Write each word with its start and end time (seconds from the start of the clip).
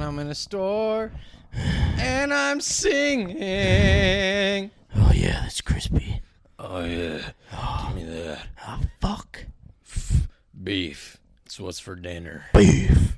I'm 0.00 0.18
in 0.18 0.28
a 0.28 0.34
store 0.34 1.10
and 1.52 2.32
I'm 2.32 2.60
singing. 2.60 3.36
Oh 4.96 5.12
yeah, 5.14 5.40
that's 5.42 5.60
crispy. 5.60 6.22
Oh 6.58 6.84
yeah, 6.84 7.32
give 7.86 7.96
me 7.96 8.04
that 8.04 8.38
Oh 8.66 8.80
fuck. 9.00 9.46
beef. 10.62 11.18
It's 11.46 11.58
what's 11.58 11.80
for 11.80 11.94
dinner. 11.96 12.44
Beef. 12.54 13.16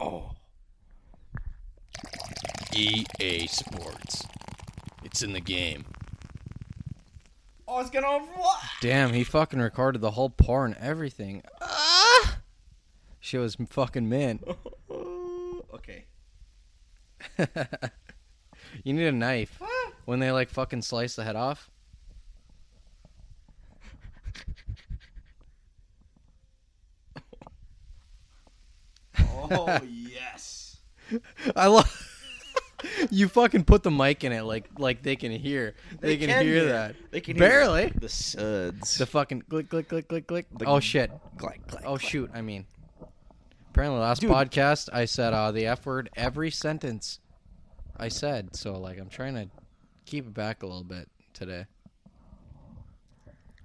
Oh. 0.00 0.30
EA 2.74 3.46
Sports. 3.46 4.24
It's 5.04 5.22
in 5.22 5.32
the 5.32 5.40
game. 5.40 5.84
Oh, 7.68 7.80
it's 7.80 7.90
gonna 7.90 8.06
what? 8.06 8.58
Damn, 8.80 9.12
he 9.12 9.22
fucking 9.24 9.60
recorded 9.60 10.00
the 10.00 10.12
whole 10.12 10.30
pour 10.30 10.64
and 10.64 10.76
everything. 10.78 11.42
Ah! 11.60 11.89
Shit 13.20 13.40
was 13.40 13.56
fucking 13.68 14.08
mint. 14.08 14.42
okay. 15.74 16.06
You 18.84 18.92
need 18.92 19.06
a 19.06 19.12
knife. 19.12 19.60
When 20.06 20.18
they 20.18 20.32
like 20.32 20.48
fucking 20.48 20.82
slice 20.82 21.14
the 21.14 21.22
head 21.22 21.36
off. 21.36 21.70
Oh 29.52 29.80
yes. 29.86 30.78
I 31.54 31.68
love. 31.68 31.86
you 33.10 33.28
fucking 33.28 33.64
put 33.64 33.84
the 33.84 33.90
mic 33.90 34.24
in 34.24 34.32
it 34.32 34.42
like 34.42 34.68
like 34.78 35.02
they 35.02 35.14
can 35.14 35.30
hear. 35.30 35.74
They, 36.00 36.16
can, 36.16 36.44
hear 36.44 36.64
that. 36.64 36.96
They 37.12 37.20
can 37.20 37.36
hear 37.36 37.48
barely. 37.48 37.92
the 37.94 38.08
suds. 38.08 38.96
The 38.96 39.06
fucking 39.06 39.42
click 39.42 39.68
click 39.68 39.88
click 39.88 40.08
click 40.08 40.26
click. 40.26 40.46
Oh 40.66 40.80
shit. 40.80 41.12
Clack, 41.36 41.64
clack, 41.68 41.84
Oh 41.86 41.98
shoot. 41.98 42.30
I 42.34 42.40
mean, 42.40 42.66
apparently 43.70 44.00
last 44.00 44.20
Dude. 44.20 44.30
podcast 44.30 44.88
I 44.92 45.04
said 45.04 45.32
uh, 45.32 45.52
the 45.52 45.66
f 45.66 45.86
word 45.86 46.10
every 46.16 46.50
sentence 46.50 47.20
I 47.96 48.08
said. 48.08 48.54
So 48.56 48.78
like 48.78 48.98
I'm 48.98 49.08
trying 49.08 49.34
to 49.34 49.48
keep 50.06 50.26
it 50.26 50.34
back 50.34 50.62
a 50.62 50.66
little 50.66 50.84
bit 50.84 51.08
today. 51.32 51.66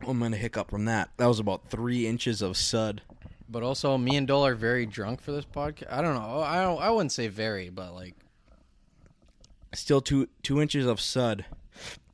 I'm 0.08 0.20
gonna 0.20 0.38
hiccup 0.38 0.70
from 0.70 0.86
that. 0.86 1.10
That 1.18 1.28
was 1.28 1.40
about 1.40 1.70
three 1.70 2.08
inches 2.08 2.42
of 2.42 2.58
sud. 2.58 3.02
But 3.48 3.64
also, 3.64 3.98
me 3.98 4.16
and 4.18 4.28
Dole 4.28 4.46
are 4.46 4.56
very 4.56 4.86
drunk 4.86 5.22
for 5.22 5.32
this 5.32 5.46
podcast. 5.46 5.92
I 5.92 6.02
don't 6.02 6.16
know. 6.16 6.42
I 6.42 6.62
don't. 6.62 6.82
I 6.82 6.90
wouldn't 6.90 7.12
say 7.12 7.28
very, 7.28 7.70
but 7.70 7.94
like, 7.94 8.16
Still 9.74 10.02
two 10.02 10.28
two 10.42 10.62
inches 10.62 10.86
of 10.86 11.00
sud. 11.00 11.46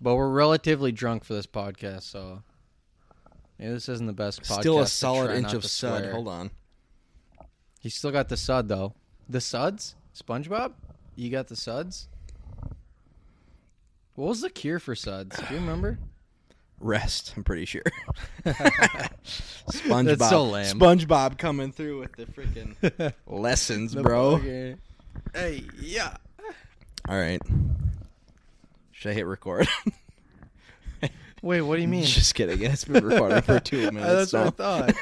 but 0.01 0.15
we're 0.15 0.29
relatively 0.29 0.91
drunk 0.91 1.23
for 1.23 1.33
this 1.33 1.47
podcast. 1.47 2.03
So, 2.03 2.43
yeah, 3.59 3.69
this 3.69 3.87
isn't 3.87 4.07
the 4.07 4.13
best 4.13 4.41
podcast. 4.41 4.59
Still 4.59 4.79
a 4.79 4.87
solid 4.87 5.31
inch 5.31 5.53
of 5.53 5.63
sud. 5.63 6.11
Hold 6.11 6.27
on. 6.27 6.51
He's 7.81 7.93
still 7.95 8.11
got 8.11 8.29
the 8.29 8.37
sud 8.37 8.69
though. 8.69 8.93
The 9.27 9.41
suds, 9.41 9.95
SpongeBob. 10.15 10.71
You 11.15 11.29
got 11.29 11.47
the 11.49 11.55
suds. 11.57 12.07
What 14.15 14.27
was 14.29 14.41
the 14.41 14.49
cure 14.49 14.79
for 14.79 14.95
suds? 14.95 15.35
Do 15.37 15.43
you 15.53 15.59
remember? 15.59 15.99
Rest. 16.79 17.33
I'm 17.37 17.43
pretty 17.43 17.65
sure. 17.65 17.83
SpongeBob. 18.45 20.17
That's 20.17 20.29
so 20.29 20.43
lame. 20.45 20.79
SpongeBob 20.79 21.37
coming 21.37 21.71
through 21.71 21.99
with 21.99 22.15
the 22.15 22.25
freaking 22.25 23.13
lessons, 23.27 23.93
The 23.93 24.01
bro. 24.01 24.37
fucking- 24.37 24.77
Hey, 25.33 25.63
yeah. 25.79 26.15
All 27.09 27.17
right. 27.19 27.41
Should 28.91 29.11
I 29.11 29.13
hit 29.13 29.25
record? 29.25 29.67
Wait, 31.41 31.61
what 31.61 31.75
do 31.75 31.81
you 31.81 31.87
mean? 31.89 32.03
Just 32.03 32.33
kidding. 32.35 32.61
It's 32.61 32.85
been 32.85 33.03
recording 33.05 33.41
for 33.41 33.59
two 33.59 33.91
minutes. 33.91 34.31
That's 34.31 34.33
what 34.33 34.41
I 34.41 34.43
now. 34.45 34.51
thought. 34.93 34.95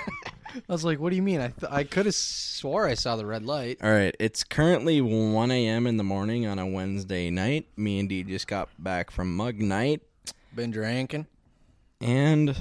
I 0.56 0.72
was 0.72 0.84
like, 0.84 1.00
"What 1.00 1.10
do 1.12 1.16
you 1.16 1.22
mean?" 1.22 1.40
I 1.42 1.50
th- 1.50 1.72
I 1.72 1.84
could 1.84 2.06
have 2.06 2.16
swore 2.16 2.88
I 2.88 2.94
saw 2.96 3.16
the 3.16 3.26
red 3.26 3.46
light. 3.46 3.78
All 3.84 3.92
right. 3.92 4.16
It's 4.20 4.44
currently 4.44 5.00
1 5.02 5.52
a.m. 5.52 5.86
in 5.88 5.98
the 5.98 6.04
morning 6.04 6.46
on 6.48 6.60
a 6.60 6.66
Wednesday 6.68 7.30
night. 7.30 7.68
Me 7.78 8.00
and 8.00 8.10
D 8.10 8.24
just 8.24 8.48
got 8.48 8.70
back 8.78 9.12
from 9.12 9.36
Mug 9.36 9.60
Night, 9.60 10.02
Been 10.56 10.72
drinking, 10.72 11.28
and 12.02 12.56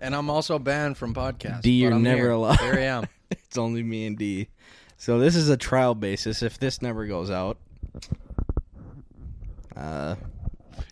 and 0.00 0.14
I'm 0.14 0.30
also 0.30 0.58
banned 0.58 0.96
from 0.96 1.14
podcasts. 1.14 1.62
D, 1.62 1.70
you're 1.72 1.92
I'm 1.92 2.02
never 2.02 2.16
here. 2.22 2.30
allowed. 2.30 2.58
Here 2.60 2.74
I 2.74 2.80
am. 2.80 3.06
it's 3.30 3.58
only 3.58 3.82
me 3.82 4.06
and 4.06 4.16
D. 4.18 4.48
So 4.96 5.18
this 5.18 5.34
is 5.36 5.48
a 5.48 5.56
trial 5.56 5.94
basis. 5.94 6.42
If 6.42 6.58
this 6.58 6.80
never 6.82 7.06
goes 7.06 7.30
out, 7.30 7.58
uh, 9.76 10.14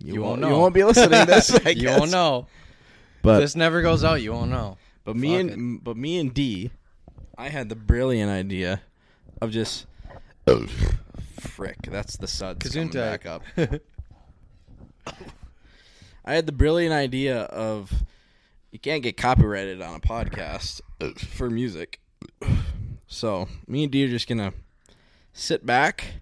you, 0.02 0.14
You 0.14 0.22
won't 0.22 0.40
You 0.40 0.48
know. 0.48 0.58
won't 0.58 0.74
be 0.74 0.84
listening 0.84 1.20
to 1.20 1.26
this. 1.32 1.50
I 1.64 1.70
you 1.70 1.82
guess. 1.82 1.98
won't 1.98 2.10
know. 2.10 2.46
But 3.22 3.40
this 3.40 3.54
never 3.54 3.82
goes 3.82 4.02
out. 4.04 4.22
You 4.22 4.32
won't 4.32 4.50
know. 4.50 4.78
But 5.10 5.16
me 5.16 5.42
Fuck 5.42 5.52
and 5.54 5.82
but 5.82 5.96
me 5.96 6.18
and 6.20 6.32
D, 6.32 6.70
I 7.36 7.48
had 7.48 7.68
the 7.68 7.74
brilliant 7.74 8.30
idea 8.30 8.82
of 9.42 9.50
just 9.50 9.86
frick. 11.40 11.78
That's 11.82 12.16
the 12.16 12.28
suds 12.28 12.70
coming 12.70 12.90
back 12.90 13.26
up. 13.26 13.42
I 16.24 16.34
had 16.34 16.46
the 16.46 16.52
brilliant 16.52 16.94
idea 16.94 17.40
of 17.40 17.92
you 18.70 18.78
can't 18.78 19.02
get 19.02 19.16
copyrighted 19.16 19.82
on 19.82 19.96
a 19.96 20.00
podcast 20.00 20.80
for 21.16 21.50
music. 21.50 21.98
So 23.08 23.48
me 23.66 23.82
and 23.82 23.90
D 23.90 24.04
are 24.04 24.08
just 24.08 24.28
gonna 24.28 24.52
sit 25.32 25.66
back 25.66 26.20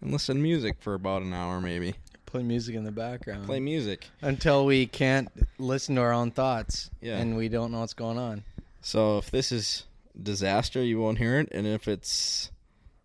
and 0.00 0.12
listen 0.12 0.36
to 0.36 0.42
music 0.42 0.76
for 0.78 0.94
about 0.94 1.22
an 1.22 1.34
hour, 1.34 1.60
maybe 1.60 1.96
Play 2.28 2.42
music 2.42 2.74
in 2.74 2.84
the 2.84 2.92
background 2.92 3.46
play 3.46 3.58
music. 3.58 4.06
until 4.20 4.66
we 4.66 4.86
can't 4.86 5.30
listen 5.58 5.94
to 5.94 6.02
our 6.02 6.12
own 6.12 6.30
thoughts. 6.30 6.90
Yeah. 7.00 7.16
and 7.16 7.36
we 7.38 7.48
don't 7.48 7.72
know 7.72 7.80
what's 7.80 7.94
going 7.94 8.18
on. 8.18 8.44
So 8.82 9.16
if 9.16 9.30
this 9.30 9.50
is 9.50 9.84
disaster, 10.22 10.82
you 10.82 11.00
won't 11.00 11.16
hear 11.16 11.40
it, 11.40 11.48
and 11.52 11.66
if 11.66 11.88
it's 11.88 12.50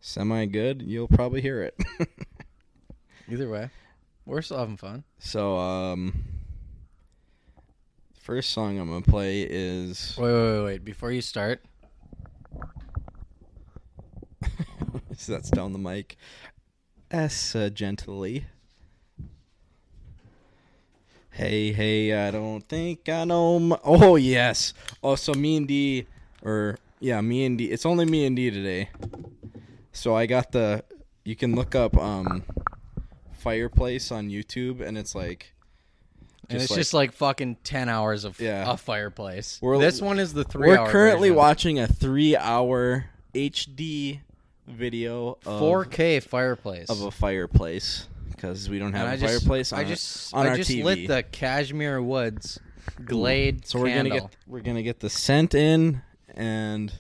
semi 0.02 0.46
good, 0.46 0.82
you'll 0.82 1.08
probably 1.08 1.40
hear 1.40 1.62
it. 1.64 1.76
Either 3.32 3.50
way, 3.50 3.70
we're 4.26 4.42
still 4.42 4.58
having 4.58 4.76
fun. 4.78 5.06
so 5.20 5.58
um 5.58 6.14
first 8.20 8.50
song 8.50 8.78
I'm 8.78 8.90
gonna 8.90 9.02
play 9.02 9.44
is 9.50 10.16
Wait, 10.18 10.34
wait, 10.34 10.52
wait, 10.58 10.64
wait. 10.66 10.84
Before 10.86 11.12
you 11.12 11.22
start, 11.22 11.62
so 15.16 15.32
that's 15.34 15.50
down 15.50 15.72
the 15.72 15.80
mic. 15.80 16.18
S 17.10 17.56
uh, 17.56 17.70
gently. 17.70 18.46
Hey, 21.34 21.72
hey, 21.74 22.14
I 22.28 22.30
don't 22.32 22.62
think 22.62 23.10
I 23.10 23.24
know. 23.24 23.60
My- 23.60 23.80
oh 23.84 24.16
yes. 24.18 24.74
Oh, 25.04 25.16
so 25.16 25.34
me 25.34 25.58
and 25.58 25.68
D, 25.68 26.06
or 26.44 26.78
yeah, 27.00 27.20
me 27.22 27.46
and 27.46 27.58
D. 27.58 27.66
It's 27.72 27.86
only 27.88 28.06
me 28.06 28.26
and 28.26 28.36
D 28.36 28.52
today. 28.52 28.90
So 29.92 30.16
I 30.16 30.26
got 30.28 30.52
the. 30.52 30.84
You 31.26 31.36
can 31.36 31.56
look 31.56 31.74
up 31.74 31.98
um, 31.98 32.44
fireplace 33.32 34.12
on 34.12 34.30
YouTube, 34.30 34.82
and 34.82 34.96
it's 34.98 35.16
like. 35.16 35.54
and 36.50 36.62
it's 36.62 36.70
like- 36.70 36.78
just 36.78 36.94
like 36.94 37.14
fucking 37.14 37.58
ten 37.64 37.90
hours 37.90 38.26
of 38.26 38.40
Yeah. 38.40 38.72
a 38.72 38.78
fireplace. 38.78 39.58
We're- 39.62 39.80
this 39.80 40.02
one 40.02 40.20
is 40.20 40.34
the 40.34 40.44
3 40.44 40.68
We're 40.68 40.88
currently 40.88 41.30
version. 41.30 41.38
watching 41.38 41.80
a 41.80 41.88
three-hour 41.88 43.06
HD 43.34 44.20
video 44.68 45.38
of 45.46 45.60
4K 45.62 46.22
fireplace. 46.22 46.90
of 46.90 47.02
a 47.02 47.10
fireplace 47.12 48.08
because 48.44 48.70
we 48.70 48.78
don't 48.78 48.92
have 48.92 49.08
and 49.08 49.12
a 49.12 49.14
I 49.14 49.28
just, 49.30 49.40
fireplace 49.46 49.72
on, 49.72 49.80
I 49.80 49.84
our- 49.84 49.88
just, 49.88 50.34
on 50.34 50.46
I 50.46 50.50
our 50.50 50.58
just 50.58 50.70
TV. 50.70 50.84
lit 50.84 51.08
the 51.08 51.24
Cashmere 51.24 52.02
Woods 52.02 52.60
Glade 53.06 53.66
so 53.66 53.80
we're 53.80 53.86
candle 53.88 54.10
gonna 54.18 54.22
get 54.28 54.36
we're 54.46 54.60
gonna 54.60 54.84
get 54.84 55.00
the 55.00 55.10
scent 55.10 55.56
in, 55.56 56.02
and 56.36 56.92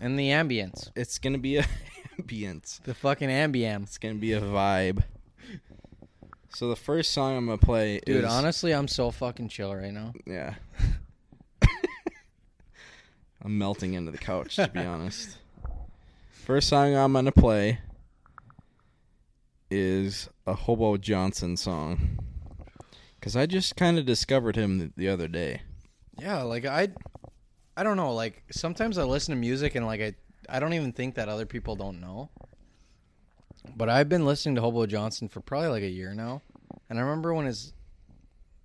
and 0.00 0.18
the 0.18 0.30
ambience, 0.30 0.90
it's 0.96 1.18
gonna 1.18 1.36
be 1.36 1.58
a 1.58 1.66
ambience. 2.18 2.82
the 2.84 2.94
fucking 2.94 3.28
ambience. 3.28 3.82
It's 3.82 3.98
gonna 3.98 4.14
be 4.14 4.32
a 4.32 4.40
vibe. 4.40 5.02
So 6.54 6.70
the 6.70 6.76
first 6.76 7.10
song 7.12 7.36
I'm 7.36 7.44
gonna 7.46 7.58
play 7.58 8.00
Dude, 8.06 8.24
is 8.24 8.30
honestly, 8.30 8.72
I'm 8.72 8.88
so 8.88 9.10
fucking 9.10 9.48
chill 9.48 9.74
right 9.74 9.92
now. 9.92 10.14
yeah. 10.26 10.54
I'm 13.44 13.58
melting 13.58 13.92
into 13.94 14.10
the 14.12 14.18
couch 14.18 14.56
to 14.56 14.68
be 14.68 14.80
honest. 14.84 15.36
First 16.30 16.68
song 16.68 16.96
I'm 16.96 17.12
gonna 17.12 17.32
play 17.32 17.80
is 19.72 20.28
a 20.46 20.52
Hobo 20.52 20.98
Johnson 20.98 21.56
song. 21.56 22.18
Cause 23.22 23.36
I 23.36 23.46
just 23.46 23.76
kind 23.76 23.98
of 23.98 24.04
discovered 24.04 24.54
him 24.54 24.78
the, 24.78 24.92
the 24.96 25.08
other 25.08 25.28
day. 25.28 25.62
Yeah, 26.20 26.42
like 26.42 26.66
I, 26.66 26.88
I 27.76 27.82
don't 27.82 27.96
know. 27.96 28.12
Like 28.12 28.42
sometimes 28.50 28.98
I 28.98 29.04
listen 29.04 29.34
to 29.34 29.40
music 29.40 29.74
and 29.74 29.86
like 29.86 30.00
I, 30.00 30.14
I 30.48 30.60
don't 30.60 30.74
even 30.74 30.92
think 30.92 31.14
that 31.14 31.28
other 31.28 31.46
people 31.46 31.74
don't 31.74 32.00
know. 32.00 32.30
But 33.74 33.88
I've 33.88 34.08
been 34.08 34.26
listening 34.26 34.56
to 34.56 34.60
Hobo 34.60 34.86
Johnson 34.86 35.28
for 35.28 35.40
probably 35.40 35.68
like 35.68 35.84
a 35.84 35.88
year 35.88 36.14
now, 36.14 36.42
and 36.90 36.98
I 36.98 37.02
remember 37.02 37.32
when 37.32 37.46
his, 37.46 37.72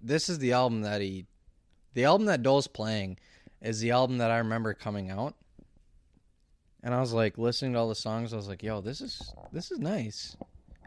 this 0.02 0.28
is 0.28 0.40
the 0.40 0.54
album 0.54 0.82
that 0.82 1.02
he, 1.02 1.28
the 1.94 2.06
album 2.06 2.26
that 2.26 2.42
Dole's 2.42 2.68
playing, 2.68 3.20
is 3.62 3.80
the 3.80 3.92
album 3.92 4.18
that 4.18 4.32
I 4.32 4.40
remember 4.40 4.74
coming 4.74 5.12
out. 5.12 5.36
And 6.84 6.94
I 6.94 7.00
was 7.00 7.14
like 7.14 7.38
listening 7.38 7.74
to 7.74 7.80
all 7.80 7.90
the 7.90 7.96
songs. 7.96 8.34
I 8.34 8.38
was 8.38 8.48
like, 8.48 8.64
"Yo, 8.64 8.82
this 8.82 9.02
is 9.02 9.34
this 9.52 9.72
is 9.72 9.80
nice." 9.80 10.36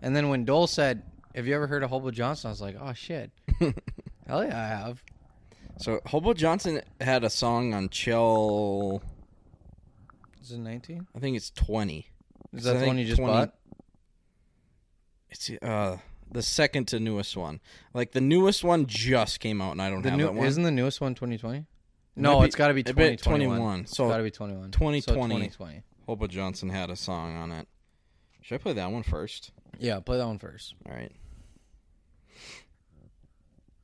And 0.02 0.14
then 0.16 0.28
when 0.28 0.44
Dole 0.44 0.66
said, 0.66 1.02
"Have 1.34 1.46
you 1.46 1.54
ever 1.54 1.66
heard 1.66 1.82
of 1.82 1.90
Hobo 1.90 2.10
Johnson?" 2.10 2.48
I 2.48 2.50
was 2.52 2.60
like, 2.60 2.76
"Oh 2.80 2.92
shit, 2.92 3.30
hell 4.26 4.44
yeah, 4.44 4.58
I 4.58 4.66
have." 4.68 5.02
So 5.78 6.00
Hobo 6.06 6.34
Johnson 6.34 6.82
had 7.00 7.24
a 7.24 7.30
song 7.30 7.72
on 7.74 7.88
Chill 7.88 9.02
Is 10.42 10.52
it 10.52 10.58
19? 10.58 11.06
I 11.16 11.18
think 11.20 11.36
it's 11.36 11.50
20. 11.50 12.06
Is 12.52 12.64
So 12.64 12.70
I 12.70 12.72
that 12.74 12.80
the 12.80 12.86
one 12.86 12.98
you 12.98 13.04
just 13.06 13.18
20 13.18 13.32
bought? 13.32 13.54
It's 15.30 15.50
uh 15.62 15.98
the 16.32 16.42
second 16.42 16.86
to 16.88 17.00
newest 17.00 17.36
one. 17.36 17.60
Like 17.94 18.12
the 18.12 18.20
newest 18.20 18.62
one 18.64 18.86
just 18.86 19.40
came 19.40 19.60
out, 19.62 19.72
and 19.72 19.82
I 19.82 19.90
don't 19.90 20.02
The 20.02 20.10
have 20.10 20.18
new, 20.18 20.24
that 20.26 20.34
one. 20.34 20.46
isn't 20.46 20.62
the 20.62 20.70
newest 20.70 21.00
one 21.00 21.14
2020? 21.14 21.58
might 21.58 21.66
No, 22.16 22.40
be- 22.40 22.46
it's 22.46 22.56
got 22.56 22.68
to 22.68 22.74
be 22.74 22.82
2021. 22.82 23.56
21. 23.58 23.80
It's 23.80 23.96
So 23.96 24.08
got 24.08 24.18
to 24.18 24.22
be 24.22 24.30
21. 24.30 24.70
2020. 24.70 25.00
So 25.00 25.12
2020. 25.14 25.82
Hobo 26.06 26.26
Johnson 26.26 26.68
had 26.68 26.90
a 26.90 26.96
song 26.96 27.36
on 27.36 27.50
it. 27.52 27.66
Should 28.42 28.56
I 28.56 28.58
play 28.58 28.72
that 28.74 28.90
one 28.90 29.02
first? 29.02 29.52
Yeah, 29.78 30.00
play 30.00 30.18
that 30.18 30.26
one 30.26 30.38
first. 30.38 30.74
All 30.88 30.94
right. 30.94 31.12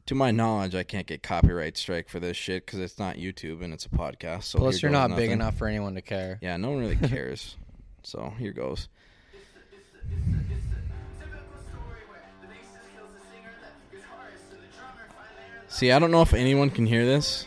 To 0.06 0.14
my 0.14 0.30
knowledge, 0.30 0.74
I 0.74 0.84
can't 0.84 1.06
get 1.06 1.22
copyright 1.22 1.76
strike 1.76 2.08
for 2.08 2.20
this 2.20 2.36
shit 2.36 2.64
because 2.64 2.78
it's 2.78 2.98
not 2.98 3.16
YouTube 3.16 3.62
and 3.64 3.72
it's 3.74 3.86
a 3.86 3.88
podcast. 3.88 4.44
So 4.44 4.58
Plus, 4.60 4.80
you're 4.80 4.92
not 4.92 5.16
big 5.16 5.30
enough 5.32 5.56
for 5.56 5.66
anyone 5.66 5.94
to 5.96 6.02
care. 6.02 6.38
Yeah, 6.40 6.56
no 6.56 6.70
one 6.70 6.78
really 6.80 6.96
cares. 7.08 7.56
so 8.04 8.32
here 8.38 8.52
goes. 8.52 8.88
See, 15.68 15.90
I 15.90 15.98
don't 15.98 16.10
know 16.10 16.22
if 16.22 16.32
anyone 16.32 16.70
can 16.70 16.86
hear 16.86 17.04
this. 17.04 17.46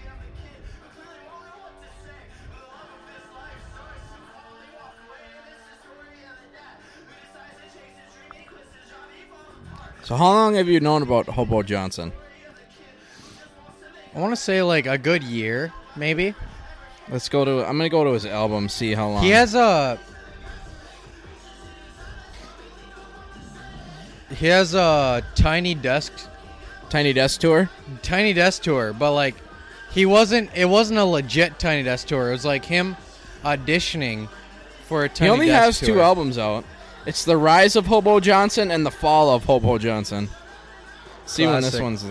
So, 10.10 10.16
how 10.16 10.34
long 10.34 10.56
have 10.56 10.68
you 10.68 10.80
known 10.80 11.04
about 11.04 11.28
Hobo 11.28 11.62
Johnson? 11.62 12.12
I 14.16 14.20
want 14.20 14.32
to 14.32 14.42
say 14.42 14.64
like 14.64 14.88
a 14.88 14.98
good 14.98 15.22
year, 15.22 15.72
maybe. 15.96 16.34
Let's 17.10 17.30
go 17.30 17.46
to. 17.46 17.60
I'm 17.60 17.78
gonna 17.78 17.90
go 17.90 18.04
to 18.04 18.14
his 18.14 18.26
album, 18.26 18.70
see 18.70 18.96
how 18.96 19.08
long. 19.08 19.22
He 19.22 19.30
has 19.30 19.54
a. 19.54 20.00
He 24.32 24.48
has 24.48 24.74
a 24.74 25.24
tiny 25.36 25.76
desk, 25.76 26.12
Tiny 26.90 27.14
Desk 27.14 27.40
Tour. 27.40 27.70
tiny 28.02 28.34
desk 28.34 28.64
tour, 28.64 28.94
but 28.94 29.14
like, 29.14 29.36
he 29.92 30.08
wasn't. 30.08 30.50
It 30.56 30.66
wasn't 30.66 30.98
a 30.98 31.06
legit 31.06 31.60
tiny 31.60 31.84
desk 31.84 32.08
tour. 32.08 32.30
It 32.30 32.32
was 32.32 32.46
like 32.46 32.66
him 32.66 32.98
auditioning 33.44 34.28
for 34.88 35.04
a 35.04 35.10
tiny. 35.10 35.28
he 35.28 35.32
only 35.32 35.48
desk 35.50 35.82
has 35.82 35.88
two 35.88 36.02
albums 36.02 36.40
out. 36.40 36.66
It's 37.06 37.26
the 37.26 37.38
Rise 37.38 37.76
of 37.76 37.88
Hobo 37.88 38.20
Johnson 38.20 38.72
and 38.72 38.86
the 38.86 38.92
Fall 38.92 39.30
of 39.34 39.46
Hobo 39.46 39.78
Johnson. 39.78 40.30
See 41.26 41.46
when 41.46 41.62
this 41.62 41.80
Classic. 41.80 41.82
one's 41.84 42.06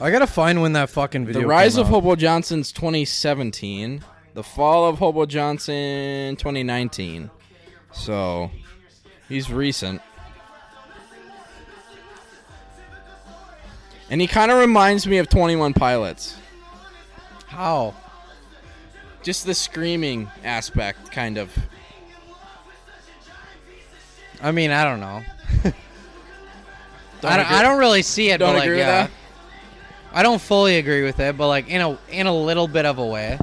I 0.00 0.10
gotta 0.10 0.26
find 0.26 0.60
when 0.60 0.74
that 0.74 0.90
fucking 0.90 1.24
video. 1.26 1.42
the 1.42 1.46
Rise 1.46 1.74
came 1.74 1.80
of 1.82 1.86
out. 1.86 1.92
Hobo 1.94 2.16
Johnson's 2.16 2.70
2017. 2.72 4.02
The 4.34 4.42
Fall 4.42 4.86
of 4.86 4.98
Hobo 4.98 5.24
Johnson 5.24 6.36
2019. 6.36 7.30
So 7.92 8.50
he's 9.28 9.50
recent. 9.50 10.02
And 14.10 14.20
he 14.20 14.26
kind 14.26 14.50
of 14.52 14.58
reminds 14.58 15.06
me 15.06 15.18
of 15.18 15.28
21 15.28 15.72
Pilots. 15.72 16.36
How? 17.46 17.94
Just 19.22 19.46
the 19.46 19.54
screaming 19.54 20.30
aspect, 20.44 21.10
kind 21.10 21.38
of. 21.38 21.50
I 24.42 24.52
mean, 24.52 24.70
I 24.70 24.84
don't 24.84 25.00
know. 25.00 25.22
Don't 27.22 27.32
I, 27.32 27.36
don't, 27.38 27.46
agree- 27.46 27.56
I 27.56 27.62
don't 27.62 27.78
really 27.78 28.02
see 28.02 28.30
it. 28.30 28.38
Don't 28.38 28.50
but 28.50 28.58
like, 28.58 28.64
agree 28.64 28.76
with 28.76 28.86
yeah. 28.86 29.06
that? 29.06 29.10
I 30.12 30.22
don't 30.22 30.40
fully 30.40 30.76
agree 30.76 31.02
with 31.02 31.18
it, 31.18 31.36
but 31.36 31.48
like 31.48 31.68
in 31.68 31.80
a 31.80 31.98
in 32.10 32.26
a 32.26 32.34
little 32.34 32.68
bit 32.68 32.84
of 32.84 32.98
a 32.98 33.06
way. 33.06 33.38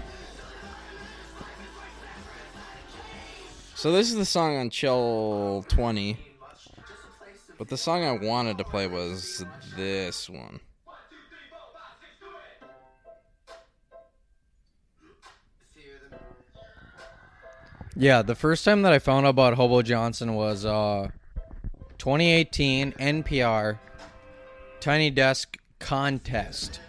So 3.75 3.92
this 3.92 4.10
is 4.10 4.16
the 4.16 4.25
song 4.25 4.57
on 4.57 4.69
Chill 4.69 5.66
20. 5.68 6.18
But 7.57 7.68
the 7.68 7.78
song 7.78 8.04
I 8.04 8.12
wanted 8.13 8.57
to 8.60 8.63
play 8.63 8.88
was 8.88 9.44
this 9.75 10.30
one. 10.30 10.60
Yeah, 17.95 18.22
the 18.24 18.36
first 18.36 18.66
time 18.66 18.81
that 18.84 18.94
I 18.94 19.00
found 19.00 19.25
out 19.25 19.30
about 19.31 19.54
Hobo 19.56 19.81
Johnson 19.81 20.36
was 20.36 20.66
uh 20.66 21.10
2018 21.98 22.94
NPR 22.94 23.80
Tiny 24.80 25.10
Desk 25.10 25.57
contest. 25.80 26.80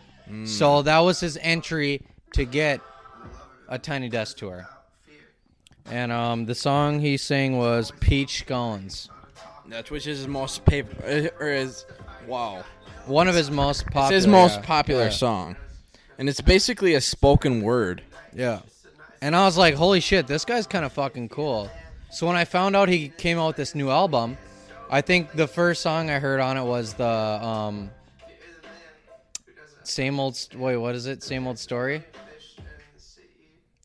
So 0.47 0.81
that 0.83 0.99
was 1.01 1.21
his 1.21 1.37
entry 1.43 2.03
to 2.33 2.45
get 2.47 2.81
a 3.69 3.79
Tiny 3.79 4.09
Desk 4.09 4.37
tour. 4.39 4.67
And 5.91 6.11
um 6.11 6.47
the 6.47 6.55
song 6.55 7.01
he 7.01 7.17
sang 7.17 7.59
was 7.59 7.93
Peach 8.01 8.45
Scones. 8.47 9.09
That's 9.69 9.91
which 9.91 10.07
is 10.07 10.19
his 10.19 10.29
most 10.29 10.65
paper 10.65 11.31
or 11.39 11.49
is 11.51 11.85
wow. 12.27 12.65
One 13.07 13.29
of 13.29 13.35
his 13.35 13.51
most 13.51 13.85
popular. 13.87 14.07
It's 14.07 14.15
his 14.15 14.27
most 14.27 14.63
popular 14.63 15.05
Yeah. 15.05 15.11
song. 15.11 15.57
And 16.19 16.29
it's 16.29 16.41
basically 16.41 16.95
a 16.95 17.01
spoken 17.01 17.61
word. 17.61 18.03
Yeah. 18.35 18.61
And 19.25 19.35
I 19.35 19.47
was 19.47 19.57
like, 19.57 19.75
holy 19.75 20.01
shit, 20.01 20.27
this 20.27 20.45
guy's 20.45 20.67
kind 20.67 20.85
of 20.85 20.93
fucking 20.93 21.31
cool. 21.31 21.71
So 22.11 22.27
when 22.27 22.37
I 22.37 22.45
found 22.45 22.77
out 22.77 22.91
he 22.91 23.09
came 23.09 23.39
out 23.39 23.47
with 23.47 23.57
this 23.57 23.75
new 23.75 23.89
album, 23.89 24.37
I 24.91 25.01
think 25.01 25.33
the 25.33 25.49
first 25.49 25.81
song 25.81 26.11
I 26.11 26.19
heard 26.19 26.41
on 26.41 26.59
it 26.59 26.63
was 26.63 26.93
the 26.93 27.09
um 27.09 27.91
same 29.83 30.21
old 30.21 30.37
st- 30.37 30.61
wait, 30.61 30.77
what 30.77 30.95
is 30.95 31.07
it? 31.07 31.23
Same 31.23 31.47
old 31.47 31.59
story? 31.59 32.05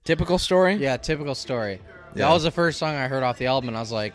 Typical 0.03 0.37
story? 0.37 0.75
Yeah, 0.75 0.97
typical 0.97 1.35
story. 1.35 1.79
Yeah. 2.15 2.27
That 2.27 2.33
was 2.33 2.43
the 2.43 2.51
first 2.51 2.77
song 2.77 2.95
I 2.95 3.07
heard 3.07 3.23
off 3.23 3.37
the 3.37 3.45
album 3.45 3.69
and 3.69 3.77
I 3.77 3.79
was 3.79 3.93
like, 3.93 4.13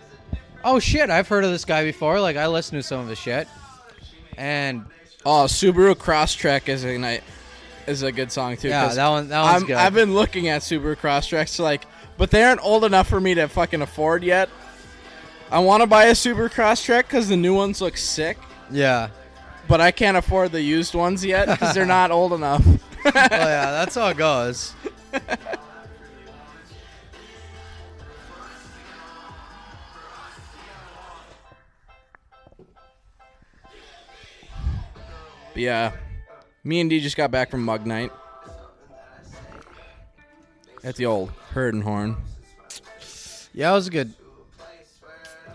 "Oh 0.62 0.78
shit, 0.78 1.08
I've 1.08 1.28
heard 1.28 1.44
of 1.44 1.50
this 1.50 1.64
guy 1.64 1.84
before. 1.84 2.20
Like 2.20 2.36
I 2.36 2.48
listened 2.48 2.82
to 2.82 2.86
some 2.86 3.00
of 3.00 3.08
his 3.08 3.18
shit." 3.18 3.48
And 4.36 4.84
Oh, 5.24 5.46
Subaru 5.46 5.94
Crosstrek 5.94 6.68
is 6.68 6.84
a 6.84 6.98
night 6.98 7.24
is 7.86 8.02
a 8.02 8.12
good 8.12 8.30
song 8.32 8.56
too. 8.56 8.68
yeah, 8.68 8.86
'cause 8.86 8.96
that 8.96 9.08
one 9.08 9.28
that 9.28 9.42
one's 9.42 9.62
I'm, 9.62 9.66
good. 9.66 9.76
I've 9.76 9.94
been 9.94 10.14
looking 10.14 10.48
at 10.48 10.62
Subaru 10.62 10.96
Crosstreks 10.96 11.58
like, 11.58 11.86
but 12.16 12.30
they 12.30 12.42
aren't 12.42 12.60
old 12.64 12.84
enough 12.84 13.08
for 13.08 13.20
me 13.20 13.34
to 13.34 13.48
fucking 13.48 13.82
afford 13.82 14.22
yet. 14.22 14.48
I 15.50 15.58
want 15.60 15.82
to 15.82 15.86
buy 15.86 16.04
a 16.06 16.12
Subaru 16.12 16.50
Crosstrek 16.52 17.02
because 17.02 17.28
the 17.28 17.36
new 17.36 17.54
ones 17.54 17.80
look 17.80 17.96
sick, 17.96 18.38
yeah. 18.70 19.08
but 19.68 19.80
I 19.80 19.90
can't 19.90 20.16
afford 20.16 20.52
the 20.52 20.60
used 20.62 20.94
ones 20.94 21.24
yet 21.24 21.48
because 21.48 21.74
they're 21.74 21.86
not 21.86 22.10
old 22.10 22.32
enough. 22.32 22.64
Oh 22.66 23.10
yeah, 23.14 23.70
that's 23.70 23.94
how 23.94 24.08
it 24.08 24.16
goes. 24.16 24.74
But 35.52 35.62
yeah, 35.62 35.92
me 36.64 36.80
and 36.80 36.90
D 36.90 37.00
just 37.00 37.16
got 37.16 37.30
back 37.30 37.50
from 37.50 37.62
Mug 37.64 37.86
Night 37.86 38.10
at 40.82 40.96
the 40.96 41.06
old 41.06 41.30
Herd 41.52 41.74
and 41.74 41.82
Horn. 41.82 42.16
Yeah, 43.52 43.70
it 43.70 43.74
was 43.74 43.86
a 43.86 43.90
good. 43.90 44.14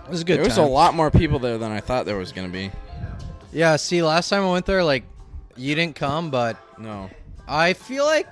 It 0.06 0.10
was 0.12 0.22
a 0.22 0.24
good 0.24 0.38
There 0.38 0.46
was 0.46 0.56
time. 0.56 0.66
a 0.66 0.70
lot 0.70 0.96
more 0.96 1.12
people 1.12 1.38
there 1.40 1.58
than 1.58 1.72
I 1.72 1.82
thought 1.82 2.06
there 2.06 2.18
was 2.18 2.32
gonna 2.32 2.48
be. 2.50 2.72
Yeah, 3.52 3.76
see, 3.76 4.02
last 4.02 4.30
time 4.30 4.44
I 4.44 4.52
went 4.52 4.66
there, 4.66 4.84
like, 4.84 5.04
you 5.56 5.76
didn't 5.76 5.96
come, 5.96 6.30
but 6.32 6.58
No, 6.80 7.10
I 7.48 7.74
feel 7.74 8.06
like 8.06 8.28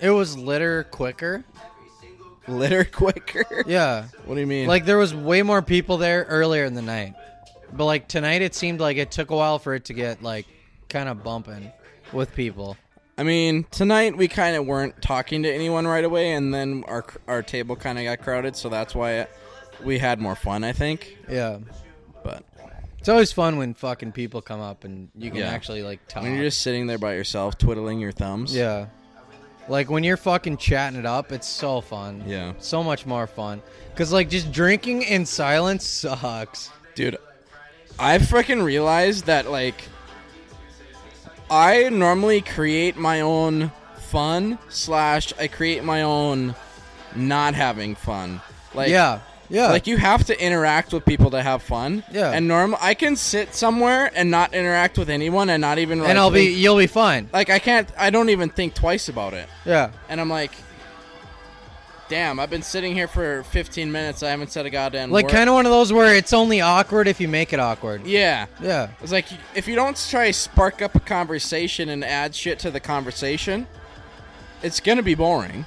it 0.00 0.10
was 0.10 0.36
litter 0.36 0.84
quicker. 0.84 1.44
litter 2.48 2.84
quicker. 2.84 3.64
Yeah, 3.66 4.06
What 4.24 4.34
do 4.34 4.40
you 4.40 4.46
mean? 4.46 4.66
like 4.66 4.84
there 4.86 4.98
was 4.98 5.14
way 5.14 5.42
more 5.42 5.62
people 5.62 5.98
there 5.98 6.24
earlier 6.28 6.64
in 6.64 6.74
the 6.74 6.82
night, 6.82 7.14
but 7.72 7.84
like 7.84 8.08
tonight, 8.08 8.42
it 8.42 8.54
seemed 8.54 8.80
like 8.80 8.96
it 8.96 9.10
took 9.12 9.30
a 9.30 9.36
while 9.36 9.58
for 9.58 9.74
it 9.74 9.84
to 9.86 9.92
get 9.94 10.22
like 10.22 10.46
kind 10.94 11.08
of 11.08 11.24
bumping 11.24 11.70
with 12.12 12.32
people. 12.34 12.76
I 13.18 13.24
mean, 13.24 13.64
tonight 13.72 14.16
we 14.16 14.28
kind 14.28 14.54
of 14.56 14.64
weren't 14.66 15.02
talking 15.02 15.42
to 15.42 15.52
anyone 15.52 15.86
right 15.86 16.04
away, 16.04 16.32
and 16.32 16.54
then 16.54 16.84
our 16.86 17.04
our 17.26 17.42
table 17.42 17.74
kind 17.76 17.98
of 17.98 18.04
got 18.04 18.20
crowded, 18.20 18.54
so 18.56 18.68
that's 18.68 18.94
why 18.94 19.26
we 19.84 19.98
had 19.98 20.20
more 20.20 20.36
fun. 20.36 20.62
I 20.64 20.72
think, 20.72 21.18
Yeah, 21.28 21.58
but 22.22 22.44
it's 23.00 23.08
always 23.08 23.32
fun 23.32 23.56
when 23.58 23.74
fucking 23.74 24.12
people 24.12 24.40
come 24.40 24.60
up 24.60 24.84
and 24.84 25.08
you 25.16 25.30
can 25.30 25.40
Yeah. 25.40 25.50
actually 25.50 25.82
like 25.82 26.06
talk. 26.08 26.22
when 26.22 26.34
you're 26.34 26.44
just 26.44 26.60
sitting 26.62 26.86
there 26.86 26.98
by 26.98 27.14
yourself, 27.14 27.58
twiddling 27.58 27.98
your 28.00 28.12
thumbs, 28.12 28.54
yeah, 28.54 28.86
like 29.68 29.90
when 29.90 30.04
you're 30.04 30.16
fucking 30.16 30.56
chatting 30.58 30.98
it 30.98 31.06
up, 31.06 31.32
it's 31.32 31.48
so 31.48 31.80
fun. 31.80 32.22
yeah, 32.26 32.52
so 32.58 32.82
much 32.84 33.04
more 33.04 33.26
fun. 33.26 33.62
Cause 33.96 34.12
like 34.12 34.28
just 34.30 34.50
drinking 34.52 35.02
in 35.02 35.26
silence 35.26 35.84
sucks. 35.86 36.70
dude, 36.94 37.16
I 37.98 38.18
freaking 38.18 38.64
realized 38.64 39.26
that 39.26 39.50
like 39.50 39.82
I 41.50 41.88
normally 41.90 42.40
create 42.40 42.96
my 42.96 43.20
own 43.20 43.70
fun 43.98 44.58
slash 44.68 45.32
I 45.38 45.48
create 45.48 45.84
my 45.84 46.02
own 46.02 46.54
not 47.14 47.54
having 47.54 47.94
fun. 47.94 48.40
Like 48.74 48.90
yeah, 48.90 49.20
yeah. 49.48 49.68
Like 49.70 49.86
you 49.86 49.96
have 49.98 50.24
to 50.26 50.40
interact 50.44 50.92
with 50.92 51.04
people 51.04 51.30
to 51.30 51.42
have 51.42 51.62
fun. 51.62 52.02
Yeah. 52.10 52.30
And 52.30 52.48
normal, 52.48 52.78
I 52.80 52.94
can 52.94 53.14
sit 53.16 53.54
somewhere 53.54 54.10
and 54.14 54.30
not 54.30 54.54
interact 54.54 54.98
with 54.98 55.10
anyone 55.10 55.50
and 55.50 55.60
not 55.60 55.78
even. 55.78 56.00
Like, 56.00 56.08
and 56.10 56.18
I'll 56.18 56.30
be, 56.30 56.46
think- 56.48 56.58
you'll 56.58 56.78
be 56.78 56.86
fine. 56.86 57.28
like 57.32 57.50
I 57.50 57.58
can't. 57.58 57.88
I 57.98 58.10
don't 58.10 58.30
even 58.30 58.48
think 58.50 58.74
twice 58.74 59.08
about 59.08 59.34
it. 59.34 59.48
Yeah, 59.64 59.90
And 60.08 60.20
I'm 60.20 60.28
like, 60.30 60.52
damn, 62.08 62.38
I've 62.38 62.50
been 62.50 62.62
sitting 62.62 62.94
here 62.94 63.08
for 63.08 63.42
15 63.44 63.90
minutes. 63.90 64.22
I 64.22 64.30
haven't 64.30 64.50
said 64.52 64.66
a 64.66 64.70
goddamn 64.70 65.10
Like 65.10 65.24
word. 65.26 65.32
kind 65.32 65.48
of 65.48 65.54
one 65.54 65.66
of 65.66 65.72
those 65.72 65.92
where 65.92 66.14
it's 66.14 66.32
only 66.32 66.60
awkward 66.60 67.08
if 67.08 67.20
you 67.20 67.28
make 67.28 67.52
it 67.52 67.60
awkward. 67.60 68.06
Yeah. 68.06 68.46
Yeah. 68.62 68.88
It's 69.02 69.12
like 69.12 69.26
if 69.54 69.66
you 69.68 69.74
don't 69.74 69.96
try 70.10 70.28
to 70.28 70.32
spark 70.32 70.82
up 70.82 70.94
a 70.94 71.00
conversation 71.00 71.88
and 71.88 72.04
add 72.04 72.34
shit 72.34 72.58
to 72.60 72.70
the 72.70 72.80
conversation, 72.80 73.66
it's 74.62 74.80
gonna 74.80 75.02
be 75.02 75.14
boring. 75.14 75.64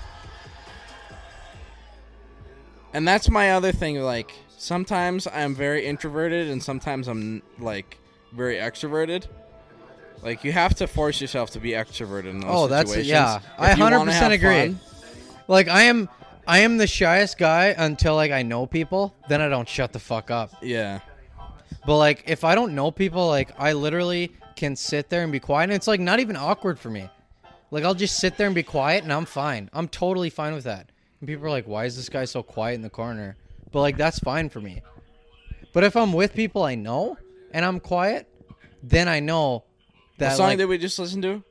And 2.93 3.07
that's 3.07 3.29
my 3.29 3.51
other 3.51 3.71
thing. 3.71 3.99
Like 4.01 4.31
sometimes 4.57 5.27
I'm 5.33 5.53
very 5.55 5.85
introverted, 5.85 6.49
and 6.49 6.61
sometimes 6.63 7.07
I'm 7.07 7.41
like 7.59 7.97
very 8.33 8.55
extroverted. 8.55 9.25
Like 10.23 10.43
you 10.43 10.51
have 10.51 10.75
to 10.75 10.87
force 10.87 11.21
yourself 11.21 11.51
to 11.51 11.59
be 11.59 11.71
extroverted 11.71 12.29
in 12.31 12.39
those 12.39 12.49
Oh, 12.51 12.67
that's- 12.67 13.05
yeah. 13.05 13.39
I 13.57 13.73
If 13.73 13.79
wanna 13.79 13.97
100% 13.99 14.31
agree. 14.33 14.49
fun. 14.67 14.79
Like 15.47 15.67
I 15.67 15.83
am 15.83 16.09
I 16.47 16.59
am 16.59 16.77
the 16.77 16.87
shyest 16.87 17.37
guy 17.37 17.67
until 17.77 18.15
like 18.15 18.31
I 18.31 18.41
know 18.41 18.65
people, 18.65 19.13
then 19.27 19.41
I 19.41 19.49
don't 19.49 19.67
shut 19.67 19.91
the 19.93 19.99
fuck 19.99 20.31
up. 20.31 20.51
Yeah. 20.61 21.01
But 21.85 21.97
like 21.97 22.23
if 22.27 22.43
I 22.43 22.55
don't 22.55 22.73
know 22.73 22.89
people, 22.91 23.27
like 23.27 23.51
I 23.59 23.73
literally 23.73 24.31
can 24.55 24.75
sit 24.75 25.09
there 25.09 25.23
and 25.23 25.31
be 25.31 25.39
quiet 25.39 25.65
and 25.65 25.73
it's 25.73 25.87
like 25.87 25.99
not 25.99 26.19
even 26.19 26.35
awkward 26.35 26.79
for 26.79 26.89
me. 26.89 27.09
Like 27.69 27.83
I'll 27.83 27.93
just 27.95 28.17
sit 28.17 28.37
there 28.37 28.47
and 28.47 28.55
be 28.55 28.63
quiet 28.63 29.03
and 29.03 29.11
I'm 29.11 29.25
fine. 29.25 29.69
I'm 29.73 29.87
totally 29.87 30.29
fine 30.29 30.53
with 30.53 30.63
that. 30.63 30.89
And 31.19 31.27
people 31.27 31.45
are 31.45 31.49
like, 31.49 31.67
"Why 31.67 31.85
is 31.85 31.95
this 31.97 32.09
guy 32.09 32.25
so 32.25 32.43
quiet 32.43 32.75
in 32.75 32.81
the 32.81 32.89
corner?" 32.89 33.35
But 33.71 33.81
like 33.81 33.97
that's 33.97 34.19
fine 34.19 34.49
for 34.49 34.61
me. 34.61 34.81
But 35.73 35.83
if 35.83 35.95
I'm 35.97 36.13
with 36.13 36.33
people 36.33 36.63
I 36.63 36.75
know 36.75 37.17
and 37.51 37.65
I'm 37.65 37.79
quiet, 37.81 38.27
then 38.81 39.07
I 39.09 39.19
know 39.19 39.65
that 40.17 40.29
The 40.31 40.35
song 40.35 40.47
like, 40.47 40.57
that 40.59 40.67
we 40.67 40.77
just 40.77 40.97
listened 40.97 41.23
to. 41.23 41.43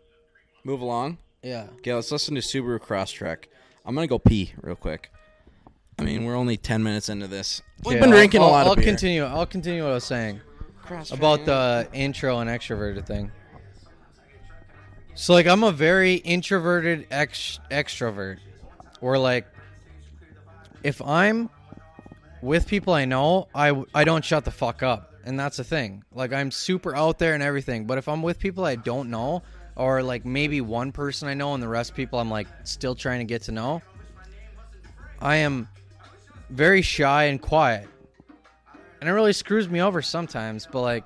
Move 0.64 0.80
along. 0.80 1.18
yeah. 1.42 1.66
Okay, 1.78 1.92
let's 1.94 2.10
listen 2.10 2.34
to 2.34 2.40
Subaru 2.40 2.80
Crosstrek. 2.80 3.44
I'm 3.86 3.94
gonna 3.94 4.06
go 4.06 4.18
pee 4.18 4.52
real 4.60 4.76
quick. 4.76 5.10
I 5.98 6.02
mean, 6.02 6.24
we're 6.24 6.34
only 6.36 6.56
ten 6.56 6.82
minutes 6.82 7.08
into 7.08 7.26
this. 7.26 7.62
We've 7.84 7.92
Okay, 7.96 8.00
been 8.00 8.10
I'll- 8.10 8.16
drinking 8.18 8.40
I'll, 8.42 8.48
a 8.48 8.50
lot 8.50 8.66
I'll 8.66 8.72
of 8.72 8.78
beer. 8.78 8.84
continue. 8.86 9.24
I'll 9.24 9.46
continue 9.46 9.82
what 9.82 9.90
I 9.92 9.94
was 9.94 10.04
saying. 10.04 10.40
about 11.10 11.44
the 11.44 11.88
intro 11.92 12.38
and 12.40 12.48
extroverted 12.50 13.06
thing. 13.06 13.30
So 15.14 15.32
like 15.32 15.46
I'm 15.46 15.64
a 15.64 15.72
very 15.72 16.14
introverted 16.16 17.06
ex- 17.10 17.58
extrovert. 17.70 18.38
Or 19.00 19.18
like 19.18 19.46
if 20.82 21.00
I'm 21.02 21.48
with 22.42 22.66
people 22.68 22.92
I 22.92 23.04
know, 23.04 23.48
I 23.54 23.82
I 23.94 24.04
don't 24.04 24.24
shut 24.24 24.44
the 24.44 24.50
fuck 24.50 24.82
up. 24.82 25.12
And 25.24 25.40
that's 25.40 25.56
the 25.56 25.64
thing. 25.64 26.04
Like 26.14 26.32
I'm 26.32 26.50
super 26.50 26.94
out 26.94 27.18
there 27.18 27.34
and 27.34 27.42
everything, 27.42 27.86
but 27.86 27.98
if 27.98 28.08
I'm 28.08 28.22
with 28.22 28.38
people 28.38 28.64
I 28.64 28.76
don't 28.76 29.10
know 29.10 29.42
or 29.76 30.02
like 30.02 30.24
maybe 30.24 30.60
one 30.60 30.90
person 30.90 31.28
I 31.28 31.34
know 31.34 31.54
and 31.54 31.62
the 31.62 31.68
rest 31.68 31.94
people 31.94 32.18
I'm 32.18 32.30
like 32.30 32.48
still 32.64 32.94
trying 32.94 33.20
to 33.20 33.24
get 33.24 33.42
to 33.42 33.52
know, 33.52 33.82
I 35.20 35.36
am 35.36 35.68
very 36.50 36.82
shy 36.82 37.24
and 37.24 37.40
quiet. 37.40 37.88
And 39.00 39.08
it 39.08 39.12
really 39.12 39.34
screws 39.34 39.68
me 39.68 39.82
over 39.82 40.00
sometimes, 40.00 40.66
but 40.70 40.80
like 40.80 41.04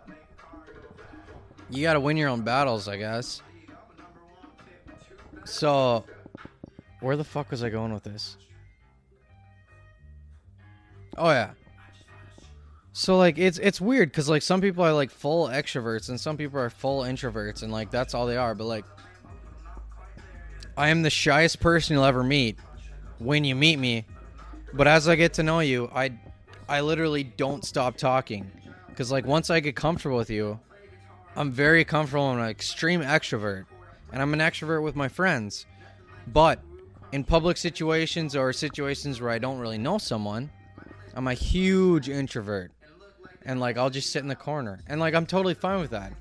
you 1.68 1.82
got 1.82 1.94
to 1.94 2.00
win 2.00 2.16
your 2.16 2.28
own 2.28 2.42
battles, 2.42 2.88
I 2.88 2.96
guess. 2.96 3.42
So, 5.44 6.04
where 7.00 7.16
the 7.16 7.24
fuck 7.24 7.50
was 7.50 7.62
I 7.64 7.70
going 7.70 7.92
with 7.92 8.04
this? 8.04 8.36
Oh 11.16 11.30
yeah. 11.30 11.50
So 12.92 13.16
like 13.16 13.38
it's 13.38 13.58
it's 13.58 13.80
weird 13.80 14.12
cuz 14.12 14.28
like 14.28 14.42
some 14.42 14.60
people 14.60 14.84
are 14.84 14.92
like 14.92 15.10
full 15.10 15.48
extroverts 15.48 16.08
and 16.08 16.20
some 16.20 16.36
people 16.36 16.58
are 16.58 16.70
full 16.70 17.02
introverts 17.02 17.62
and 17.62 17.72
like 17.72 17.90
that's 17.90 18.14
all 18.14 18.26
they 18.26 18.36
are, 18.36 18.54
but 18.54 18.64
like 18.64 18.84
I 20.76 20.88
am 20.88 21.02
the 21.02 21.10
shyest 21.10 21.60
person 21.60 21.94
you'll 21.94 22.04
ever 22.04 22.24
meet 22.24 22.58
when 23.18 23.44
you 23.44 23.54
meet 23.54 23.78
me. 23.78 24.06
But 24.72 24.88
as 24.88 25.08
I 25.08 25.14
get 25.14 25.34
to 25.34 25.42
know 25.42 25.60
you, 25.60 25.90
I 25.94 26.12
I 26.68 26.80
literally 26.80 27.24
don't 27.24 27.64
stop 27.64 27.96
talking 27.96 28.50
cuz 28.96 29.12
like 29.12 29.24
once 29.24 29.50
I 29.50 29.60
get 29.60 29.76
comfortable 29.76 30.16
with 30.16 30.30
you, 30.30 30.58
I'm 31.36 31.52
very 31.52 31.84
comfortable. 31.84 32.24
I'm 32.24 32.40
an 32.40 32.48
extreme 32.48 33.02
extrovert, 33.02 33.66
and 34.12 34.20
I'm 34.20 34.34
an 34.34 34.40
extrovert 34.40 34.82
with 34.82 34.96
my 34.96 35.08
friends. 35.08 35.64
But 36.26 36.60
in 37.12 37.24
public 37.24 37.56
situations 37.56 38.34
or 38.34 38.52
situations 38.52 39.20
where 39.20 39.30
I 39.30 39.38
don't 39.38 39.58
really 39.58 39.78
know 39.78 39.98
someone, 39.98 40.50
I'm 41.14 41.28
a 41.28 41.34
huge 41.34 42.08
introvert, 42.08 42.72
and 43.44 43.60
like 43.60 43.76
I'll 43.76 43.90
just 43.90 44.10
sit 44.10 44.22
in 44.22 44.28
the 44.28 44.36
corner, 44.36 44.80
and 44.86 45.00
like 45.00 45.14
I'm 45.14 45.26
totally 45.26 45.54
fine 45.54 45.80
with 45.80 45.90
that. 45.90 46.12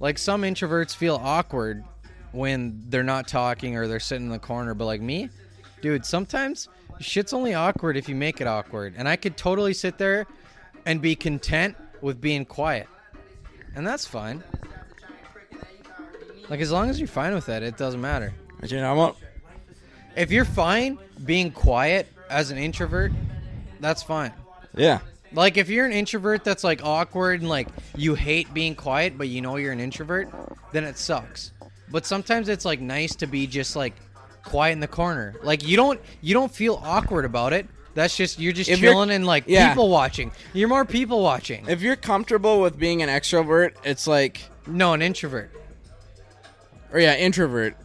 Like 0.00 0.18
some 0.18 0.42
introverts 0.42 0.94
feel 0.94 1.16
awkward 1.22 1.84
when 2.32 2.82
they're 2.88 3.02
not 3.02 3.28
talking 3.28 3.76
or 3.76 3.88
they're 3.88 4.00
sitting 4.00 4.26
in 4.26 4.32
the 4.32 4.38
corner, 4.38 4.74
but 4.74 4.84
like 4.84 5.00
me, 5.00 5.30
dude, 5.80 6.04
sometimes 6.04 6.68
shit's 7.00 7.32
only 7.32 7.54
awkward 7.54 7.96
if 7.96 8.08
you 8.08 8.14
make 8.14 8.40
it 8.40 8.46
awkward, 8.46 8.94
and 8.96 9.08
I 9.08 9.16
could 9.16 9.36
totally 9.36 9.72
sit 9.72 9.98
there 9.98 10.26
and 10.84 11.00
be 11.00 11.16
content 11.16 11.76
with 12.02 12.20
being 12.20 12.44
quiet 12.44 12.88
and 13.76 13.86
that's 13.86 14.06
fine. 14.06 14.42
Like 16.48 16.60
as 16.60 16.72
long 16.72 16.90
as 16.90 16.98
you're 16.98 17.06
fine 17.06 17.34
with 17.34 17.46
that, 17.46 17.62
it 17.62 17.76
doesn't 17.76 18.00
matter. 18.00 18.32
You 18.66 18.78
know, 18.78 18.90
I'm 18.90 18.98
up. 18.98 19.16
If 20.16 20.32
you're 20.32 20.46
fine 20.46 20.98
being 21.24 21.52
quiet 21.52 22.08
as 22.30 22.50
an 22.50 22.58
introvert, 22.58 23.12
that's 23.80 24.02
fine. 24.02 24.32
Yeah. 24.74 25.00
Like 25.36 25.56
if 25.58 25.68
you're 25.68 25.86
an 25.86 25.92
introvert 25.92 26.42
that's 26.42 26.64
like 26.64 26.82
awkward 26.82 27.40
and 27.40 27.48
like 27.48 27.68
you 27.94 28.14
hate 28.14 28.52
being 28.54 28.74
quiet, 28.74 29.16
but 29.18 29.28
you 29.28 29.40
know 29.42 29.56
you're 29.56 29.72
an 29.72 29.80
introvert, 29.80 30.28
then 30.72 30.82
it 30.84 30.96
sucks. 30.98 31.52
But 31.90 32.04
sometimes 32.06 32.48
it's 32.48 32.64
like 32.64 32.80
nice 32.80 33.14
to 33.16 33.26
be 33.26 33.46
just 33.46 33.76
like 33.76 33.94
quiet 34.42 34.72
in 34.72 34.80
the 34.80 34.88
corner. 34.88 35.34
Like 35.42 35.66
you 35.66 35.76
don't 35.76 36.00
you 36.22 36.34
don't 36.34 36.50
feel 36.52 36.80
awkward 36.82 37.24
about 37.24 37.52
it. 37.52 37.66
That's 37.94 38.16
just 38.16 38.38
you're 38.40 38.52
just 38.52 38.68
If 38.70 38.80
you're- 38.80 38.92
chilling 38.92 39.10
and 39.10 39.24
like 39.26 39.44
yeah. 39.46 39.68
people 39.68 39.88
watching. 39.90 40.32
You're 40.52 40.68
more 40.68 40.84
people 40.84 41.22
watching. 41.22 41.66
If 41.68 41.80
you're 41.82 41.96
comfortable 41.96 42.60
with 42.60 42.78
being 42.78 43.02
an 43.02 43.08
extrovert, 43.08 43.72
it's 43.84 44.06
like, 44.06 44.40
no, 44.66 44.92
an 44.94 45.00
introvert. 45.02 45.50
or 46.92 47.00
yeah, 47.00 47.14
introvert. 47.16 47.76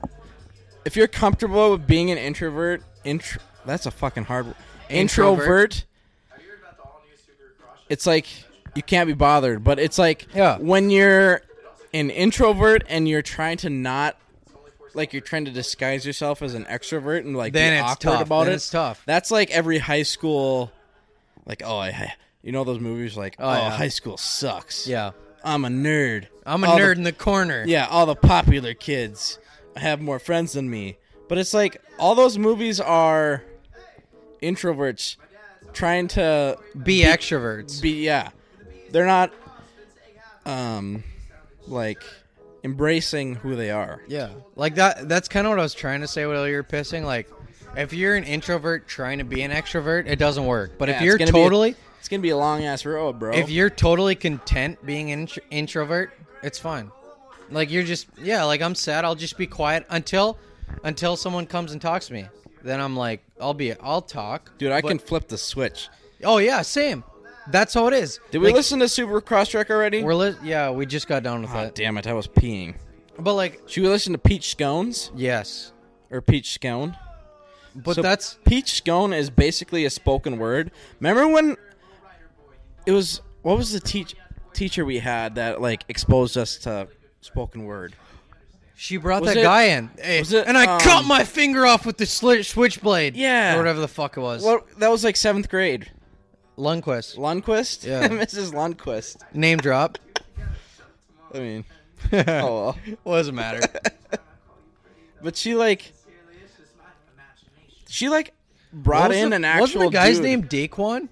If 0.85 0.95
you're 0.95 1.07
comfortable 1.07 1.71
with 1.71 1.85
being 1.87 2.11
an 2.11 2.17
introvert, 2.17 2.81
intro, 3.03 3.41
that's 3.65 3.85
a 3.85 3.91
fucking 3.91 4.23
hard 4.25 4.47
word. 4.47 4.55
Introvert. 4.89 5.39
Introvert. 5.39 5.85
It's 7.91 8.07
like 8.07 8.25
you 8.73 8.81
can't 8.81 9.05
be 9.07 9.13
bothered, 9.13 9.63
but 9.63 9.77
it's 9.79 9.97
like 9.99 10.27
Yeah. 10.33 10.57
when 10.57 10.89
you're 10.89 11.41
an 11.93 12.09
introvert 12.09 12.83
and 12.87 13.07
you're 13.07 13.21
trying 13.21 13.57
to 13.57 13.69
not 13.69 14.15
like 14.93 15.11
you're 15.13 15.21
trying 15.21 15.45
to 15.45 15.51
disguise 15.51 16.05
yourself 16.05 16.41
as 16.41 16.53
an 16.53 16.63
extrovert 16.65 17.19
and 17.19 17.35
like 17.35 17.51
Then 17.53 17.73
be 17.73 17.77
it's 17.77 17.83
awkward 17.91 18.11
tough. 18.13 18.21
about 18.27 18.43
Then 18.45 18.53
it. 18.53 18.55
it's 18.55 18.69
tough. 18.69 19.03
That's 19.05 19.29
like 19.29 19.51
every 19.51 19.77
high 19.79 20.03
school 20.03 20.71
like 21.45 21.61
oh 21.65 21.77
I 21.79 22.13
you 22.41 22.51
know 22.53 22.63
those 22.63 22.79
movies 22.79 23.17
like 23.17 23.35
oh, 23.39 23.49
oh, 23.49 23.53
yeah. 23.53 23.69
high 23.71 23.89
school 23.89 24.15
sucks. 24.17 24.87
Yeah. 24.87 25.11
I'm 25.43 25.65
a 25.65 25.69
nerd. 25.69 26.27
I'm 26.45 26.63
a 26.63 26.67
All 26.67 26.77
the- 26.77 26.81
nerd 26.83 26.95
in 26.95 27.03
the 27.03 27.11
corner. 27.11 27.63
yeah, 27.67 27.87
all 27.89 28.05
the 28.05 28.15
popular 28.15 28.73
kids 28.73 29.37
have 29.75 29.99
more 30.01 30.19
friends 30.19 30.53
than 30.53 30.69
me. 30.69 30.97
But 31.27 31.37
it's 31.39 31.53
like 31.53 31.81
all 31.99 32.13
those 32.15 32.37
movies 32.37 32.79
are 32.79 33.43
introverts 34.41 35.17
trying 35.73 36.07
to 36.09 36.57
Be 36.83 37.03
extroverts. 37.03 37.81
be 37.81 38.03
yeah. 38.03 38.29
They're 38.91 39.05
not 39.05 39.31
um 40.45 41.03
like 41.67 42.01
embracing 42.63 43.35
who 43.35 43.55
they 43.55 43.71
are. 43.71 44.01
yeah. 44.07 44.29
Like 44.55 44.75
that 44.75 45.07
that's 45.09 45.27
kind 45.27 45.47
of 45.47 45.51
what 45.51 45.59
I 45.59 45.63
was 45.63 45.73
trying 45.73 46.01
to 46.01 46.07
say 46.07 46.25
while 46.25 46.47
you 46.47 46.55
were 46.55 46.63
pissing 46.63 47.03
like 47.03 47.29
if 47.77 47.93
you're 47.93 48.15
an 48.15 48.25
introvert 48.25 48.87
trying 48.87 49.19
to 49.19 49.23
be 49.23 49.41
an 49.43 49.51
extrovert, 49.51 50.05
it 50.07 50.17
doesn't 50.19 50.45
work. 50.45 50.71
But 50.77 50.89
Yeah, 50.89 50.95
if 50.97 51.01
you're 51.03 51.17
be 51.17 51.23
a- 51.23 51.27
totally 51.27 51.75
It's 51.99 52.09
going 52.09 52.19
to 52.19 52.23
be 52.23 52.31
a 52.31 52.37
long 52.37 52.65
ass 52.65 52.85
road, 52.85 53.17
bro. 53.19 53.33
if 53.33 53.49
you're 53.49 53.69
totally 53.69 54.15
content 54.15 54.83
being 54.85 55.11
an 55.11 55.21
intro- 55.21 55.43
introvert, 55.51 56.11
it's 56.43 56.59
fine. 56.59 56.91
Like 57.49 57.71
you're 57.71 57.83
just 57.83 58.07
yeah, 58.21 58.43
like 58.43 58.61
I'm 58.61 58.75
sad, 58.75 59.05
I'll 59.05 59.15
just 59.15 59.37
be 59.37 59.47
quiet 59.47 59.85
until 59.89 60.37
until 60.83 61.15
someone 61.15 61.45
comes 61.45 61.71
and 61.71 61.81
talks 61.81 62.07
to 62.07 62.13
me. 62.13 62.25
Then 62.63 62.79
I'm 62.79 62.95
like, 62.95 63.21
I'll 63.39 63.53
be 63.53 63.73
I'll 63.73 64.01
talk. 64.01 64.51
Dude, 64.57 64.71
I 64.71 64.81
But- 64.81 64.87
can 64.89 64.99
flip 64.99 65.27
the 65.27 65.37
switch. 65.37 65.89
Oh 66.23 66.37
yeah, 66.37 66.61
same. 66.61 67.03
That's 67.49 67.73
how 67.73 67.87
it 67.87 67.93
is. 67.93 68.19
Did 68.29 68.37
we 68.37 68.47
Like, 68.47 68.55
listen 68.55 68.79
to 68.79 68.87
Super 68.87 69.19
Crosstrek 69.19 69.69
already? 69.71 70.03
We're 70.03 70.13
li- 70.13 70.35
yeah, 70.43 70.69
we 70.69 70.85
just 70.85 71.07
got 71.07 71.23
done 71.23 71.41
with 71.41 71.49
Ah, 71.51 71.63
that. 71.63 71.75
damn 71.75 71.97
it, 71.97 72.05
I 72.05 72.13
was 72.13 72.27
peeing. 72.27 72.75
But 73.17 73.33
like, 73.33 73.61
Should 73.67 73.81
we 73.83 73.89
listen 73.89 74.13
to 74.13 74.19
Peach 74.19 74.55
Scones 74.55 75.11
yes. 75.15 75.71
or 76.11 76.21
Peach 76.21 76.53
Scone? 76.53 76.95
But 77.75 77.95
So 77.95 78.01
that's 78.03 78.37
Peach 78.45 78.73
Scone 78.73 79.13
is 79.13 79.29
basically 79.31 79.85
a 79.85 79.89
spoken 79.89 80.37
word. 80.37 80.71
Remember 80.99 81.27
when 81.27 81.57
it 82.85 82.91
was 82.91 83.21
what 83.41 83.57
was 83.57 83.71
the 83.73 83.79
teach 83.79 84.15
teacher 84.53 84.85
we 84.85 84.99
had 84.99 85.35
that 85.35 85.61
like 85.61 85.83
exposed 85.87 86.37
us 86.37 86.57
to 86.59 86.87
spoken 87.21 87.63
word? 87.65 87.95
She 88.81 88.97
brought 88.97 89.21
Was 89.21 89.35
that 89.35 89.39
it- 89.41 89.43
guy 89.43 89.63
in, 89.65 89.91
it, 89.99 90.33
and 90.33 90.57
I 90.57 90.65
cut 90.79 91.01
um, 91.03 91.07
my 91.07 91.23
finger 91.23 91.67
off 91.67 91.85
with 91.85 91.97
the 91.97 92.05
sli- 92.05 92.43
switchblade. 92.43 93.15
Yeah. 93.15 93.53
or 93.53 93.57
whatever 93.59 93.79
the 93.79 93.87
fuck 93.87 94.17
it 94.17 94.21
was. 94.21 94.43
Well, 94.43 94.65
that 94.79 94.89
was 94.89 95.03
like 95.03 95.15
seventh 95.15 95.49
grade. 95.49 95.91
Lundquist. 96.57 97.15
Lundquist? 97.15 97.85
Yeah. 97.85 98.07
Mrs. 98.07 98.53
Lundquist. 98.53 99.17
Name 99.35 99.59
drop. 99.59 99.99
I 101.31 101.37
mean, 101.37 101.65
oh 102.11 102.17
well. 102.17 102.77
What 103.03 103.17
does 103.17 103.27
it 103.27 103.33
matter? 103.33 103.61
But 105.21 105.35
she 105.35 105.53
like 105.53 105.93
she 107.87 108.09
like 108.09 108.33
brought 108.73 109.11
in 109.11 109.29
the- 109.29 109.35
an 109.35 109.45
actual 109.45 109.61
Wasn't 109.61 109.83
the 109.83 109.89
guy's 109.91 110.15
dude. 110.15 110.23
name 110.23 110.43
Daquan? 110.45 111.07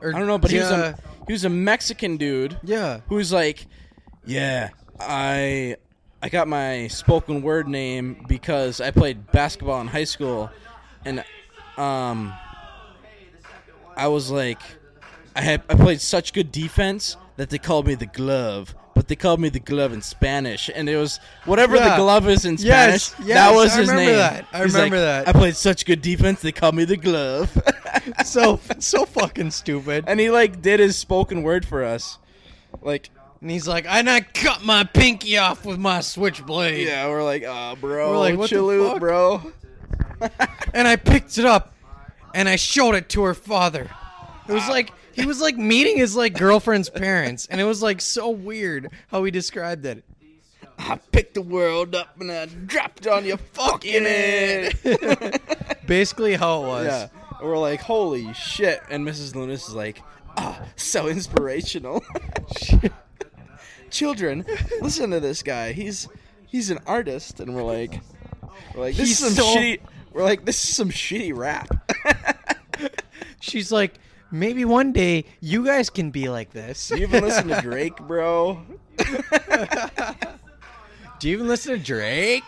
Or, 0.00 0.14
I 0.14 0.18
don't 0.18 0.26
know, 0.26 0.38
but 0.38 0.50
he 0.50 0.56
was 0.56 0.70
a 0.70 0.96
he 1.26 1.34
was 1.34 1.44
a 1.44 1.50
Mexican 1.50 2.16
dude 2.16 2.58
yeah. 2.62 3.00
who's 3.08 3.34
like, 3.34 3.66
yeah, 4.24 4.70
I 4.98 5.76
I 6.24 6.30
got 6.30 6.48
my 6.48 6.88
spoken 6.88 7.42
word 7.42 7.68
name 7.68 8.24
because 8.26 8.80
I 8.80 8.90
played 8.90 9.30
basketball 9.30 9.78
in 9.82 9.88
high 9.88 10.04
school, 10.04 10.50
and 11.04 11.22
um, 11.76 12.32
I 13.94 14.08
was 14.08 14.30
like, 14.30 14.58
I 15.36 15.42
had 15.42 15.62
I 15.68 15.74
played 15.74 16.00
such 16.00 16.32
good 16.32 16.50
defense 16.50 17.18
that 17.36 17.50
they 17.50 17.58
called 17.58 17.86
me 17.86 17.94
the 17.94 18.06
glove. 18.06 18.74
But 18.94 19.08
they 19.08 19.16
called 19.16 19.38
me 19.40 19.48
the 19.50 19.58
glove 19.60 19.92
in 19.92 20.00
Spanish, 20.00 20.70
and 20.74 20.88
it 20.88 20.96
was 20.96 21.20
whatever 21.44 21.76
Yeah. 21.76 21.90
the 21.90 21.96
glove 21.96 22.26
is 22.28 22.46
in 22.46 22.56
Spanish. 22.56 23.10
yes, 23.18 23.28
that 23.28 23.52
was 23.52 23.72
I 23.74 23.80
his 23.80 23.88
remember 23.90 24.10
name. 24.12 24.18
that. 24.18 24.46
I 24.52 24.62
He's 24.62 24.72
remember 24.74 24.96
like, 24.96 25.24
that. 25.26 25.28
I 25.28 25.32
played 25.38 25.56
such 25.56 25.84
good 25.84 26.00
defense. 26.00 26.40
They 26.40 26.52
called 26.52 26.74
me 26.76 26.84
the 26.86 26.96
glove. 26.96 27.50
so 28.24 28.60
so 28.78 29.04
fucking 29.04 29.50
stupid. 29.50 30.04
and 30.06 30.18
he 30.20 30.30
like 30.30 30.62
did 30.62 30.80
his 30.80 30.96
spoken 30.96 31.42
word 31.42 31.66
for 31.66 31.84
us. 31.84 32.18
Like, 32.80 33.10
And 33.44 33.50
he's 33.50 33.68
like, 33.68 33.84
and 33.86 34.08
I 34.08 34.22
cut 34.22 34.64
my 34.64 34.84
pinky 34.84 35.36
off 35.36 35.66
with 35.66 35.78
my 35.78 36.00
switchblade. 36.00 36.86
yeah, 36.86 37.06
we're 37.08 37.22
like, 37.22 37.44
ah, 37.46 37.74
bro, 37.78 38.12
We're 38.12 38.18
like, 38.18 38.38
what 38.38 38.48
the 38.48 38.56
chill 38.56 38.88
fuck?" 38.92 39.00
bro. 39.00 39.52
And 40.72 40.88
I 40.88 40.96
picked 40.96 41.36
it 41.36 41.44
up 41.44 41.74
and 42.32 42.48
I 42.48 42.56
showed 42.56 42.94
it 42.94 43.10
to 43.10 43.22
her 43.24 43.34
father. 43.34 43.90
It 44.48 44.52
was 44.54 44.66
like 44.66 44.94
he 45.12 45.26
was 45.26 45.42
like 45.42 45.58
meeting 45.58 45.98
his 45.98 46.16
like 46.16 46.32
girlfriend's 46.38 46.88
parents, 46.88 47.46
and 47.50 47.60
it 47.60 47.64
was 47.64 47.82
like 47.82 48.00
so 48.00 48.30
weird 48.30 48.90
how 49.08 49.22
he 49.24 49.30
described 49.30 49.84
it. 49.84 50.02
I 50.78 50.96
picked 51.12 51.34
the 51.34 51.42
world 51.42 51.94
up 51.94 52.18
and 52.18 52.32
I 52.32 52.46
dropped 52.46 53.04
it 53.04 53.12
on 53.12 53.26
your 53.26 53.36
fucking 53.36 54.04
head. 54.04 54.72
Basically, 55.86 56.32
how 56.34 56.64
it 56.64 56.66
was. 56.66 56.86
yeah, 56.86 57.08
we're 57.42 57.58
like, 57.58 57.82
holy 57.82 58.32
shit. 58.32 58.80
And 58.88 59.06
Mrs. 59.06 59.34
Lunas 59.34 59.68
is 59.68 59.74
like, 59.74 60.00
ah, 60.38 60.62
so 60.76 61.08
inspirational. 61.08 62.02
Children, 63.94 64.44
listen 64.80 65.10
to 65.12 65.20
this 65.20 65.42
guy. 65.44 65.72
He's 65.72 66.08
he's 66.46 66.70
an 66.70 66.78
artist, 66.86 67.38
and 67.38 67.54
we're 67.54 67.62
like, 67.62 68.00
we're 68.74 68.80
like, 68.82 68.96
this 68.96 69.08
He's 69.08 69.22
is 69.22 69.36
some 69.36 69.44
so- 69.44 69.56
shitty. 69.56 69.78
We're 70.12 70.24
like, 70.24 70.44
this 70.44 70.62
is 70.64 70.74
some 70.76 70.90
shitty 70.90 71.36
rap. 71.36 71.68
She's 73.40 73.70
like, 73.72 73.94
maybe 74.30 74.64
one 74.64 74.92
day 74.92 75.24
you 75.40 75.64
guys 75.64 75.90
can 75.90 76.10
be 76.10 76.28
like 76.28 76.50
this. 76.52 76.90
you 76.90 76.98
even 76.98 77.22
listen 77.22 77.48
to 77.48 77.60
Drake, 77.60 77.96
bro? 77.98 78.62
Do 81.18 81.28
you 81.28 81.34
even 81.36 81.48
listen 81.48 81.76
to 81.76 81.84
Drake? 81.84 82.44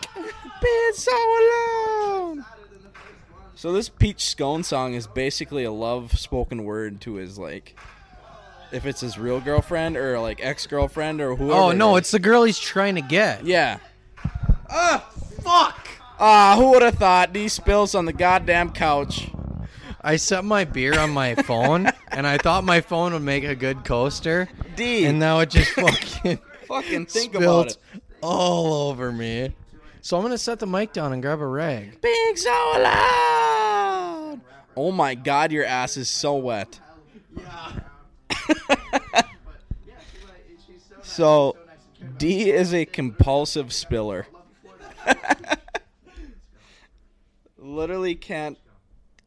been 0.61 0.93
so 0.93 1.11
alone. 1.11 2.45
So 3.55 3.71
this 3.73 3.89
peach 3.89 4.25
scone 4.25 4.63
song 4.63 4.93
is 4.93 5.07
basically 5.07 5.63
a 5.63 5.71
love 5.71 6.17
spoken 6.17 6.63
word 6.63 7.01
to 7.01 7.15
his 7.15 7.37
like, 7.39 7.75
if 8.71 8.85
it's 8.85 9.01
his 9.01 9.17
real 9.17 9.39
girlfriend 9.39 9.97
or 9.97 10.19
like 10.19 10.39
ex 10.43 10.65
girlfriend 10.67 11.21
or 11.21 11.35
whoever. 11.35 11.53
Oh 11.59 11.71
no, 11.71 11.95
it's 11.95 12.11
the 12.11 12.19
girl 12.19 12.43
he's 12.43 12.59
trying 12.59 12.95
to 12.95 13.01
get. 13.01 13.45
yeah. 13.45 13.79
Ah, 14.69 15.09
fuck! 15.41 15.87
Ah, 16.19 16.55
who 16.57 16.71
would 16.71 16.81
have 16.81 16.95
thought 16.95 17.31
these 17.33 17.53
spills 17.53 17.95
on 17.95 18.05
the 18.05 18.13
goddamn 18.13 18.71
couch? 18.71 19.29
I 20.01 20.15
set 20.17 20.43
my 20.45 20.63
beer 20.65 20.97
on 20.99 21.09
my 21.11 21.35
phone, 21.35 21.87
and 22.11 22.25
I 22.27 22.37
thought 22.37 22.63
my 22.63 22.81
phone 22.81 23.13
would 23.13 23.21
make 23.21 23.43
a 23.43 23.55
good 23.55 23.83
coaster, 23.85 24.47
D, 24.75 25.05
and 25.05 25.19
now 25.19 25.39
it 25.39 25.49
just 25.49 25.71
fucking 25.71 26.39
fucking 26.67 27.05
think 27.07 27.33
spilled 27.35 27.67
about 27.67 27.77
it. 27.95 28.03
all 28.21 28.89
over 28.89 29.11
me. 29.11 29.53
So 30.01 30.17
I'm 30.17 30.23
gonna 30.23 30.37
set 30.37 30.59
the 30.59 30.67
mic 30.67 30.93
down 30.93 31.13
and 31.13 31.21
grab 31.21 31.39
a 31.41 31.45
rag. 31.47 31.99
Being 32.01 32.35
so 32.35 32.49
loud. 32.77 34.39
Oh 34.75 34.91
my 34.91 35.15
god, 35.15 35.51
your 35.51 35.65
ass 35.65 35.97
is 35.97 36.09
so 36.09 36.35
wet. 36.35 36.79
So, 41.01 41.55
D 42.17 42.51
is 42.51 42.73
a 42.73 42.85
compulsive 42.85 43.73
spiller. 43.73 44.27
Literally 47.57 48.15
can't 48.15 48.57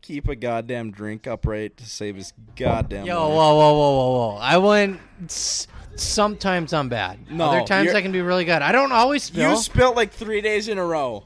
keep 0.01 0.29
a 0.29 0.35
goddamn 0.37 0.91
drink 0.93 1.27
upright 1.27 1.77
to 1.77 1.87
save 1.87 2.17
his 2.17 2.33
goddamn 2.57 3.07
Yo, 3.07 3.21
life. 3.29 3.37
whoa, 3.37 3.55
whoa, 3.55 3.73
whoa, 3.75 3.93
whoa, 3.93 4.33
whoa! 4.35 4.37
I 4.41 4.57
went. 4.59 5.01
Sometimes 5.97 6.73
I'm 6.73 6.89
bad. 6.89 7.31
No, 7.31 7.47
Other 7.47 7.67
times 7.67 7.93
I 7.93 8.01
can 8.01 8.13
be 8.13 8.23
really 8.23 8.45
good. 8.45 8.63
I 8.63 8.73
don't 8.73 8.93
always 8.93 9.25
spill. 9.25 9.51
You 9.51 9.57
spilt 9.57 9.97
like 9.97 10.13
three 10.13 10.41
days 10.41 10.69
in 10.69 10.79
a 10.79 10.85
row. 10.85 11.25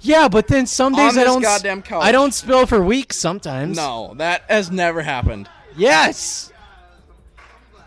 yeah, 0.00 0.28
but 0.28 0.48
then 0.48 0.66
some 0.66 0.94
days 0.94 1.16
I 1.16 1.24
don't. 1.24 1.42
goddamn 1.42 1.82
couch. 1.82 2.02
I 2.02 2.10
don't 2.10 2.32
spill 2.34 2.66
for 2.66 2.82
weeks. 2.82 3.16
Sometimes. 3.16 3.76
No, 3.76 4.14
that 4.16 4.42
has 4.48 4.70
never 4.70 5.02
happened. 5.02 5.48
Yes. 5.76 6.52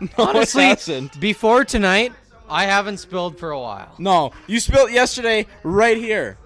No, 0.00 0.08
Honestly, 0.24 0.74
before 1.20 1.64
tonight, 1.64 2.12
I 2.48 2.64
haven't 2.64 2.98
spilled 2.98 3.38
for 3.38 3.50
a 3.50 3.58
while. 3.60 3.94
No, 3.98 4.32
you 4.46 4.60
spilled 4.60 4.90
yesterday 4.90 5.46
right 5.62 5.96
here. 5.96 6.36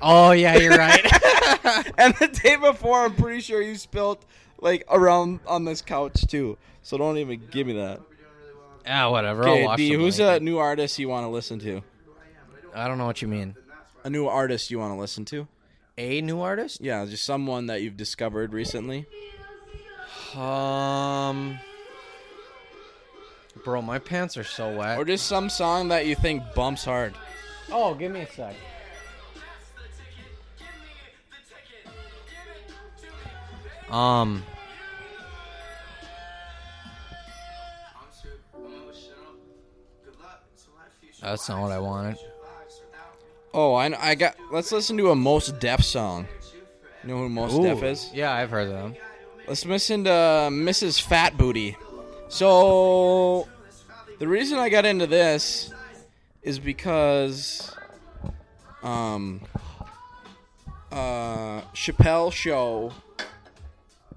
Oh 0.00 0.32
yeah, 0.32 0.56
you're 0.56 0.76
right. 0.76 1.04
And 1.98 2.14
the 2.16 2.28
day 2.28 2.56
before, 2.56 3.04
I'm 3.04 3.14
pretty 3.14 3.40
sure 3.40 3.60
you 3.62 3.74
spilled 3.76 4.18
like 4.60 4.84
around 4.90 5.40
on 5.46 5.64
this 5.64 5.80
couch 5.82 6.26
too. 6.26 6.58
So 6.82 6.98
don't 6.98 7.16
even 7.18 7.42
give 7.50 7.66
me 7.66 7.72
that. 7.74 8.00
ah, 8.86 9.10
whatever. 9.10 9.44
I'll 9.46 9.52
Okay, 9.54 9.64
watch 9.64 9.76
D, 9.78 9.92
who's 9.92 10.18
a 10.20 10.40
new 10.40 10.58
artist 10.58 10.98
you 10.98 11.08
want 11.08 11.24
to 11.24 11.28
listen 11.30 11.58
to? 11.60 11.82
I 12.74 12.86
don't 12.88 12.98
know 12.98 13.06
what 13.06 13.22
you 13.22 13.28
mean. 13.28 13.56
A 14.04 14.10
new 14.10 14.26
artist 14.26 14.70
you 14.70 14.78
want 14.78 14.92
to 14.94 15.00
listen 15.00 15.24
to? 15.26 15.48
A 15.96 16.20
new 16.20 16.40
artist? 16.40 16.80
Yeah, 16.82 17.04
just 17.06 17.24
someone 17.24 17.66
that 17.66 17.80
you've 17.82 17.96
discovered 17.96 18.52
recently. 18.52 19.06
Um, 20.34 21.58
bro, 23.64 23.82
my 23.82 23.98
pants 23.98 24.36
are 24.36 24.44
so 24.44 24.76
wet. 24.76 24.98
Or 24.98 25.04
just 25.04 25.26
some 25.26 25.48
song 25.48 25.88
that 25.88 26.06
you 26.06 26.14
think 26.14 26.42
bumps 26.54 26.84
hard. 26.84 27.14
oh, 27.72 27.94
give 27.94 28.12
me 28.12 28.20
a 28.20 28.30
sec. 28.30 28.54
Um, 33.90 34.42
that's 41.22 41.48
not 41.48 41.62
what 41.62 41.70
I 41.72 41.78
wanted. 41.78 42.16
Oh, 43.52 43.74
I, 43.74 44.10
I 44.10 44.14
got. 44.16 44.36
Let's 44.50 44.72
listen 44.72 44.96
to 44.96 45.10
a 45.10 45.14
Mos 45.14 45.52
Def 45.52 45.84
song. 45.84 46.26
You 47.02 47.10
know 47.10 47.18
who 47.18 47.28
Mos 47.28 47.56
Def 47.56 47.82
Ooh, 47.82 47.86
is? 47.86 48.10
Yeah, 48.12 48.32
I've 48.32 48.50
heard 48.50 48.66
of 48.66 48.72
them. 48.72 48.96
Let's 49.46 49.64
listen 49.64 50.04
to 50.04 50.10
Mrs. 50.10 51.00
Fat 51.00 51.36
Booty. 51.36 51.76
So, 52.28 53.46
the 54.18 54.28
reason 54.28 54.58
I 54.58 54.68
got 54.68 54.84
into 54.84 55.06
this 55.06 55.72
is 56.42 56.58
because, 56.58 57.74
um, 58.82 59.40
uh, 60.92 61.60
Chappelle 61.74 62.32
Show. 62.32 62.92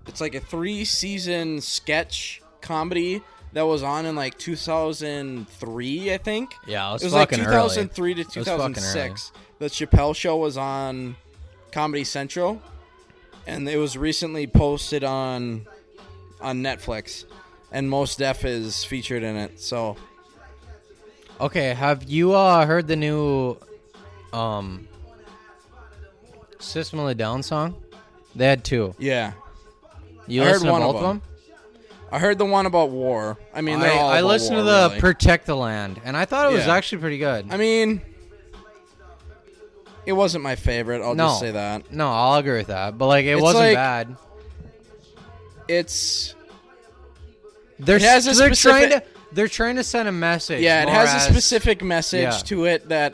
It's 0.07 0.21
like 0.21 0.35
a 0.35 0.39
three-season 0.39 1.59
sketch 1.61 2.41
comedy 2.61 3.21
that 3.53 3.63
was 3.63 3.83
on 3.83 4.05
in 4.05 4.15
like 4.15 4.37
2003, 4.37 6.13
I 6.13 6.17
think. 6.17 6.53
Yeah, 6.65 6.89
it 6.89 6.93
was, 6.93 7.01
It 7.01 7.05
was 7.07 7.13
like 7.13 7.29
fucking 7.31 7.45
2003 7.45 8.13
to 8.15 8.23
2006. 8.23 9.31
The 9.59 9.65
Chappelle 9.65 10.15
Show 10.15 10.37
was 10.37 10.57
on 10.57 11.15
Comedy 11.71 12.03
Central, 12.03 12.61
and 13.47 13.67
it 13.67 13.77
was 13.77 13.97
recently 13.97 14.47
posted 14.47 15.03
on 15.03 15.65
on 16.39 16.61
Netflix, 16.61 17.25
and 17.77 17.89
Mos 17.89 18.15
Def 18.15 18.43
is 18.43 18.83
featured 18.83 19.21
in 19.23 19.35
it. 19.35 19.59
So. 19.61 19.95
Okay, 21.39 21.73
have 21.75 22.03
you 22.03 22.33
uh 22.33 22.65
heard 22.65 22.87
the 22.87 22.95
new 22.95 23.57
um 24.33 24.87
System 26.59 26.97
of 26.99 27.07
a 27.07 27.13
Down 27.15 27.43
song? 27.43 27.75
They 28.35 28.45
had 28.47 28.63
two. 28.63 28.95
yeah, 28.97 29.33
You 30.27 30.41
I 30.41 30.45
heard 30.45 30.51
listened 30.53 30.67
to 30.67 30.71
one 30.71 30.81
of 30.81 30.87
both 30.87 30.95
of 30.95 31.01
them. 31.01 31.19
them? 31.19 31.21
I 32.11 32.19
heard 32.19 32.37
the 32.39 32.45
one 32.45 32.65
about 32.65 32.89
war. 32.89 33.37
I 33.53 33.61
mean, 33.61 33.79
they're 33.79 33.91
I, 33.91 33.97
all 33.97 34.09
I 34.09 34.19
about 34.19 34.27
listened 34.29 34.55
war, 34.57 34.65
to 34.65 34.71
the 34.71 34.87
really. 34.89 34.99
Protect 35.01 35.45
the 35.45 35.55
Land, 35.55 36.01
and 36.03 36.15
I 36.17 36.25
thought 36.25 36.49
it 36.51 36.53
was 36.55 36.65
Yeah. 36.65 36.73
actually 36.73 36.99
pretty 37.01 37.17
good. 37.19 37.47
I 37.51 37.57
mean, 37.57 38.01
it 40.05 40.13
wasn't 40.13 40.43
my 40.43 40.55
favorite. 40.55 41.01
I'll 41.03 41.15
No. 41.15 41.27
just 41.27 41.39
say 41.41 41.51
that. 41.51 41.91
no, 41.91 42.09
I'll 42.09 42.35
agree 42.39 42.57
with 42.57 42.67
that. 42.67 42.97
But 42.97 43.07
like, 43.07 43.25
it 43.25 43.33
It's 43.33 43.41
wasn't 43.41 43.65
like- 43.65 43.75
bad. 43.75 44.15
It's 45.67 46.33
They're 47.79 47.97
it 47.97 48.01
has 48.03 48.25
a 48.27 48.31
they're 48.33 48.49
trying 48.53 48.89
specific- 48.89 49.13
to 49.13 49.19
they're 49.35 49.47
trying 49.47 49.75
to 49.75 49.83
send 49.83 50.07
a 50.07 50.11
message. 50.11 50.61
yeah, 50.61 50.83
it 50.83 50.89
has 50.89 51.13
a 51.13 51.19
specific 51.31 51.83
message 51.83 52.21
Yeah. 52.21 52.31
to 52.31 52.65
it 52.65 52.89
that 52.89 53.13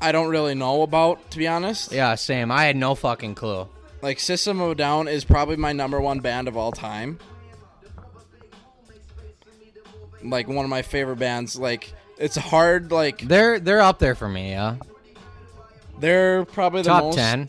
I 0.00 0.12
don't 0.12 0.28
really 0.28 0.54
know 0.54 0.82
about, 0.82 1.30
to 1.32 1.38
be 1.38 1.46
honest. 1.48 1.92
Yeah, 1.92 2.14
same. 2.16 2.50
I 2.50 2.64
had 2.64 2.76
no 2.76 2.94
fucking 2.94 3.34
clue. 3.36 3.68
Like 4.02 4.20
System 4.20 4.60
of 4.60 4.70
a 4.72 4.74
Down 4.74 5.08
is 5.08 5.24
probably 5.24 5.56
my 5.56 5.72
number 5.72 6.00
one 6.00 6.20
band 6.20 6.48
of 6.48 6.56
all 6.56 6.70
time. 6.72 7.18
Like 10.22 10.48
one 10.48 10.64
of 10.64 10.70
my 10.70 10.82
favorite 10.82 11.16
bands. 11.18 11.56
Like 11.56 11.92
it's 12.18 12.36
hard. 12.36 12.90
Like 12.90 13.20
They're 13.20 13.60
they're 13.60 13.80
up 13.80 13.98
there 13.98 14.14
for 14.14 14.28
me. 14.28 14.50
Yeah, 14.50 14.76
they're 15.98 16.44
probably 16.44 16.82
the 16.82 16.88
top 16.90 17.04
most. 17.04 17.16
ten. 17.16 17.48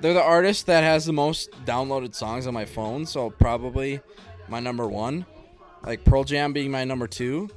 they're 0.00 0.12
the 0.14 0.22
artist 0.22 0.66
that 0.66 0.84
has 0.84 1.06
the 1.06 1.12
most 1.14 1.50
downloaded 1.64 2.14
songs 2.14 2.46
on 2.46 2.52
my 2.54 2.66
phone, 2.66 3.06
so 3.06 3.30
probably 3.30 4.00
my 4.48 4.60
number 4.60 4.86
one. 4.86 5.26
Like 5.84 6.04
Pearl 6.04 6.24
Jam 6.24 6.52
being 6.54 6.70
my 6.70 6.84
number 6.84 7.06
two, 7.06 7.50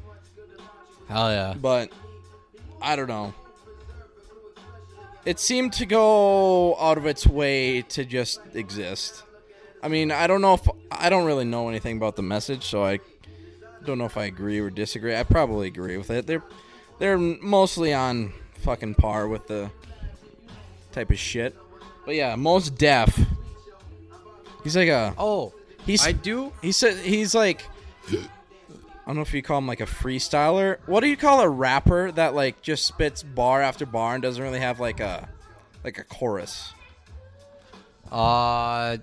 Hell 1.07 1.31
yeah. 1.31 1.53
but 1.53 1.89
I 2.81 2.97
don't 2.97 3.07
know. 3.07 3.33
It 5.25 5.39
seemed 5.39 5.73
to 5.73 5.85
go 5.85 6.77
out 6.77 6.97
of 6.97 7.05
its 7.05 7.25
way 7.25 7.81
to 7.83 8.03
just 8.05 8.39
exist. 8.53 9.23
I 9.81 9.87
mean, 9.89 10.11
I 10.11 10.27
don't 10.27 10.41
know 10.41 10.55
if 10.55 10.67
I 10.91 11.09
don't 11.09 11.25
really 11.25 11.45
know 11.45 11.69
anything 11.69 11.95
about 11.97 12.15
the 12.17 12.21
message, 12.21 12.65
so 12.65 12.83
I 12.83 12.99
don't 13.85 13.97
know 13.97 14.05
if 14.05 14.17
I 14.17 14.25
agree 14.25 14.59
or 14.59 14.69
disagree. 14.69 15.15
I 15.15 15.23
probably 15.23 15.67
agree 15.67 15.95
with 15.97 16.09
it. 16.09 16.27
They're 16.27 16.43
they're 16.99 17.17
mostly 17.17 17.93
on 17.93 18.33
fucking 18.59 18.95
par 18.95 19.27
with 19.29 19.47
the 19.47 19.69
type 20.91 21.11
of 21.11 21.17
shit. 21.19 21.55
But 22.05 22.15
yeah, 22.15 22.35
Mos 22.35 22.69
Def. 22.69 23.17
He's 24.63 24.75
like 24.75 24.89
a 24.89 25.13
Oh, 25.17 25.53
he's 25.87 26.05
I 26.05 26.11
do. 26.11 26.53
he 26.61 26.71
said 26.71 26.97
he's 26.97 27.33
like 27.33 27.65
I 28.11 28.17
don't 29.07 29.15
know 29.15 29.21
if 29.21 29.33
you 29.33 29.41
call 29.41 29.57
him 29.57 29.67
like 29.67 29.79
a 29.79 29.85
freestyler. 29.85 30.77
What 30.85 30.99
do 30.99 31.07
you 31.07 31.15
call 31.17 31.39
a 31.41 31.49
rapper 31.49 32.11
that 32.11 32.35
like 32.35 32.61
just 32.61 32.85
spits 32.85 33.23
bar 33.23 33.61
after 33.61 33.85
bar 33.85 34.13
and 34.15 34.21
doesn't 34.21 34.41
really 34.43 34.59
have 34.59 34.79
like 34.79 34.99
a 34.99 35.29
like 35.83 35.97
a 35.97 36.03
chorus? 36.03 36.73
Uh, 38.11 38.97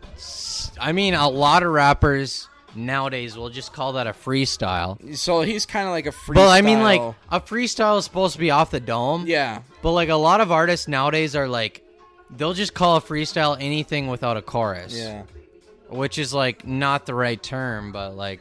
I 0.80 0.92
mean, 0.92 1.14
a 1.14 1.28
lot 1.28 1.62
of 1.62 1.70
rappers 1.72 2.48
nowadays 2.74 3.36
will 3.36 3.50
just 3.50 3.72
call 3.72 3.92
that 3.94 4.06
a 4.06 4.12
freestyle. 4.12 5.16
So 5.16 5.42
he's 5.42 5.66
kind 5.66 5.86
of 5.86 5.92
like 5.92 6.06
a 6.06 6.10
freestyle. 6.10 6.34
But 6.34 6.48
I 6.48 6.62
mean, 6.62 6.80
like 6.82 7.00
a 7.30 7.40
freestyle 7.40 7.98
is 7.98 8.04
supposed 8.04 8.34
to 8.34 8.38
be 8.38 8.50
off 8.50 8.70
the 8.70 8.80
dome. 8.80 9.26
yeah, 9.26 9.60
But 9.82 9.92
like 9.92 10.08
a 10.08 10.14
lot 10.16 10.40
of 10.40 10.50
artists 10.50 10.88
nowadays 10.88 11.36
are 11.36 11.48
like, 11.48 11.82
they'll 12.30 12.54
just 12.54 12.74
call 12.74 12.96
a 12.96 13.00
freestyle 13.00 13.56
anything 13.60 14.08
without 14.08 14.36
a 14.36 14.42
chorus. 14.42 14.94
yeah. 14.96 15.22
Which 15.88 16.18
is 16.18 16.32
like 16.34 16.66
not 16.66 17.06
the 17.06 17.14
right 17.14 17.40
term, 17.42 17.92
but 17.92 18.16
like 18.16 18.40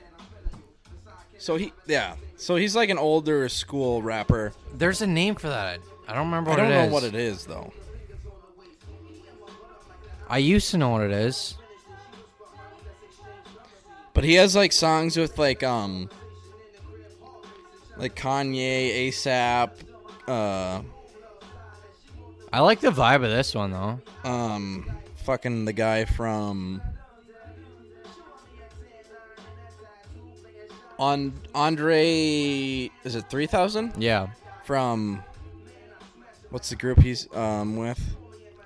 So 1.38 1.56
he 1.58 1.74
yeah. 1.86 2.16
So 2.38 2.56
he's 2.56 2.76
like 2.76 2.90
an 2.90 2.98
older 2.98 3.48
school 3.50 4.02
rapper. 4.02 4.54
there's 4.74 5.02
a 5.02 5.08
name 5.08 5.36
for 5.36 5.50
that. 5.50 5.80
I 6.08 6.14
don't 6.14 6.26
remember 6.26 6.50
I 6.52 6.54
what 6.54 6.58
don't 6.62 6.72
it 6.72 6.76
know 6.76 6.84
is. 6.86 6.92
what 6.94 7.04
it 7.04 7.16
is 7.16 7.46
though. 7.46 7.72
I 10.30 10.38
used 10.40 10.72
to 10.72 10.78
know 10.78 10.90
what 10.90 11.02
it 11.04 11.12
is. 11.12 11.56
But 14.14 14.24
he 14.24 14.36
has 14.36 14.56
like 14.56 14.72
songs 14.72 15.18
with 15.18 15.38
like 15.38 15.64
um 15.64 16.10
like 17.98 18.16
Kanye, 18.16 19.10
ASAP, 19.10 19.72
uh 20.28 20.82
I 22.52 22.60
like 22.60 22.80
the 22.82 22.92
vibe 22.92 23.24
of 23.24 23.32
this 23.32 23.54
one 23.56 23.72
though. 23.72 24.00
um 24.24 24.90
fucking 25.26 25.66
the 25.66 25.74
guy 25.74 26.06
from 26.06 26.82
on 31.04 31.34
Andre 31.54 32.90
is 33.04 33.16
it 33.16 33.30
3000 33.30 33.94
Yeah. 33.98 34.28
from 34.64 35.24
what's 36.50 36.70
the 36.70 36.76
group 36.76 37.00
he's 37.02 37.28
um 37.36 37.76
with 37.78 38.00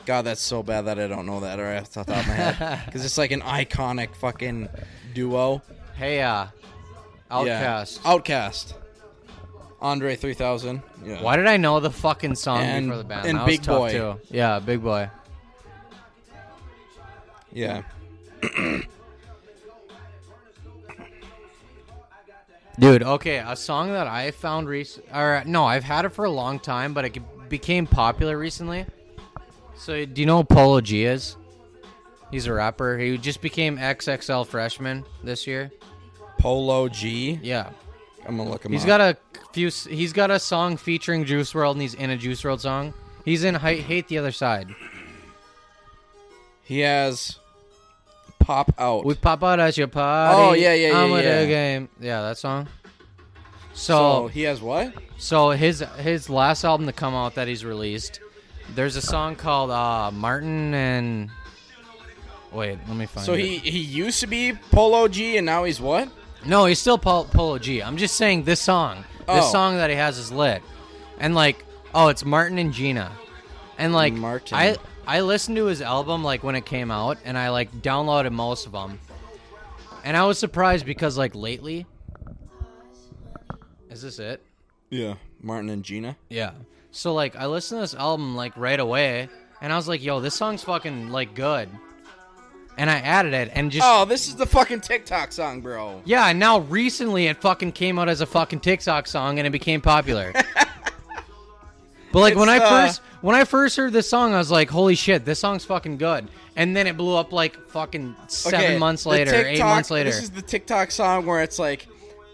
God 0.06 0.24
that's 0.24 0.42
so 0.42 0.62
bad 0.64 0.82
that 0.88 1.00
I 1.00 1.08
don't 1.08 1.26
know 1.26 1.40
that 1.42 1.56
right 1.60 1.78
off 1.82 1.90
the 1.92 2.04
top 2.04 2.10
of 2.22 2.28
my 2.28 2.34
head 2.34 2.80
cuz 2.92 3.04
it's 3.06 3.18
like 3.18 3.32
an 3.32 3.42
iconic 3.42 4.16
fucking 4.16 4.70
duo 5.14 5.62
Hey, 5.96 6.22
uh, 6.22 6.48
OutKast. 7.32 8.00
yeah. 8.04 8.12
OutKast 8.12 8.74
Andre 9.82 10.16
3000 10.16 10.82
yeah 11.06 11.22
Why 11.24 11.38
did 11.38 11.48
I 11.48 11.58
know 11.58 11.80
the 11.80 11.92
fucking 11.92 12.36
song 12.36 12.60
And- 12.62 12.88
before 12.88 12.98
the 13.04 13.04
band? 13.10 13.26
and 13.28 13.38
that 13.40 13.46
Big 13.48 13.66
Boi. 13.66 13.92
too. 13.92 14.20
Yeah, 14.30 14.60
Big 14.60 14.82
Boi. 14.84 15.10
yeah 17.52 17.82
Dude, 22.80 23.02
okay, 23.02 23.38
a 23.46 23.56
song 23.56 23.92
that 23.94 24.06
I 24.08 24.30
found 24.32 24.68
recent, 24.70 25.06
or 25.14 25.42
no, 25.48 25.66
I've 25.66 25.84
had 25.84 26.06
it 26.06 26.10
for 26.10 26.26
a 26.26 26.30
long 26.30 26.60
time, 26.60 26.94
but 26.94 27.06
it 27.06 27.50
became 27.50 27.88
popular 27.88 28.38
recently. 28.38 28.86
So, 29.76 30.06
do 30.06 30.22
you 30.22 30.28
know 30.28 30.38
who 30.38 30.44
Polo 30.44 30.82
G 30.82 31.06
is? 31.06 31.38
He's 32.30 32.46
a 32.46 32.54
rapper. 32.54 32.98
He 32.98 33.18
just 33.18 33.42
became 33.42 33.78
XXL 33.78 34.46
freshman 34.46 35.06
this 35.24 35.48
year. 35.48 35.72
Polo 36.40 36.88
G 36.88 37.40
Yeah, 37.42 37.70
I'm 38.28 38.38
gonna 38.38 38.50
look 38.50 38.64
him 38.64 38.72
he's 38.74 38.84
up. 38.84 38.88
got 38.88 39.02
a 39.02 39.18
few. 39.54 39.70
He's 39.70 40.14
got 40.14 40.30
a 40.30 40.40
song 40.40 40.78
featuring 40.78 41.26
Juice 41.26 41.54
WRLD, 41.54 41.72
and 41.74 41.82
he's 41.82 41.94
in 41.96 42.10
a 42.12 42.18
Juice 42.18 42.44
WRLD 42.44 42.60
song. 42.60 42.94
He's 43.26 43.44
in 43.44 43.56
Hate, 43.56 43.82
Hate 43.82 44.08
the 44.08 44.20
Other 44.20 44.32
Side. 44.32 44.70
He 46.64 46.80
has 46.82 47.40
pop 48.40 48.74
out. 48.78 49.06
We 49.06 49.16
pop 49.16 49.44
out 49.44 49.60
at 49.60 49.78
your 49.78 49.88
party. 49.88 50.38
Oh, 50.38 50.54
yeah, 50.54 50.74
yeah, 50.74 50.90
yeah, 50.90 51.00
I'm 51.00 51.12
with 51.12 51.26
yeah. 51.26 51.42
the 51.42 51.48
game. 51.48 51.90
Yeah, 52.00 52.22
that 52.22 52.38
song. 52.38 52.68
so 53.74 54.24
So, 54.24 54.28
he 54.28 54.44
has 54.44 54.62
what? 54.62 54.94
so 55.18 55.52
his 55.52 55.80
his 56.00 56.30
last 56.30 56.64
album 56.64 56.86
to 56.88 56.94
come 56.94 57.14
out 57.16 57.36
that 57.36 57.48
he's 57.48 57.66
released, 57.66 58.20
there's 58.76 58.96
a 58.96 59.02
song 59.02 59.36
called 59.36 59.72
uh, 59.72 60.12
Martin 60.12 60.74
and. 60.74 61.30
Wait, 62.52 62.78
let 62.88 62.96
me 62.98 63.06
find. 63.06 63.26
So 63.26 63.34
it. 63.34 63.40
he 63.42 63.58
he 63.60 63.80
used 63.80 64.20
to 64.22 64.28
be 64.28 64.54
Polo 64.72 65.08
G 65.08 65.38
and 65.38 65.46
now 65.46 65.66
he's 65.66 65.82
what? 65.82 66.10
No, 66.46 66.66
he's 66.66 66.80
still 66.80 66.98
Pol- 66.98 67.26
Polo 67.26 67.60
G. 67.60 67.84
I'm 67.84 67.98
just 67.98 68.16
saying 68.16 68.44
this 68.44 68.60
song. 68.62 69.04
This 69.28 69.46
Oh. 69.46 69.52
song 69.52 69.76
that 69.78 69.90
he 69.90 69.96
has 69.98 70.18
is 70.18 70.32
lit. 70.32 70.62
And 71.20 71.36
like, 71.36 71.66
oh, 71.94 72.08
it's 72.08 72.24
Martin 72.24 72.58
and 72.58 72.72
Gina. 72.72 73.12
And 73.78 73.92
like 73.94 74.14
Martin. 74.14 74.56
I 74.58 74.78
I 75.08 75.22
listened 75.22 75.56
to 75.56 75.66
his 75.66 75.82
album 75.82 76.22
like 76.22 76.44
when 76.44 76.56
it 76.56 76.66
came 76.66 76.92
out 76.92 77.18
and 77.24 77.38
I 77.38 77.50
like 77.50 77.72
downloaded 77.82 78.34
most 78.34 78.66
of 78.66 78.74
them. 78.74 79.00
And 80.04 80.18
I 80.18 80.26
was 80.26 80.38
surprised 80.38 80.86
because 80.86 81.18
like 81.18 81.34
lately 81.34 81.86
Is 83.90 84.02
this 84.02 84.20
it? 84.20 84.42
Yeah, 84.90 85.16
Martin 85.42 85.70
and 85.70 85.82
Gina. 85.84 86.18
Yeah. 86.30 86.52
So 86.92 87.14
like 87.14 87.38
I 87.38 87.46
listened 87.48 87.78
to 87.78 87.82
this 87.84 87.96
album 87.96 88.36
like 88.36 88.56
right 88.58 88.80
away 88.80 89.30
and 89.62 89.72
I 89.72 89.78
was 89.78 89.88
like, 89.88 90.04
"Yo, 90.04 90.20
this 90.20 90.36
song's 90.36 90.64
fucking 90.64 91.10
like 91.10 91.34
good." 91.34 91.70
And 92.78 92.92
I 92.92 92.98
added 92.98 93.34
it 93.34 93.50
and 93.54 93.72
just 93.72 93.88
Oh, 93.88 94.04
this 94.06 94.28
is 94.28 94.36
the 94.36 94.46
fucking 94.46 94.82
TikTok 94.82 95.32
song, 95.32 95.62
bro. 95.62 96.02
Yeah, 96.06 96.28
and 96.28 96.38
now 96.38 96.60
recently 96.60 97.28
it 97.28 97.38
fucking 97.38 97.72
came 97.72 97.98
out 97.98 98.10
as 98.10 98.20
a 98.22 98.26
fucking 98.26 98.60
TikTok 98.60 99.08
song 99.08 99.40
and 99.40 99.48
it 99.48 99.52
became 99.52 99.80
popular. 99.82 100.34
but 102.12 102.20
like 102.20 102.36
when 102.36 102.50
I 102.50 102.58
It's, 102.58 102.66
uh, 102.66 102.70
first 102.88 103.02
when 103.22 103.36
I 103.36 103.44
first 103.46 103.76
heard 103.78 103.94
this 103.94 104.10
song, 104.10 104.34
I 104.34 104.38
was 104.38 104.52
like, 104.52 104.70
"Holy 104.70 104.96
shit, 104.96 105.26
this 105.26 105.40
song's 105.40 105.66
fucking 105.66 105.98
good!" 105.98 106.28
And 106.56 106.76
then 106.76 106.88
it 106.88 106.98
blew 106.98 107.16
up 107.16 107.32
like 107.34 107.70
fucking 107.70 108.16
seven 108.28 108.60
Okay, 108.62 108.78
months 108.78 109.06
later, 109.06 109.34
eight 109.36 109.60
months 109.60 109.92
later. 109.92 110.10
This 110.10 110.24
is 110.24 110.32
the 110.32 110.42
TikTok 110.42 110.92
song 110.92 111.26
where 111.26 111.42
it's 111.44 111.60
like 111.60 111.88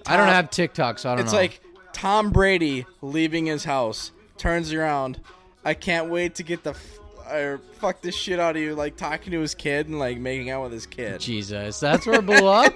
I 0.05 0.17
don't 0.17 0.27
have 0.27 0.49
TikTok, 0.49 0.99
so 0.99 1.09
I 1.11 1.15
don't 1.15 1.23
It's 1.25 1.33
know. 1.33 1.39
like 1.39 1.61
Tom 1.93 2.31
Brady 2.31 2.85
leaving 3.01 3.45
his 3.47 3.63
house, 3.63 4.11
turns 4.37 4.73
around. 4.73 5.19
I 5.65 5.73
can't 5.73 6.09
wait 6.09 6.35
to 6.35 6.43
get 6.43 6.63
the 6.63 6.71
f- 6.71 6.99
or 7.31 7.61
fuck 7.79 8.01
this 8.01 8.15
shit 8.15 8.39
out 8.39 8.55
of 8.57 8.61
you, 8.61 8.75
like 8.75 8.97
talking 8.97 9.31
to 9.31 9.39
his 9.39 9.55
kid 9.55 9.87
and 9.87 9.97
like 9.99 10.17
making 10.17 10.49
out 10.49 10.63
with 10.63 10.73
his 10.73 10.85
kid. 10.85 11.21
Jesus, 11.21 11.79
that's 11.79 12.05
where 12.05 12.19
it 12.19 12.25
blew 12.25 12.47
up. 12.47 12.73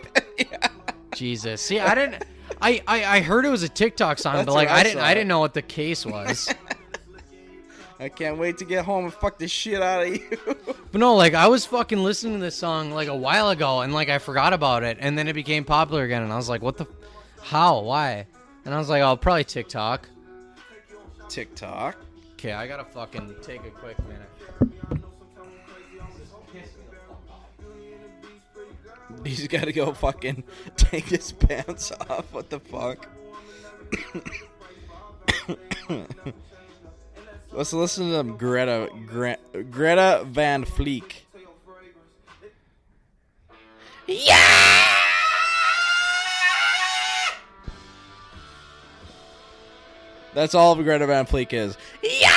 Jesus, 1.13 1.61
see, 1.61 1.79
I 1.79 1.95
didn't. 1.95 2.23
I, 2.61 2.81
I, 2.87 3.17
I 3.17 3.19
heard 3.21 3.45
it 3.45 3.49
was 3.49 3.63
a 3.63 3.69
TikTok 3.69 4.17
song, 4.19 4.35
That's 4.35 4.45
but 4.47 4.53
like 4.53 4.69
I 4.69 4.79
I 4.79 4.83
didn't. 4.83 4.99
I 5.01 5.13
didn't 5.13 5.27
know 5.27 5.39
what 5.39 5.53
the 5.53 5.61
case 5.61 6.05
was. 6.05 6.47
I 7.99 8.09
can't 8.09 8.37
wait 8.37 8.59
to 8.59 8.65
get 8.65 8.85
home 8.85 9.05
and 9.05 9.13
fuck 9.13 9.39
this 9.39 9.49
shit 9.51 9.81
out 9.81 10.03
of 10.03 10.09
you. 10.09 10.37
But 10.91 10.99
no, 10.99 11.15
like 11.15 11.33
I 11.33 11.47
was 11.47 11.65
fucking 11.65 11.97
listening 11.97 12.35
to 12.35 12.39
this 12.39 12.55
song 12.55 12.91
like 12.91 13.07
a 13.07 13.15
while 13.15 13.49
ago, 13.49 13.81
and 13.81 13.93
like 13.93 14.09
I 14.09 14.19
forgot 14.19 14.53
about 14.53 14.83
it, 14.83 14.97
and 14.99 15.17
then 15.17 15.27
it 15.27 15.33
became 15.33 15.63
popular 15.65 16.03
again, 16.03 16.21
and 16.23 16.31
I 16.31 16.35
was 16.35 16.47
like, 16.47 16.61
"What 16.61 16.77
the? 16.77 16.85
How? 17.41 17.81
Why?" 17.81 18.27
And 18.65 18.73
I 18.73 18.77
was 18.77 18.89
like, 18.89 19.01
"Oh, 19.01 19.15
probably 19.17 19.43
TikTok." 19.43 20.07
TikTok. 21.27 21.97
Okay, 22.33 22.53
I 22.53 22.67
gotta 22.67 22.85
fucking 22.85 23.35
take 23.41 23.65
a 23.65 23.71
quick 23.71 23.97
minute. 24.07 24.29
He's 29.23 29.47
got 29.47 29.65
to 29.65 29.73
go 29.73 29.93
fucking 29.93 30.43
take 30.75 31.05
his 31.05 31.31
pants 31.31 31.91
off. 31.91 32.31
What 32.33 32.49
the 32.49 32.59
fuck? 32.59 33.07
Let's 37.57 37.73
listen 37.73 38.11
to 38.11 38.21
Greta 38.37 38.87
Gre- 39.07 39.61
Greta 39.71 40.23
Van 40.27 40.63
Fleek. 40.63 41.21
That's 50.35 50.53
all 50.53 50.75
Greta 50.75 51.07
Van 51.07 51.25
Fleek 51.25 51.51
is. 51.51 51.75
Yeah, 52.03 52.29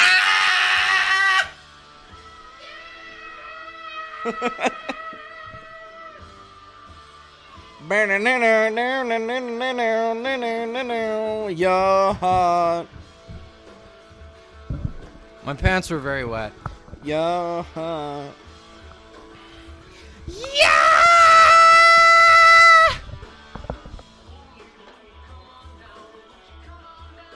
My 15.51 15.57
pants 15.57 15.91
were 15.91 15.99
very 15.99 16.25
wet. 16.25 16.53
Yeah. 17.03 17.65
Yeah! 20.29 21.09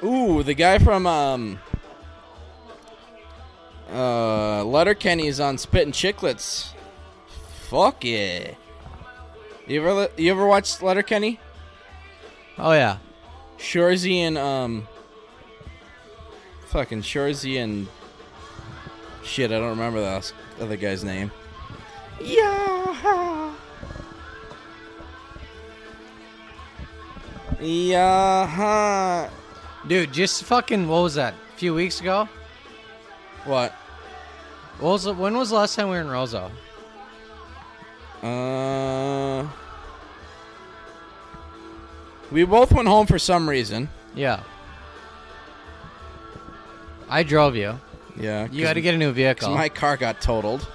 Ooh, 0.05 0.45
the 0.45 0.55
guy 0.55 0.79
from 0.79 1.09
um 1.09 1.59
uh 3.93 4.65
is 4.65 5.41
on 5.41 5.59
spitting 5.59 5.93
Chiclets. 5.93 6.73
Fuck 7.69 8.05
yeah. 8.05 8.55
You 9.67 9.85
ever 9.85 10.09
you 10.17 10.31
ever 10.31 10.47
watched 10.47 10.85
Letterkenny? 10.85 11.41
Oh 12.59 12.75
yeah. 12.75 12.99
Shoresy 13.59 14.19
and 14.19 14.39
um 14.39 14.87
fucking 16.69 17.03
Shoresy 17.03 17.63
and 17.63 17.89
shit. 19.25 19.51
I 19.51 19.59
don't 19.59 19.71
remember 19.71 20.01
the 20.01 20.33
other 20.61 20.77
guy's 20.77 21.03
name. 21.03 21.31
Yeah. 22.21 23.55
Yeah. 27.61 29.31
Dude, 29.87 30.13
just 30.13 30.45
fucking 30.45 30.89
what 30.89 31.03
was 31.03 31.15
that? 31.15 31.35
A 31.35 31.57
few 31.57 31.75
weeks 31.75 32.01
ago? 32.01 32.29
What? 33.45 33.73
What 34.81 34.91
was 34.91 35.07
when 35.07 35.37
was 35.37 35.51
the 35.51 35.57
last 35.57 35.77
time 35.77 35.89
we 35.89 35.97
were 35.97 36.01
in 36.01 36.09
Roseau? 36.09 36.51
Uh, 38.23 39.47
we 42.33 42.45
both 42.45 42.73
went 42.73 42.89
home 42.89 43.07
for 43.07 43.19
some 43.19 43.49
reason. 43.49 43.89
Yeah. 44.15 44.43
I 47.09 47.23
drove 47.23 47.55
you. 47.55 47.79
Yeah, 48.17 48.47
You 48.51 48.63
got 48.63 48.75
to 48.75 48.81
get 48.81 48.95
a 48.95 48.99
new 48.99 49.11
vehicle. 49.13 49.55
my 49.55 49.69
car 49.69 49.97
got 49.97 50.21
totaled. 50.21 50.67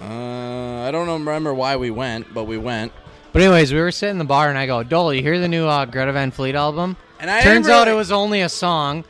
Uh, 0.00 0.82
I 0.86 0.90
don't 0.90 1.08
remember 1.08 1.52
why 1.52 1.76
we 1.76 1.90
went, 1.90 2.32
but 2.32 2.44
we 2.44 2.56
went. 2.58 2.92
But 3.32 3.42
anyways, 3.42 3.72
we 3.72 3.80
were 3.80 3.92
sitting 3.92 4.14
in 4.14 4.18
the 4.18 4.24
bar 4.24 4.48
and 4.48 4.58
I 4.58 4.66
go, 4.66 4.82
Dole, 4.82 5.12
you 5.14 5.22
hear 5.22 5.38
the 5.38 5.48
new 5.48 5.66
uh, 5.66 5.84
Greta 5.84 6.12
Van 6.12 6.30
Fleet 6.30 6.54
album? 6.54 6.96
And 7.20 7.30
I 7.30 7.42
Turns 7.42 7.66
didn't 7.66 7.76
out 7.78 7.86
it 7.86 7.90
really- 7.90 7.98
was 7.98 8.12
only 8.12 8.40
a 8.40 8.48
song. 8.48 9.04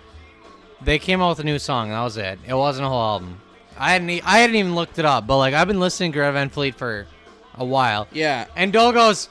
They 0.82 0.98
came 0.98 1.20
out 1.20 1.30
with 1.30 1.40
a 1.40 1.44
new 1.44 1.58
song. 1.58 1.88
and 1.88 1.94
That 1.94 2.02
was 2.02 2.16
it. 2.16 2.38
It 2.46 2.54
wasn't 2.54 2.86
a 2.86 2.88
whole 2.88 3.00
album. 3.02 3.40
I 3.78 3.92
hadn't. 3.92 4.10
E- 4.10 4.22
I 4.24 4.38
hadn't 4.40 4.56
even 4.56 4.74
looked 4.74 4.98
it 4.98 5.04
up. 5.04 5.26
But 5.26 5.38
like, 5.38 5.54
I've 5.54 5.68
been 5.68 5.80
listening 5.80 6.12
to 6.12 6.18
Greta 6.18 6.32
Van 6.32 6.48
Fleet 6.50 6.74
for 6.74 7.06
a 7.54 7.64
while. 7.64 8.08
Yeah, 8.12 8.46
And 8.56 8.72
Dole 8.72 8.92
goes, 8.92 9.28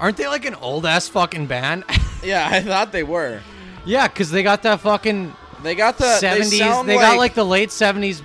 "Aren't 0.00 0.16
they 0.18 0.26
like 0.28 0.44
an 0.46 0.54
old 0.54 0.86
ass 0.86 1.08
fucking 1.08 1.46
band?" 1.46 1.84
yeah, 2.24 2.48
I 2.50 2.60
thought 2.60 2.92
they 2.92 3.02
were. 3.02 3.40
yeah, 3.84 4.06
because 4.08 4.30
they 4.30 4.42
got 4.42 4.62
that 4.62 4.80
fucking 4.80 5.34
They 5.62 5.74
got 5.74 5.98
the 5.98 6.16
seventies. 6.16 6.50
They, 6.50 6.58
They, 6.58 6.64
sound 6.64 6.88
got 6.88 7.18
like 7.18 7.34
the 7.34 7.44
late 7.44 7.70
seventies. 7.70 8.22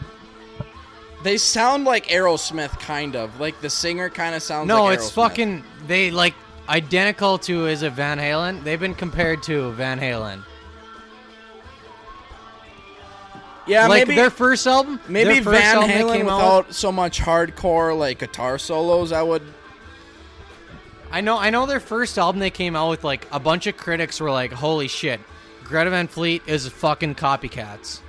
They 1.24 1.38
sound 1.38 1.86
like 1.86 2.08
Aerosmith, 2.08 2.80
kind 2.80 3.16
of. 3.16 3.40
Like 3.40 3.60
the 3.62 3.70
singer 3.70 4.10
kind 4.10 4.36
of 4.36 4.42
sounds. 4.42 4.68
No, 4.68 4.86
like 4.86 5.00
it's 5.00 5.12
fucking. 5.12 5.64
They 5.88 6.12
like 6.12 6.34
identical 6.70 7.38
to 7.40 7.68
is 7.68 7.84
it 7.84 7.94
Van 7.94 8.18
Halen? 8.18 8.64
They've 8.64 8.80
been 8.80 8.96
compared 8.96 9.44
to 9.44 9.72
Van 9.74 10.00
Halen. 10.00 10.44
Yeah, 13.68 13.88
like 13.88 14.08
maybe 14.08 14.16
their 14.16 14.30
first 14.30 14.66
album. 14.66 15.00
maybe 15.10 15.42
first 15.42 15.62
Van 15.62 15.76
album 15.76 15.90
Halen 15.90 16.14
came 16.14 16.30
out 16.30 16.38
without 16.38 16.74
so 16.74 16.92
much 16.92 17.20
hardcore 17.20 17.98
like 17.98 18.20
guitar 18.20 18.58
solos. 18.58 19.12
I 19.12 19.22
would. 19.22 19.44
I 21.12 21.22
know, 21.22 21.38
I 21.38 21.50
know. 21.50 21.66
Their 21.66 21.80
first 21.80 22.18
album 22.18 22.40
they 22.40 22.50
came 22.50 22.76
out 22.76 22.90
with, 22.90 23.04
like 23.04 23.28
a 23.32 23.40
bunch 23.40 23.68
of 23.68 23.76
critics 23.78 24.20
were 24.20 24.32
like, 24.32 24.52
"Holy 24.52 24.88
shit, 24.88 25.20
Greta 25.68 25.90
Van 25.90 26.08
Fleet 26.08 26.42
is 26.48 26.68
fucking 26.68 27.16
copycats," 27.16 28.00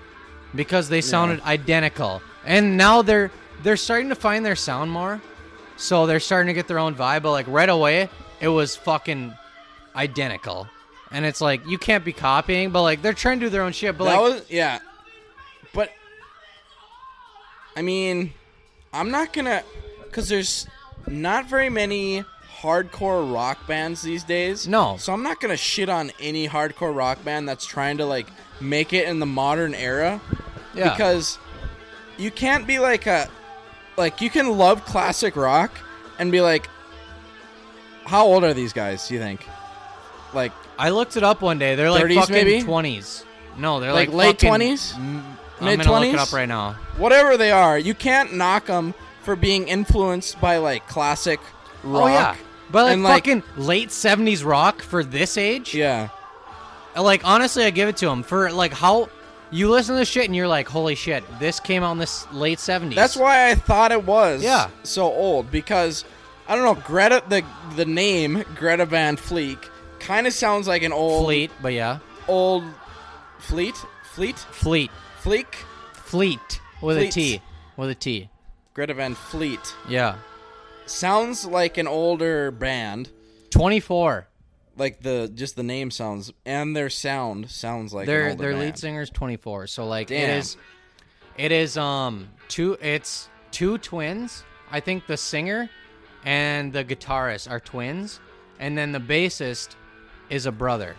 because 0.54 0.88
they 0.88 1.00
sounded 1.00 1.40
identical. 1.42 2.22
And 2.44 2.76
now 2.76 3.02
they're 3.02 3.30
they're 3.62 3.76
starting 3.76 4.08
to 4.10 4.14
find 4.14 4.44
their 4.44 4.56
sound 4.56 4.90
more, 4.90 5.20
so 5.76 6.06
they're 6.06 6.20
starting 6.20 6.46
to 6.48 6.54
get 6.54 6.68
their 6.68 6.78
own 6.78 6.94
vibe. 6.94 7.22
But 7.22 7.32
like 7.32 7.46
right 7.48 7.68
away, 7.68 8.08
it 8.40 8.48
was 8.48 8.76
fucking 8.76 9.34
identical, 9.96 10.68
and 11.10 11.24
it's 11.24 11.40
like 11.40 11.66
you 11.66 11.78
can't 11.78 12.04
be 12.04 12.12
copying, 12.12 12.70
but 12.70 12.82
like 12.82 13.02
they're 13.02 13.12
trying 13.12 13.40
to 13.40 13.46
do 13.46 13.50
their 13.50 13.62
own 13.62 13.72
shit. 13.72 13.98
But 13.98 14.04
that 14.04 14.16
like, 14.16 14.32
was 14.34 14.50
yeah, 14.50 14.78
but 15.74 15.90
I 17.76 17.82
mean, 17.82 18.32
I'm 18.92 19.10
not 19.10 19.32
gonna 19.32 19.62
because 20.04 20.28
there's 20.28 20.66
not 21.06 21.48
very 21.48 21.70
many 21.70 22.24
hardcore 22.60 23.32
rock 23.32 23.66
bands 23.66 24.02
these 24.02 24.24
days. 24.24 24.66
No. 24.66 24.96
so 24.98 25.12
I'm 25.12 25.22
not 25.22 25.40
gonna 25.40 25.56
shit 25.56 25.88
on 25.88 26.10
any 26.20 26.48
hardcore 26.48 26.94
rock 26.94 27.22
band 27.24 27.48
that's 27.48 27.64
trying 27.66 27.98
to 27.98 28.06
like 28.06 28.26
make 28.60 28.92
it 28.92 29.06
in 29.08 29.18
the 29.20 29.26
modern 29.26 29.74
era 29.74 30.20
yeah, 30.74 30.90
because 30.90 31.38
you 32.16 32.30
can't 32.30 32.66
be 32.66 32.78
like 32.78 33.06
a 33.06 33.28
like 33.96 34.20
you 34.20 34.30
can 34.30 34.56
love 34.58 34.84
classic 34.84 35.36
rock 35.36 35.70
and 36.18 36.32
be 36.32 36.40
like 36.40 36.68
how 38.04 38.26
old 38.26 38.42
are 38.44 38.54
these 38.54 38.72
guys 38.72 39.06
do 39.08 39.14
you 39.14 39.20
think 39.20 39.46
like 40.34 40.52
I 40.78 40.90
looked 40.90 41.16
it 41.16 41.24
up 41.24 41.40
one 41.42 41.58
day. 41.58 41.74
They're 41.74 41.90
like 41.90 42.04
30s 42.04 42.14
fucking 42.14 42.34
maybe? 42.34 42.62
twenties. 42.62 43.24
No, 43.56 43.80
they're 43.80 43.92
Like 43.92 44.10
like, 44.10 44.40
late 44.40 44.40
fucking- 44.40 44.68
20s? 44.68 44.92
Mm, 44.94 44.98
I'm 45.00 45.02
gonna 45.10 45.22
look 45.22 45.74
it 45.74 45.76
Mid-twenties? 45.78 46.14
up 46.14 46.32
right 46.32 46.48
now. 46.48 46.72
whatever 46.98 47.36
they 47.36 47.50
are 47.50 47.78
you 47.78 47.94
can't 47.94 48.34
knock 48.34 48.66
them 48.66 48.94
for 49.24 49.34
being 49.36 49.66
influenced 49.68 50.40
by 50.40 50.58
like 50.58 50.86
classic 50.86 51.40
rock 51.82 52.02
Oh 52.04 52.06
yeah, 52.08 52.36
but 52.70 52.84
like 52.84 52.92
and, 52.94 53.02
like- 53.02 53.14
fucking 53.24 53.42
late 53.56 53.88
'70s 53.90 54.44
rock 54.44 54.82
for 54.82 55.02
this 55.04 55.36
age. 55.38 55.74
yeah 55.74 56.08
Like 56.96 57.22
honestly, 57.24 57.64
I 57.64 57.70
give 57.70 57.88
it 57.88 57.96
to 57.98 58.08
him 58.08 58.22
for 58.22 58.50
like 58.50 58.72
how 58.72 59.08
you 59.50 59.70
listen 59.70 59.94
to 59.94 59.98
this 60.00 60.08
shit 60.08 60.26
and 60.26 60.36
you're 60.36 60.48
like, 60.48 60.68
holy 60.68 60.94
shit, 60.94 61.24
this 61.38 61.58
came 61.60 61.82
out 61.82 61.92
in 61.92 61.98
this 61.98 62.30
late 62.32 62.58
'70s. 62.58 62.94
that's 62.94 63.16
why 63.16 63.48
i 63.50 63.54
thought 63.54 63.92
it 63.92 64.04
was 64.04 64.42
Yeah. 64.42 64.68
so 64.82 65.04
old 65.04 65.50
because 65.50 66.04
i 66.46 66.54
don't 66.54 66.64
know 66.64 66.82
greta 66.82 67.22
the 67.28 67.42
the 67.76 67.84
name 67.86 68.44
greta 68.56 68.84
van 68.84 69.16
fleet 69.16 69.58
kind 70.00 70.26
of 70.26 70.32
sounds 70.32 70.66
like 70.68 70.82
an 70.82 70.92
old 70.92 71.24
Fleet, 71.26 71.50
but 71.62 71.72
yeah, 71.72 71.98
old 72.28 72.64
fleet 73.38 73.74
fleet 74.12 74.36
Fleet, 74.38 74.90
fleek 75.22 75.46
Fleet 75.94 76.60
with 76.82 76.96
Fleet. 76.98 77.08
a 77.08 77.12
T, 77.12 77.42
with 77.76 77.90
a 77.90 77.94
T. 77.94 78.28
greta 78.74 78.94
van 78.94 79.14
fleet 79.14 79.60
Yeah, 79.88 80.16
sounds 80.90 81.44
like 81.44 81.78
an 81.78 81.86
older 81.86 82.50
band 82.50 83.10
24. 83.50 84.26
like 84.76 85.00
the 85.00 85.30
just 85.34 85.56
the 85.56 85.62
name 85.62 85.90
sounds 85.90 86.32
and 86.44 86.76
their 86.76 86.90
sound 86.90 87.50
sounds 87.50 87.92
like 87.92 88.06
their 88.06 88.26
an 88.26 88.30
older 88.32 88.42
their 88.42 88.52
band. 88.52 88.64
lead 88.64 88.78
singer's 88.78 89.10
24. 89.10 89.66
So 89.66 89.86
like 89.86 90.08
Damn. 90.08 90.30
it 90.30 90.36
is, 90.38 90.56
it 91.36 91.52
is 91.52 91.76
um 91.76 92.28
two. 92.48 92.76
It's 92.80 93.28
two 93.50 93.78
twins. 93.78 94.44
I 94.70 94.80
think 94.80 95.06
the 95.06 95.16
singer 95.16 95.70
and 96.24 96.72
the 96.72 96.84
guitarist 96.84 97.50
are 97.50 97.60
twins, 97.60 98.20
and 98.58 98.76
then 98.76 98.92
the 98.92 99.00
bassist 99.00 99.76
is 100.30 100.46
a 100.46 100.52
brother. 100.52 100.94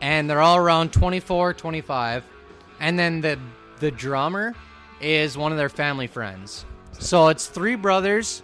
And 0.00 0.28
they're 0.28 0.40
all 0.40 0.56
around 0.56 0.92
24, 0.92 1.54
25. 1.54 2.24
And 2.80 2.98
then 2.98 3.20
the 3.20 3.38
the 3.78 3.90
drummer 3.90 4.54
is 5.00 5.36
one 5.38 5.52
of 5.52 5.58
their 5.58 5.68
family 5.68 6.06
friends. 6.08 6.64
So 6.98 7.28
it's 7.28 7.46
three 7.46 7.74
brothers 7.74 8.42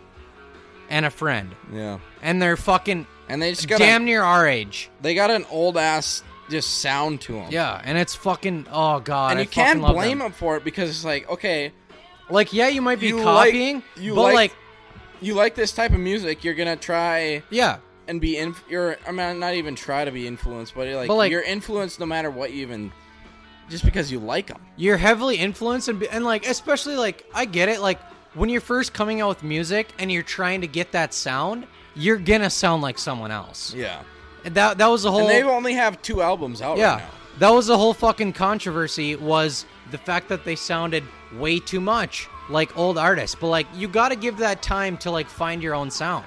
and 0.90 1.04
a 1.06 1.10
friend. 1.10 1.54
yeah 1.72 1.98
And 2.22 2.40
they're 2.40 2.56
fucking 2.56 3.06
and 3.28 3.42
they 3.42 3.50
just 3.52 3.68
got 3.68 3.78
damn 3.78 4.04
near 4.04 4.22
our 4.22 4.46
age. 4.48 4.90
they 5.02 5.14
got 5.14 5.30
an 5.30 5.44
old 5.50 5.76
ass 5.76 6.22
just 6.50 6.78
sound 6.80 7.20
to 7.22 7.34
them 7.34 7.48
Yeah, 7.50 7.80
and 7.84 7.98
it's 7.98 8.14
fucking 8.14 8.66
oh 8.72 9.00
god. 9.00 9.32
and 9.32 9.38
I 9.38 9.42
you 9.42 9.48
can't 9.48 9.68
fucking 9.80 9.82
love 9.82 9.94
blame 9.94 10.18
them. 10.18 10.26
them 10.26 10.32
for 10.32 10.56
it 10.56 10.64
because 10.64 10.88
it's 10.90 11.04
like 11.04 11.28
okay 11.28 11.72
Like 12.30 12.52
yeah, 12.54 12.68
you 12.68 12.80
might 12.82 13.00
be 13.00 13.08
You 13.08 13.16
like- 13.16 13.24
copying, 13.50 13.82
you 13.96 14.14
but 14.14 14.22
like- 14.22 14.34
like, 14.34 14.52
you 15.20 15.34
like 15.34 15.54
this 15.54 15.72
type 15.72 15.92
of 15.92 15.98
music 16.00 16.42
you're 16.44 16.54
gonna 16.54 16.76
try 16.76 17.42
yeah, 17.50 17.78
and 18.06 18.18
be 18.20 18.38
in 18.38 18.54
you're 18.70 18.96
i 19.06 19.12
mean 19.12 19.38
not 19.38 19.52
even 19.54 19.74
try 19.74 20.04
to 20.06 20.10
be 20.10 20.26
influenced 20.26 20.74
but 20.74 20.86
you're 20.86 20.96
like, 20.96 21.08
But, 21.08 21.16
like- 21.16 21.30
you're 21.30 21.42
influenced 21.42 22.00
no 22.00 22.06
matter 22.06 22.30
what 22.30 22.52
you 22.52 22.62
even 22.62 22.92
just 23.68 23.84
because 23.84 24.10
you 24.10 24.18
like 24.20 24.46
them 24.46 24.60
you're 24.76 24.96
heavily 24.96 25.36
influenced 25.36 25.88
and, 25.88 26.00
be- 26.00 26.08
and 26.08 26.24
like 26.24 26.46
especially 26.48 26.96
like 26.96 27.26
I 27.34 27.44
get 27.44 27.68
it 27.68 27.80
like 27.80 28.00
when 28.34 28.48
you're 28.48 28.60
first 28.60 28.92
coming 28.92 29.20
out 29.20 29.28
with 29.28 29.42
music 29.42 29.88
and 29.98 30.10
you're 30.12 30.22
trying 30.22 30.60
to 30.60 30.66
get 30.66 30.92
that 30.92 31.12
sound, 31.14 31.66
you're 31.94 32.16
gonna 32.18 32.50
sound 32.50 32.82
like 32.82 32.98
someone 32.98 33.30
else. 33.30 33.74
yeah 33.74 34.02
And 34.44 34.54
that 34.54 34.78
that 34.78 34.86
was 34.86 35.02
the 35.02 35.10
whole 35.10 35.20
and 35.20 35.30
they 35.30 35.42
only 35.42 35.74
have 35.74 36.00
two 36.02 36.22
albums 36.22 36.62
out 36.62 36.78
yeah. 36.78 36.92
right 36.94 36.98
now 37.02 37.10
That 37.38 37.50
was 37.50 37.66
the 37.66 37.76
whole 37.78 37.94
fucking 37.94 38.32
controversy 38.34 39.16
was 39.16 39.64
the 39.90 39.98
fact 39.98 40.28
that 40.28 40.44
they 40.44 40.56
sounded 40.56 41.02
way 41.36 41.58
too 41.58 41.80
much 41.80 42.28
like 42.50 42.76
old 42.78 42.96
artists. 42.98 43.36
But 43.38 43.48
like 43.48 43.66
you 43.74 43.88
got 43.88 44.08
to 44.10 44.16
give 44.16 44.38
that 44.38 44.62
time 44.62 44.96
to 44.98 45.10
like 45.10 45.28
find 45.28 45.62
your 45.62 45.74
own 45.74 45.90
sound. 45.90 46.24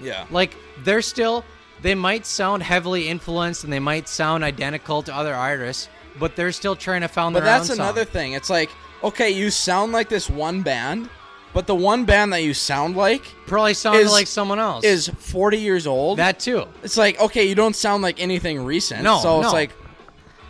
yeah 0.00 0.26
Like 0.30 0.56
they're 0.84 1.02
still 1.02 1.44
they 1.82 1.94
might 1.94 2.24
sound 2.24 2.62
heavily 2.62 3.08
influenced 3.08 3.64
and 3.64 3.72
they 3.72 3.78
might 3.80 4.08
sound 4.08 4.42
identical 4.44 5.02
to 5.02 5.14
other 5.14 5.34
artists, 5.34 5.88
but 6.18 6.34
they're 6.36 6.52
still 6.52 6.76
trying 6.76 7.02
to 7.02 7.08
find 7.08 7.34
But 7.34 7.40
their 7.40 7.52
own. 7.52 7.60
But 7.60 7.66
that's 7.66 7.78
another 7.78 8.02
sound. 8.04 8.12
thing. 8.12 8.32
It's 8.32 8.48
like, 8.48 8.70
okay, 9.04 9.30
you 9.30 9.50
sound 9.50 9.92
like 9.92 10.08
this 10.08 10.28
one 10.28 10.62
band, 10.62 11.08
but 11.52 11.66
the 11.66 11.74
one 11.74 12.04
band 12.04 12.32
that 12.32 12.42
you 12.42 12.54
sound 12.54 12.96
like 12.96 13.22
Probably 13.46 13.74
sounded 13.74 14.00
is- 14.00 14.12
like 14.12 14.26
someone 14.26 14.58
else. 14.58 14.84
is 14.84 15.08
40 15.08 15.58
years 15.58 15.86
old. 15.86 16.18
that 16.18 16.40
too? 16.40 16.66
it's 16.82 16.96
like, 16.96 17.20
okay, 17.20 17.44
you 17.48 17.54
don't 17.54 17.76
sound 17.76 18.02
like 18.02 18.20
anything 18.20 18.64
recent. 18.64 19.02
No, 19.02 19.20
So 19.20 19.40
it's 19.40 19.52
like, 19.52 19.70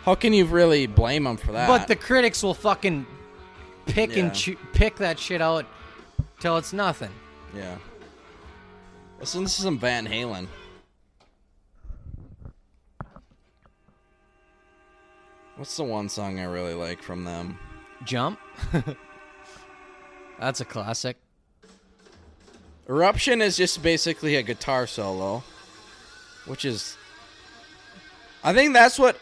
how 0.03 0.15
can 0.15 0.33
you 0.33 0.45
really 0.45 0.87
blame 0.87 1.23
them 1.25 1.37
for 1.37 1.51
that? 1.51 1.67
But 1.67 1.87
the 1.87 1.95
critics 1.95 2.41
will 2.43 2.53
fucking 2.53 3.05
pick 3.87 4.15
Yeah. 4.15 4.23
and 4.23 4.33
choo- 4.33 4.57
pick 4.73 4.95
that 4.97 5.19
shit 5.19 5.41
out 5.41 5.65
till 6.39 6.57
it's 6.57 6.73
nothing. 6.73 7.11
yeah. 7.55 7.75
Listen 9.19 9.43
to 9.45 9.49
some 9.49 9.79
Van 9.79 10.05
Halen. 10.05 10.47
What's 15.55 15.77
the 15.77 15.83
one 15.83 16.09
song 16.09 16.39
I 16.39 16.43
really 16.43 16.73
like 16.73 17.01
from 17.01 17.23
them? 17.23 17.57
Jump. 18.05 18.39
That's 20.39 20.61
a 20.61 20.65
classic. 20.65 21.17
Eruption 22.89 23.41
is 23.41 23.57
just 23.57 23.81
basically 23.81 24.35
a 24.35 24.43
guitar 24.43 24.85
solo, 24.85 25.43
which 26.45 26.65
is. 26.65 26.97
I 28.43 28.53
think 28.53 28.73
that's 28.73 28.99
what 28.99 29.17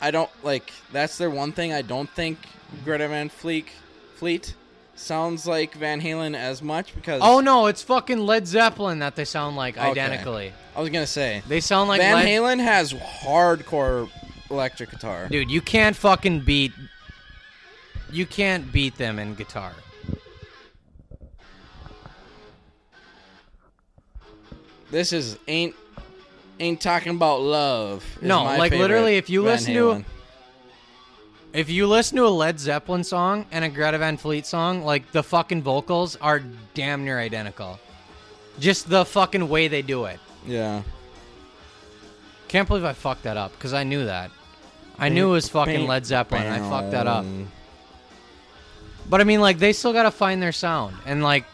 I 0.00 0.10
don't 0.10 0.30
like. 0.42 0.72
That's 0.92 1.18
their 1.18 1.28
one 1.28 1.52
thing 1.52 1.74
I 1.74 1.82
don't 1.82 2.08
think 2.08 2.38
Greta 2.84 3.06
Van 3.08 3.28
Fleet 3.28 3.68
Fleet 4.16 4.54
sounds 4.94 5.46
like 5.46 5.74
Van 5.74 6.00
Halen 6.00 6.34
as 6.34 6.62
much 6.62 6.94
because. 6.94 7.20
Oh 7.22 7.40
no, 7.40 7.66
it's 7.66 7.82
fucking 7.82 8.18
Led 8.24 8.46
Zeppelin 8.46 9.00
that 9.00 9.14
they 9.14 9.26
sound 9.26 9.56
like 9.56 9.76
Okay. 9.76 9.90
identically. 9.90 10.52
I 10.74 10.80
was 10.80 10.88
gonna 10.88 11.06
say 11.06 11.42
They 11.48 11.60
sound 11.60 11.88
like 11.90 12.00
Van 12.00 12.14
Led- 12.14 12.26
Halen 12.26 12.62
has 12.62 12.94
hardcore 12.94 14.08
electric 14.50 14.90
guitar. 14.90 15.28
Dude, 15.28 15.50
you 15.50 15.60
can't 15.60 15.94
fucking 15.96 16.40
beat. 16.40 16.72
You 18.12 18.26
can't 18.26 18.70
beat 18.72 18.96
them 18.96 19.18
in 19.18 19.34
guitar. 19.34 19.72
This 24.90 25.12
is 25.12 25.38
ain't 25.46 25.74
ain't 26.58 26.80
talking 26.80 27.14
about 27.14 27.40
love. 27.40 28.04
No, 28.20 28.44
like, 28.44 28.72
literally, 28.72 29.16
if 29.16 29.30
you 29.30 29.42
Van 29.44 29.52
listen 29.52 29.74
to- 29.74 30.04
If 31.52 31.68
you 31.68 31.86
listen 31.88 32.16
to 32.16 32.26
a 32.26 32.28
Led 32.28 32.60
Zeppelin 32.60 33.02
song 33.02 33.44
and 33.50 33.64
a 33.64 33.68
Greta 33.68 33.98
Van 33.98 34.16
Fleet 34.16 34.46
song, 34.46 34.84
like 34.84 35.10
the 35.12 35.22
fucking 35.22 35.62
vocals 35.62 36.14
are 36.16 36.40
damn 36.74 37.04
near 37.04 37.18
identical. 37.18 37.80
Just 38.60 38.88
the 38.88 39.04
fucking 39.04 39.48
way 39.48 39.66
they 39.68 39.82
do 39.82 40.04
it. 40.04 40.20
yeah, 40.46 40.82
Can't 42.48 42.66
believe 42.68 42.84
I 42.84 42.92
fucked 42.92 43.24
that 43.24 43.36
up 43.36 43.52
because 43.52 43.72
I 43.72 43.84
knew 43.84 44.04
that. 44.06 44.30
I 44.98 45.08
knew 45.08 45.28
it 45.28 45.32
was 45.32 45.48
fucking 45.48 45.86
Led 45.86 46.04
Zeppelin. 46.06 46.46
I 46.46 46.58
fucked 46.68 46.90
that 46.92 47.06
up. 47.06 47.24
But 49.08 49.20
I 49.20 49.24
mean, 49.24 49.40
like, 49.40 49.58
they 49.58 49.72
still 49.72 49.92
gotta 49.92 50.10
find 50.10 50.40
their 50.42 50.52
sound, 50.52 50.96
and 51.06 51.22
like, 51.22 51.44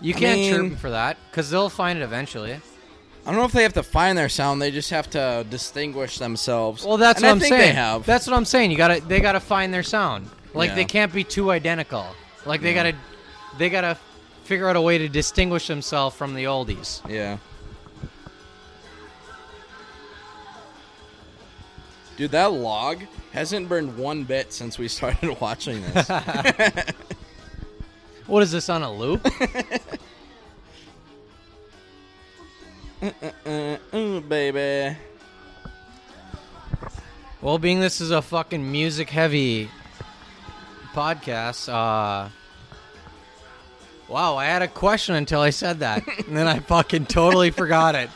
you 0.00 0.12
can't 0.14 0.40
chirp 0.40 0.60
mean- 0.62 0.70
them 0.70 0.78
for 0.78 0.90
that 0.90 1.16
because 1.30 1.50
they'll 1.50 1.70
find 1.70 1.98
it 1.98 2.02
eventually. 2.02 2.52
I 2.54 3.30
don't 3.30 3.36
know 3.36 3.44
if 3.44 3.52
they 3.52 3.62
have 3.62 3.74
to 3.74 3.84
find 3.84 4.18
their 4.18 4.28
sound. 4.28 4.60
They 4.60 4.72
just 4.72 4.90
have 4.90 5.08
to 5.10 5.46
distinguish 5.48 6.18
themselves. 6.18 6.84
Well, 6.84 6.96
that's 6.96 7.22
And 7.22 7.24
what 7.24 7.28
I 7.28 7.32
am 7.32 7.40
saying. 7.40 7.52
They 7.52 7.72
have. 7.72 8.04
That's 8.04 8.26
what 8.26 8.34
I'm 8.34 8.44
saying. 8.44 8.72
You 8.72 8.76
gotta, 8.76 9.00
they 9.00 9.20
gotta 9.20 9.38
find 9.38 9.72
their 9.72 9.84
sound. 9.84 10.28
Like 10.54 10.70
Yeah. 10.70 10.74
they 10.74 10.84
can't 10.84 11.12
be 11.12 11.22
too 11.22 11.52
identical. 11.52 12.04
Like 12.44 12.62
they 12.62 12.74
Yeah. 12.74 12.90
gotta, 12.90 12.96
they 13.58 13.70
gotta 13.70 13.96
figure 14.42 14.68
out 14.68 14.74
a 14.74 14.80
way 14.80 14.98
to 14.98 15.08
distinguish 15.08 15.68
themselves 15.68 16.16
from 16.16 16.34
the 16.34 16.44
oldies. 16.44 17.00
yeah. 17.08 17.36
Dude, 22.16 22.30
that 22.32 22.52
log 22.52 23.02
hasn't 23.32 23.68
burned 23.68 23.96
one 23.96 24.24
bit 24.24 24.52
since 24.52 24.78
we 24.78 24.88
started 24.96 25.40
watching 25.40 25.82
this. 25.82 26.10
What 28.26 28.42
is 28.44 28.52
this 28.52 28.68
on 28.70 28.82
a 28.82 28.90
loop? 28.90 29.26
uh, 33.02 33.76
ooh, 33.94 34.20
baby. 34.20 34.96
well, 37.42 37.58
being 37.58 37.80
this 37.80 38.00
is 38.00 38.12
a 38.12 38.22
fucking 38.22 38.70
music 38.70 39.10
heavy 39.10 39.68
podcast, 40.94 41.68
uh. 41.68 42.28
Wow, 44.08 44.36
I 44.36 44.44
had 44.44 44.62
a 44.62 44.68
question 44.68 45.14
until 45.16 45.40
I 45.40 45.50
said 45.50 45.80
that, 45.80 46.06
and 46.26 46.36
then 46.36 46.46
I 46.46 46.60
fucking 46.60 47.06
totally 47.06 47.50
forgot 47.50 47.94
it. 47.96 48.08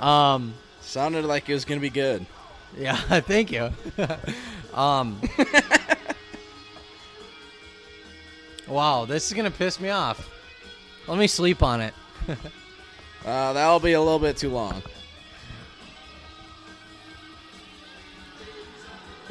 Um, 0.00 0.54
Sounded 0.82 1.24
like 1.24 1.48
it 1.48 1.54
was 1.54 1.64
gonna 1.64 1.80
be 1.80 1.90
good. 1.90 2.24
Yeah, 2.78 2.96
thank 3.20 3.50
you. 3.50 3.70
um, 4.74 5.20
wow, 8.68 9.04
this 9.04 9.26
is 9.26 9.32
gonna 9.32 9.50
piss 9.50 9.80
me 9.80 9.90
off. 9.90 10.30
Let 11.06 11.18
me 11.18 11.26
sleep 11.26 11.62
on 11.62 11.80
it. 11.80 11.94
Uh, 13.26 13.52
that'll 13.52 13.80
be 13.80 13.92
a 13.92 14.00
little 14.00 14.20
bit 14.20 14.36
too 14.36 14.48
long. 14.48 14.80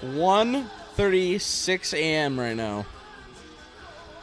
One 0.02 0.70
thirty-six 0.96 1.94
a.m. 1.94 2.40
right 2.40 2.56
now. 2.56 2.86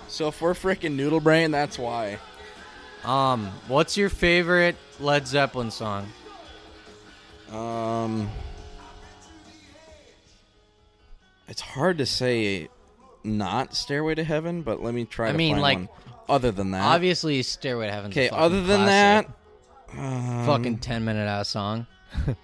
So 0.07 0.29
if 0.29 0.41
we're 0.41 0.53
freaking 0.53 0.95
noodle 0.95 1.19
brain, 1.19 1.51
that's 1.51 1.79
why. 1.79 2.19
Um, 3.05 3.51
what's 3.67 3.97
your 3.97 4.11
favorite 4.11 4.77
Led 5.01 5.27
Zeppelin 5.27 5.71
song? 5.71 6.13
Um, 7.51 8.29
it's 11.55 11.61
hard 11.63 11.99
to 11.99 12.05
say 12.07 12.69
not 13.23 13.77
Stairway 13.77 14.17
to 14.17 14.25
Heaven, 14.25 14.63
but 14.63 14.83
let 14.83 14.93
me 14.93 15.05
try 15.05 15.29
I 15.29 15.31
to 15.33 15.39
mean, 15.39 15.53
find 15.53 15.63
like, 15.63 15.79
one 15.79 15.89
other 16.29 16.51
than 16.51 16.73
that. 16.73 16.83
Obviously, 16.83 17.41
Stairway 17.45 17.87
to 17.87 17.93
Heaven. 17.93 18.11
Okay, 18.11 18.29
other 18.29 18.61
than 18.61 18.87
that, 18.87 19.31
um, 19.97 20.47
fucking 20.47 20.79
ten 20.79 21.05
minute 21.05 21.29
ass 21.29 21.51
song. 21.51 21.87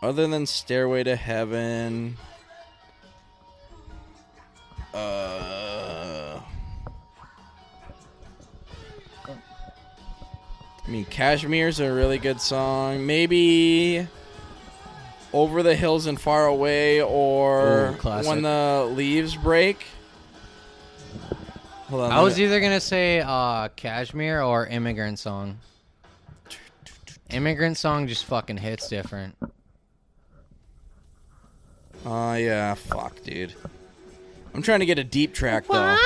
other 0.00 0.28
than 0.28 0.46
Stairway 0.46 1.02
to 1.02 1.16
Heaven, 1.16 2.16
uh, 4.94 6.38
I 10.86 10.88
mean, 10.88 11.04
Kashmir's 11.06 11.80
a 11.80 11.92
really 11.92 12.18
good 12.18 12.40
song. 12.40 13.04
Maybe 13.04 14.06
Over 15.34 15.64
the 15.64 15.74
Hills 15.74 16.06
and 16.06 16.18
Far 16.18 16.46
Away, 16.46 17.02
or 17.02 17.96
Ooh. 18.04 18.08
When 18.08 18.42
the 18.42 18.88
Levee 18.94 19.36
Breaks. 19.42 19.84
Hold 21.88 22.02
on, 22.02 22.12
I 22.12 22.22
was 22.22 22.38
either 22.38 22.60
gonna 22.60 22.80
say 22.80 23.20
uh, 23.20 23.66
Kashmir 23.74 24.40
or 24.40 24.66
Immigrant 24.68 25.18
Song. 25.18 25.58
Immigrant 27.30 27.76
Song 27.76 28.06
just 28.06 28.24
fucking 28.26 28.58
hits 28.58 28.88
different. 28.88 29.36
Oh 32.06 32.34
yeah, 32.34 32.74
fuck, 32.74 33.20
dude. 33.24 33.54
I'm 34.54 34.62
trying 34.62 34.80
to 34.80 34.86
get 34.86 35.00
a 35.00 35.04
deep 35.04 35.34
track 35.34 35.66
though. 35.66 35.96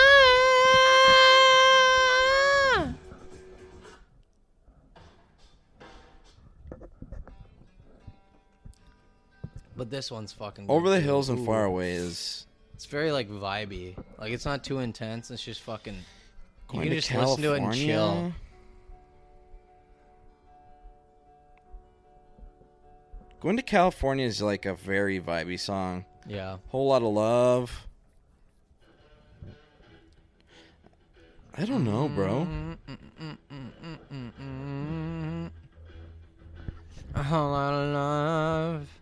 But 9.79 9.91
this 9.91 10.11
one's 10.11 10.33
fucking 10.33 10.67
good, 10.67 10.73
Over 10.73 10.91
the 10.91 10.99
too. 10.99 11.05
hills 11.05 11.29
and 11.29 11.39
Ooh. 11.39 11.47
far 11.47 11.65
away 11.65 11.93
is 11.93 12.47
It's 12.75 12.87
very 12.87 13.13
like 13.13 13.31
vibey. 13.31 13.97
Like 14.19 14.33
it's 14.33 14.45
not 14.45 14.65
too 14.65 14.81
intense. 14.81 15.31
It's 15.31 15.43
just 15.43 15.61
fucking. 15.63 15.95
You 15.95 16.03
going 16.67 16.83
can 16.89 16.91
to 16.91 16.97
just 17.01 17.15
listen 17.15 17.43
to 17.43 17.53
it 17.55 17.63
and 17.63 17.73
chill. 17.73 18.33
Going 23.41 23.57
to 23.57 23.63
California 23.63 24.27
is 24.27 24.43
like 24.43 24.67
a 24.67 24.75
very 24.75 25.21
vibey 25.21 25.59
song. 25.59 26.05
Yeah. 26.27 26.57
Whole 26.67 26.89
lot 26.89 27.03
of 27.03 27.13
love. 27.13 27.87
I 31.57 31.65
don't 31.65 31.85
know, 31.85 32.09
bro. 32.09 32.49
A 37.15 37.23
whole 37.23 37.51
lot 37.51 37.75
of 37.75 37.95
love. 37.95 38.98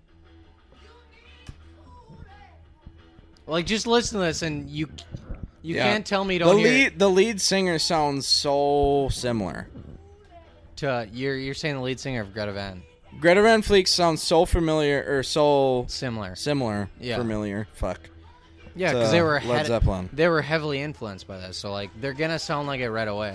Like 3.46 3.66
just 3.66 3.86
listen 3.86 4.18
to 4.20 4.24
this 4.26 4.42
and 4.42 4.68
you 4.68 4.88
you 5.62 5.76
Yeah. 5.76 5.84
can't 5.84 6.06
tell 6.06 6.24
me 6.24 6.34
you 6.34 6.40
The 6.40 6.52
lead 6.54 6.98
the 6.98 7.08
lead 7.10 7.40
singer 7.40 7.78
sounds 7.78 8.26
so 8.26 9.08
similar. 9.10 9.68
to 10.76 10.90
uh, 10.90 11.06
you're 11.12 11.36
you're 11.36 11.54
saying 11.54 11.76
the 11.76 11.80
lead 11.82 11.98
singer 12.00 12.20
of 12.22 12.32
Greta 12.34 12.52
Van. 12.52 12.82
Greta 13.20 13.40
Van 13.42 13.62
Fleet 13.62 13.88
sounds 13.88 14.22
so 14.22 14.44
familiar 14.44 15.02
or 15.08 15.22
so 15.22 15.86
Similar. 15.88 16.34
similar. 16.36 16.90
Yeah. 17.00 17.16
Familiar. 17.16 17.66
Fuck. 17.74 18.00
Yeah, 18.74 18.92
because 18.92 19.10
they 19.10 19.22
were 19.22 19.40
Led 19.42 19.64
Zeppelin. 19.66 20.10
they 20.12 20.28
were 20.28 20.42
heavily 20.42 20.82
influenced 20.82 21.26
by 21.26 21.38
this, 21.38 21.56
so 21.56 21.72
like 21.72 21.88
they're 22.00 22.12
gonna 22.12 22.38
sound 22.38 22.66
like 22.68 22.80
it 22.80 22.90
right 22.90 23.08
away. 23.08 23.34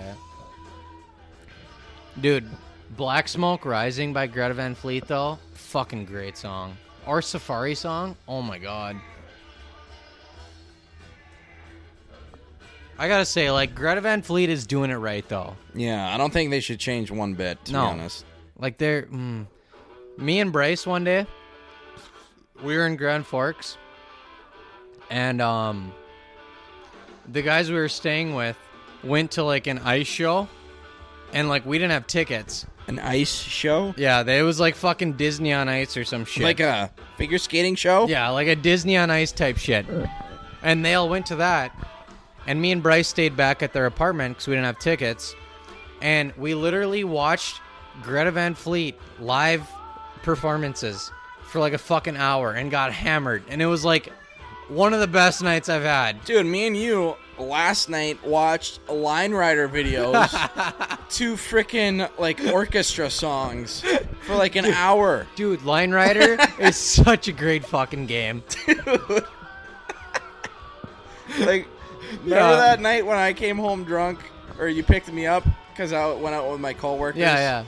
Dude, 2.19 2.47
Black 2.95 3.27
Smoke 3.27 3.65
Rising 3.65 4.13
by 4.13 4.27
Greta 4.27 4.53
Van 4.53 4.75
Fleet 4.75 5.07
though, 5.07 5.39
fucking 5.53 6.05
great 6.05 6.37
song. 6.37 6.77
Our 7.07 7.21
Safari 7.21 7.73
song, 7.73 8.15
oh 8.27 8.41
my 8.43 8.59
god. 8.59 8.97
I 13.01 13.07
gotta 13.07 13.25
say, 13.25 13.49
like 13.49 13.73
Greta 13.73 13.99
Van 14.01 14.21
Fleet 14.21 14.49
is 14.51 14.67
doing 14.67 14.91
it 14.91 14.95
right 14.95 15.27
though. 15.27 15.55
Yeah, 15.73 16.13
I 16.13 16.17
don't 16.17 16.31
think 16.31 16.51
they 16.51 16.59
should 16.59 16.79
change 16.79 17.09
one 17.09 17.33
bit. 17.33 17.63
To 17.65 17.71
No. 17.73 17.81
be 17.81 17.87
honest. 17.93 18.25
Like 18.59 18.77
they're 18.77 19.03
mm, 19.03 19.47
me 20.17 20.39
and 20.39 20.51
Bryce 20.51 20.85
one 20.85 21.03
day, 21.03 21.25
we 22.61 22.77
were 22.77 22.85
in 22.85 22.95
Grand 22.97 23.25
Forks, 23.25 23.75
and 25.09 25.41
um, 25.41 25.91
the 27.27 27.41
guys 27.41 27.69
we 27.71 27.75
were 27.75 27.89
staying 27.89 28.35
with 28.35 28.55
went 29.03 29.31
to 29.31 29.43
like 29.43 29.65
an 29.65 29.79
ice 29.79 30.05
show, 30.05 30.47
and 31.33 31.49
like 31.49 31.65
we 31.65 31.77
didn't 31.79 31.93
have 31.93 32.05
tickets. 32.05 32.67
An 32.87 32.99
ice 32.99 33.33
show? 33.33 33.93
Yeah, 33.97 34.21
they, 34.23 34.39
it 34.39 34.43
was 34.43 34.59
like 34.59 34.75
fucking 34.75 35.13
Disney 35.13 35.53
on 35.53 35.69
Ice 35.69 35.95
or 35.97 36.03
some 36.03 36.25
shit. 36.25 36.43
Like 36.43 36.59
a 36.59 36.91
figure 37.17 37.37
skating 37.37 37.75
show? 37.75 38.07
yeah, 38.07 38.29
like 38.29 38.47
a 38.47 38.55
Disney 38.55 38.97
on 38.97 39.09
Ice 39.09 39.31
type 39.31 39.57
shit. 39.57 39.85
And 40.61 40.83
they 40.85 40.93
all 40.95 41.07
went 41.09 41.27
to 41.27 41.35
that, 41.37 41.71
and 42.47 42.61
me 42.61 42.71
and 42.71 42.81
Bryce 42.81 43.07
stayed 43.07 43.35
back 43.35 43.61
at 43.63 43.73
their 43.73 43.85
apartment 43.85 44.35
because 44.35 44.47
we 44.47 44.55
didn't 44.55 44.65
have 44.65 44.79
tickets, 44.79 45.35
and 46.01 46.33
we 46.37 46.55
literally 46.55 47.03
watched 47.03 47.61
Greta 48.01 48.31
Van 48.31 48.55
Fleet 48.55 48.95
live 49.19 49.67
performances 50.23 51.11
for 51.43 51.59
like 51.59 51.73
a 51.73 51.77
fucking 51.77 52.17
hour 52.17 52.53
and 52.53 52.71
got 52.71 52.93
hammered, 52.93 53.43
and 53.49 53.61
it 53.61 53.67
was 53.67 53.83
like 53.85 54.11
one 54.67 54.93
of 54.93 54.99
the 54.99 55.07
best 55.07 55.43
nights 55.43 55.67
I've 55.69 55.83
had. 55.83 56.23
Dude, 56.23 56.45
me 56.45 56.65
and 56.65 56.77
you 56.77 57.15
last 57.37 57.89
night 57.89 58.23
watched 58.25 58.87
Line 58.89 59.33
Rider 59.33 59.67
videos 59.67 60.29
to 61.09 61.33
freaking 61.33 62.09
like 62.17 62.39
orchestra 62.53 63.09
songs 63.09 63.83
for 64.21 64.35
like 64.35 64.55
an 64.55 64.65
hour. 64.65 65.27
Dude, 65.35 65.63
Line 65.63 65.91
Rider 65.91 66.37
is 66.59 66.75
such 66.77 67.27
a 67.27 67.31
great 67.31 67.65
fucking 67.65 68.05
game. 68.05 68.43
Dude. 68.65 69.25
like, 71.39 71.67
remember 72.23 72.55
that 72.55 72.79
night 72.79 73.05
when 73.05 73.17
I 73.17 73.33
came 73.33 73.57
home 73.57 73.83
drunk, 73.83 74.19
or 74.59 74.67
you 74.67 74.83
picked 74.83 75.11
me 75.11 75.25
up 75.25 75.45
because 75.71 75.93
I 75.93 76.11
went 76.13 76.35
out 76.35 76.49
with 76.51 76.59
my 76.59 76.73
coworkers? 76.73 77.19
Yeah, 77.19 77.35
yeah. 77.35 77.63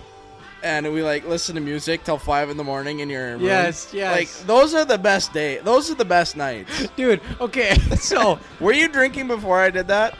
And 0.63 0.93
we 0.93 1.03
like 1.03 1.27
listen 1.27 1.55
to 1.55 1.61
music 1.61 2.05
till 2.05 2.17
five 2.17 2.49
in 2.49 2.55
the 2.55 2.63
morning 2.63 2.99
in 2.99 3.09
your 3.09 3.31
room. 3.33 3.41
Yes, 3.41 3.89
yes. 3.93 4.15
Like 4.15 4.47
those 4.47 4.73
are 4.73 4.85
the 4.85 4.97
best 4.97 5.33
day. 5.33 5.57
Those 5.57 5.91
are 5.91 5.95
the 5.95 6.05
best 6.05 6.37
nights. 6.37 6.87
Dude, 6.95 7.19
okay, 7.41 7.75
so 7.97 8.39
Were 8.61 8.71
you 8.71 8.87
drinking 8.87 9.27
before 9.27 9.59
I 9.59 9.69
did 9.69 9.87
that? 9.89 10.17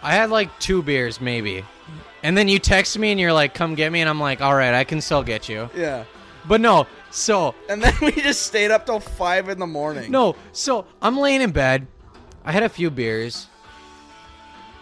I 0.00 0.14
had 0.14 0.30
like 0.30 0.56
two 0.60 0.82
beers 0.82 1.20
maybe. 1.20 1.64
And 2.22 2.36
then 2.36 2.48
you 2.48 2.58
text 2.58 2.98
me 2.98 3.10
and 3.10 3.18
you're 3.20 3.32
like, 3.32 3.54
come 3.54 3.74
get 3.74 3.90
me. 3.92 4.00
And 4.00 4.08
I'm 4.08 4.20
like, 4.20 4.40
all 4.40 4.54
right, 4.54 4.74
I 4.74 4.84
can 4.84 5.00
still 5.00 5.22
get 5.22 5.48
you. 5.48 5.70
Yeah. 5.74 6.04
But 6.46 6.60
no, 6.60 6.86
so, 7.10 7.54
And 7.68 7.82
then 7.82 7.94
we 8.00 8.12
just 8.12 8.42
stayed 8.42 8.70
up 8.70 8.86
till 8.86 9.00
five 9.00 9.48
in 9.48 9.58
the 9.58 9.66
morning. 9.66 10.10
no, 10.10 10.36
so 10.52 10.86
I'm 11.02 11.16
laying 11.18 11.42
in 11.42 11.50
bed. 11.50 11.86
I 12.48 12.52
had 12.52 12.62
a 12.62 12.68
few 12.70 12.90
beers. 12.90 13.46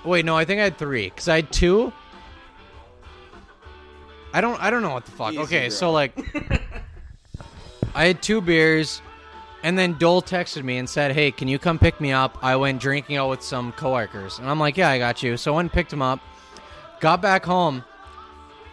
Wait, 0.05 0.25
no, 0.25 0.37
I 0.37 0.45
think 0.45 0.61
I 0.61 0.65
had 0.65 0.79
three. 0.79 1.07
Because 1.07 1.29
I 1.29 1.35
had 1.35 1.51
two. 1.51 1.93
I 4.33 4.41
don't 4.41 4.63
I 4.63 4.71
don't 4.71 4.83
know 4.83 4.93
what 4.93 5.05
the 5.05 5.11
fuck. 5.11 5.33
Easy, 5.33 5.43
okay, 5.43 5.61
bro. 5.63 5.69
so 5.71 5.91
like 5.91 6.17
I 7.95 8.05
had 8.05 8.23
two 8.23 8.41
beers 8.41 9.03
and 9.65 9.77
then 9.77 9.99
Dole 9.99 10.23
texted 10.23 10.63
me 10.63 10.79
and 10.79 10.89
said, 10.89 11.11
Hey, 11.11 11.33
can 11.33 11.49
you 11.49 11.59
come 11.59 11.77
pick 11.77 12.01
me 12.01 12.13
up? 12.13 12.39
I 12.41 12.55
went 12.55 12.81
drinking 12.81 13.17
out 13.17 13.31
with 13.31 13.43
some 13.43 13.73
coworkers. 13.73 14.39
And 14.39 14.49
I'm 14.49 14.61
like, 14.61 14.77
Yeah, 14.77 14.91
I 14.91 14.99
got 14.99 15.25
you. 15.25 15.37
So 15.37 15.53
I 15.53 15.57
went 15.57 15.67
and 15.67 15.73
picked 15.73 15.93
him 15.93 16.03
up, 16.03 16.21
got 17.01 17.21
back 17.21 17.45
home, 17.45 17.83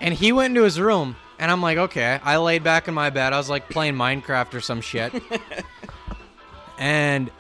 and 0.02 0.14
he 0.14 0.32
went 0.32 0.52
into 0.52 0.64
his 0.64 0.80
room. 0.80 1.16
And 1.40 1.50
I'm 1.50 1.64
like, 1.64 1.80
okay. 1.80 2.20
I 2.24 2.38
laid 2.38 2.64
back 2.64 2.88
in 2.88 2.94
my 2.94 3.10
bed. 3.10 3.34
I 3.34 3.38
was 3.38 3.50
like 3.50 3.70
playing 3.70 3.96
Minecraft 3.96 4.54
or 4.54 4.62
some 4.62 4.82
shit. 4.82 5.12
and 6.78 7.32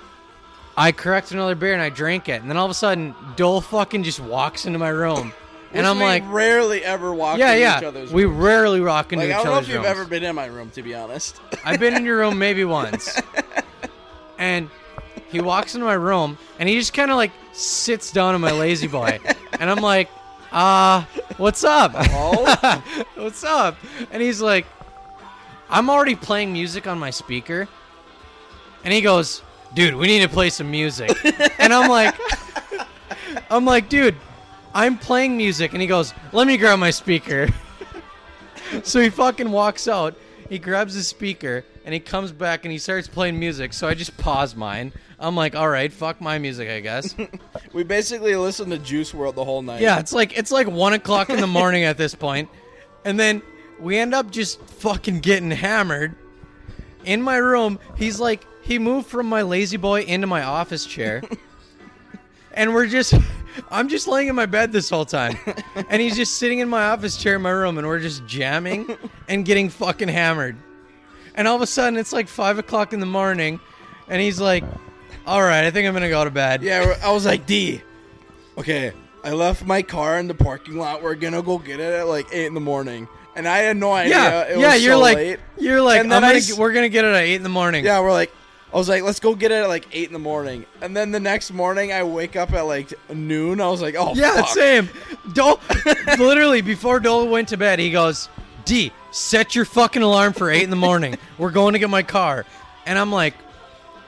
I 0.75 0.91
cracked 0.91 1.31
another 1.31 1.55
beer 1.55 1.73
and 1.73 1.81
I 1.81 1.89
drank 1.89 2.29
it. 2.29 2.41
And 2.41 2.49
then 2.49 2.57
all 2.57 2.65
of 2.65 2.71
a 2.71 2.75
sudden, 2.75 3.13
Dole 3.35 3.61
fucking 3.61 4.03
just 4.03 4.19
walks 4.19 4.65
into 4.65 4.79
my 4.79 4.89
room. 4.89 5.31
and 5.71 5.77
Which 5.77 5.85
I'm 5.85 5.97
we 5.99 6.03
like, 6.03 6.23
rarely 6.27 6.83
ever 6.83 7.13
walk 7.13 7.37
yeah, 7.37 7.53
in 7.53 7.61
yeah. 7.61 7.77
each 7.77 7.83
other's 7.83 8.11
we 8.11 8.25
rooms. 8.25 8.37
rarely 8.43 8.79
rock 8.81 9.13
into 9.13 9.25
Like, 9.25 9.29
each 9.31 9.35
I 9.35 9.43
don't 9.43 9.45
know 9.47 9.53
other's 9.53 9.67
if 9.69 9.73
you've 9.75 9.83
rooms. 9.83 9.97
ever 9.99 10.05
been 10.05 10.23
in 10.23 10.35
my 10.35 10.45
room, 10.47 10.69
to 10.71 10.81
be 10.81 10.95
honest. 10.95 11.39
I've 11.65 11.79
been 11.79 11.95
in 11.95 12.05
your 12.05 12.17
room 12.17 12.39
maybe 12.39 12.65
once. 12.65 13.19
And 14.39 14.69
he 15.29 15.41
walks 15.41 15.75
into 15.75 15.85
my 15.85 15.93
room 15.93 16.37
and 16.59 16.67
he 16.67 16.77
just 16.77 16.93
kind 16.93 17.11
of 17.11 17.17
like 17.17 17.31
sits 17.53 18.11
down 18.11 18.33
on 18.35 18.41
my 18.41 18.51
lazy 18.51 18.87
boy. 18.87 19.19
And 19.59 19.69
I'm 19.69 19.77
like, 19.81 20.09
uh, 20.51 21.03
what's 21.37 21.63
up? 21.63 21.91
Oh? 22.15 23.05
what's 23.15 23.43
up? 23.43 23.77
And 24.11 24.21
he's 24.21 24.41
like, 24.41 24.65
I'm 25.69 25.89
already 25.89 26.15
playing 26.15 26.51
music 26.53 26.87
on 26.87 26.99
my 26.99 27.09
speaker. 27.09 27.67
And 28.83 28.93
he 28.93 29.01
goes, 29.01 29.41
dude, 29.73 29.95
we 29.95 30.07
need 30.07 30.21
to 30.21 30.29
play 30.29 30.49
some 30.49 30.69
music. 30.69 31.11
and 31.59 31.73
I'm 31.73 31.89
like, 31.89 32.15
I'm 33.49 33.65
like, 33.65 33.89
dude, 33.89 34.15
I'm 34.73 34.97
playing 34.97 35.37
music. 35.37 35.73
And 35.73 35.81
he 35.81 35.87
goes, 35.87 36.13
let 36.31 36.47
me 36.47 36.57
grab 36.57 36.79
my 36.79 36.91
speaker. 36.91 37.47
so 38.83 38.99
he 38.99 39.09
fucking 39.09 39.51
walks 39.51 39.87
out. 39.87 40.15
He 40.49 40.59
grabs 40.59 40.93
his 40.93 41.07
speaker 41.07 41.65
and 41.85 41.93
he 41.93 41.99
comes 41.99 42.31
back 42.31 42.65
and 42.65 42.71
he 42.71 42.77
starts 42.77 43.07
playing 43.07 43.39
music. 43.39 43.73
So 43.73 43.87
I 43.87 43.93
just 43.93 44.17
pause 44.17 44.55
mine. 44.55 44.93
I'm 45.19 45.35
like, 45.35 45.55
all 45.55 45.69
right, 45.69 45.91
fuck 45.91 46.19
my 46.19 46.37
music, 46.37 46.69
I 46.69 46.79
guess. 46.79 47.15
we 47.73 47.83
basically 47.83 48.35
listened 48.35 48.71
to 48.71 48.77
Juice 48.77 49.11
WRLD 49.13 49.35
the 49.35 49.45
whole 49.45 49.61
night. 49.61 49.81
Yeah, 49.81 49.99
it's 49.99 50.11
like 50.11 50.37
it's 50.37 50.51
like 50.51 50.67
one 50.67 50.93
o'clock 50.93 51.29
in 51.29 51.39
the 51.39 51.47
morning 51.47 51.83
at 51.85 51.97
this 51.97 52.13
point, 52.13 52.49
and 53.05 53.17
then 53.17 53.41
we 53.79 53.97
end 53.97 54.13
up 54.13 54.31
just 54.31 54.61
fucking 54.61 55.19
getting 55.19 55.51
hammered. 55.51 56.15
In 57.05 57.21
my 57.21 57.37
room, 57.37 57.79
he's 57.97 58.19
like 58.19 58.45
he 58.63 58.79
moved 58.79 59.07
from 59.07 59.27
my 59.27 59.41
lazy 59.41 59.77
boy 59.77 60.01
into 60.01 60.25
my 60.25 60.43
office 60.43 60.85
chair, 60.85 61.21
and 62.53 62.73
we're 62.73 62.87
just 62.87 63.13
I'm 63.69 63.89
just 63.89 64.07
laying 64.07 64.29
in 64.29 64.35
my 64.35 64.45
bed 64.45 64.71
this 64.71 64.89
whole 64.89 65.05
time, 65.05 65.37
and 65.89 66.01
he's 66.01 66.15
just 66.15 66.37
sitting 66.37 66.59
in 66.59 66.69
my 66.69 66.85
office 66.85 67.17
chair 67.17 67.35
in 67.35 67.41
my 67.41 67.51
room, 67.51 67.77
and 67.77 67.85
we're 67.85 67.99
just 67.99 68.25
jamming 68.25 68.97
and 69.27 69.45
getting 69.45 69.69
fucking 69.69 70.07
hammered. 70.07 70.55
And 71.35 71.47
all 71.47 71.55
of 71.55 71.61
a 71.61 71.67
sudden, 71.67 71.99
it's 71.99 72.13
like 72.13 72.27
five 72.27 72.57
o'clock 72.57 72.93
in 72.93 72.99
the 72.99 73.05
morning, 73.05 73.59
and 74.07 74.21
he's 74.21 74.39
like, 74.39 74.63
"All 75.27 75.41
right, 75.41 75.65
I 75.65 75.71
think 75.71 75.87
I'm 75.87 75.93
gonna 75.93 76.09
go 76.09 76.23
to 76.23 76.31
bed." 76.31 76.63
Yeah, 76.63 76.95
I 77.03 77.11
was 77.11 77.25
like, 77.25 77.45
D, 77.45 77.81
okay, 78.57 78.93
I 79.23 79.31
left 79.31 79.65
my 79.65 79.81
car 79.81 80.17
in 80.19 80.27
the 80.27 80.35
parking 80.35 80.77
lot. 80.77 81.03
We're 81.03 81.15
gonna 81.15 81.41
go 81.41 81.57
get 81.57 81.79
it 81.79 81.93
at 81.93 82.07
like 82.07 82.27
eight 82.31 82.45
in 82.45 82.53
the 82.53 82.61
morning, 82.61 83.07
and 83.35 83.47
I 83.47 83.57
had 83.59 83.77
no 83.77 83.91
idea. 83.91 84.15
Yeah, 84.15 84.41
it 84.41 84.59
yeah. 84.59 84.75
You're 84.75 84.93
so 84.93 84.99
like, 84.99 85.39
you're 85.57 85.81
like, 85.81 85.99
I'm 85.99 86.09
gonna, 86.09 86.39
we're 86.57 86.73
gonna 86.73 86.89
get 86.89 87.03
it 87.03 87.09
at 87.13 87.23
eight 87.23 87.35
in 87.35 87.43
the 87.43 87.49
morning. 87.49 87.83
Yeah, 87.83 87.99
we're 87.99 88.11
like, 88.11 88.31
I 88.73 88.77
was 88.77 88.89
like, 88.89 89.03
let's 89.03 89.19
go 89.19 89.35
get 89.35 89.51
it 89.51 89.61
at 89.61 89.67
like 89.67 89.87
eight 89.91 90.07
in 90.07 90.13
the 90.13 90.19
morning, 90.19 90.65
and 90.81 90.97
then 90.97 91.11
the 91.11 91.19
next 91.19 91.51
morning 91.53 91.93
I 91.93 92.03
wake 92.03 92.35
up 92.35 92.53
at 92.53 92.63
like 92.63 92.91
noon. 93.13 93.61
I 93.61 93.67
was 93.67 93.81
like, 93.83 93.95
oh 93.97 94.13
yeah, 94.15 94.35
fuck. 94.41 94.47
same. 94.49 94.89
Dole, 95.33 95.59
literally 96.17 96.61
before 96.61 96.99
Dole 96.99 97.27
went 97.27 97.49
to 97.49 97.57
bed, 97.57 97.77
he 97.77 97.91
goes, 97.91 98.29
"D, 98.65 98.91
set 99.11 99.55
your 99.55 99.65
fucking 99.65 100.01
alarm 100.01 100.33
for 100.33 100.49
eight 100.49 100.63
in 100.63 100.71
the 100.71 100.75
morning. 100.75 101.17
We're 101.37 101.51
going 101.51 101.73
to 101.73 101.79
get 101.79 101.89
my 101.91 102.01
car." 102.01 102.45
And 102.87 102.97
I'm 102.97 103.11
like, 103.11 103.35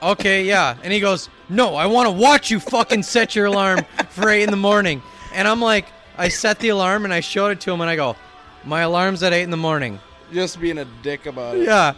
"Okay, 0.02 0.44
yeah." 0.44 0.76
And 0.82 0.92
he 0.92 0.98
goes, 0.98 1.28
"No, 1.48 1.76
I 1.76 1.86
want 1.86 2.08
to 2.08 2.12
watch 2.12 2.50
you 2.50 2.58
fucking 2.58 3.04
set 3.04 3.36
your 3.36 3.46
alarm 3.46 3.80
for 4.10 4.28
eight 4.30 4.42
in 4.42 4.50
the 4.50 4.56
morning." 4.56 5.00
And 5.32 5.46
I'm 5.46 5.60
like, 5.60 5.86
I 6.18 6.26
set 6.28 6.58
the 6.58 6.70
alarm 6.70 7.04
and 7.04 7.14
I 7.14 7.20
showed 7.20 7.50
it 7.50 7.60
to 7.60 7.72
him, 7.72 7.80
and 7.82 7.88
I 7.88 7.94
go, 7.94 8.16
"My 8.64 8.80
alarm's 8.80 9.22
at 9.22 9.32
eight 9.32 9.42
in 9.42 9.50
the 9.50 9.56
morning." 9.56 10.00
just 10.32 10.60
being 10.60 10.78
a 10.78 10.84
dick 11.04 11.26
about 11.26 11.56
it. 11.56 11.66
Yeah. 11.66 11.94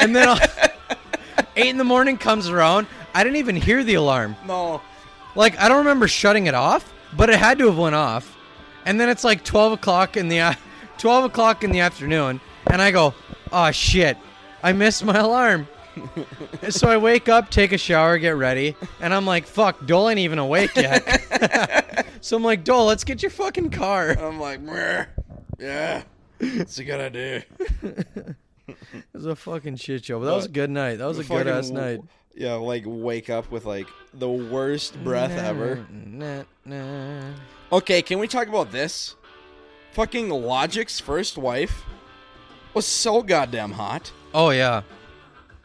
And 0.00 0.14
then 0.16 0.28
I'll- 0.28 0.40
eight 1.58 1.68
in 1.68 1.76
the 1.76 1.84
morning 1.84 2.16
comes 2.16 2.48
around. 2.48 2.86
I 3.14 3.22
didn't 3.24 3.36
even 3.36 3.56
hear 3.56 3.84
the 3.84 3.94
alarm. 3.94 4.36
No, 4.46 4.80
Like 5.34 5.58
I 5.58 5.68
don't 5.68 5.78
remember 5.78 6.08
shutting 6.08 6.46
it 6.46 6.54
off, 6.54 6.92
but 7.16 7.28
it 7.30 7.38
had 7.38 7.58
to 7.58 7.66
have 7.66 7.78
went 7.78 7.94
off. 7.94 8.36
And 8.86 8.98
then 9.00 9.08
it's 9.08 9.24
like 9.24 9.44
twelve 9.44 9.72
o'clock 9.72 10.16
in 10.16 10.28
the 10.28 10.56
twelve 10.98 11.24
o'clock 11.24 11.62
in 11.64 11.70
the 11.70 11.80
afternoon, 11.80 12.40
and 12.70 12.80
I 12.80 12.90
go, 12.90 13.12
"Oh 13.52 13.70
shit, 13.70 14.16
I 14.62 14.72
missed 14.72 15.04
my 15.04 15.18
alarm." 15.18 15.68
so 16.70 16.88
I 16.88 16.96
wake 16.96 17.28
up, 17.28 17.50
take 17.50 17.72
a 17.72 17.78
shower, 17.78 18.18
get 18.18 18.36
ready, 18.36 18.76
and 19.00 19.12
I'm 19.12 19.26
like, 19.26 19.46
"Fuck, 19.46 19.84
Dole 19.86 20.08
ain't 20.10 20.20
even 20.20 20.38
awake 20.38 20.74
yet." 20.76 22.06
so 22.20 22.36
I'm 22.36 22.44
like, 22.44 22.62
"Dole, 22.64 22.86
let's 22.86 23.04
get 23.04 23.20
your 23.20 23.30
fucking 23.30 23.70
car." 23.70 24.10
I'm 24.10 24.38
like, 24.40 24.60
"Meh, 24.60 25.06
yeah, 25.58 26.02
it's 26.40 26.78
a 26.78 26.84
good 26.84 27.00
idea. 27.00 27.44
It 28.92 29.04
was 29.14 29.26
a 29.26 29.36
fucking 29.36 29.76
shit 29.76 30.04
show, 30.04 30.18
but 30.20 30.26
that 30.26 30.34
was 30.34 30.46
a 30.46 30.50
good 30.50 30.70
night. 30.70 30.96
That 30.98 31.06
was 31.06 31.18
a 31.18 31.22
good 31.22 31.28
Fucking 31.28 31.48
ass 31.52 31.70
w- 31.70 31.84
night. 31.98 32.00
Yeah, 32.34 32.54
like 32.54 32.84
wake 32.86 33.30
up 33.30 33.50
with 33.50 33.64
like 33.64 33.88
the 34.14 34.28
worst 34.30 35.02
breath 35.02 35.32
ever. 35.32 35.84
Nah, 35.90 36.42
nah. 36.64 37.32
Okay, 37.72 38.00
can 38.02 38.18
we 38.18 38.28
talk 38.28 38.46
about 38.48 38.70
this? 38.70 39.16
Fucking 39.92 40.28
Logic's 40.28 41.00
first 41.00 41.36
wife 41.36 41.84
was 42.74 42.86
so 42.86 43.22
goddamn 43.22 43.72
hot. 43.72 44.12
Oh 44.34 44.50
yeah, 44.50 44.82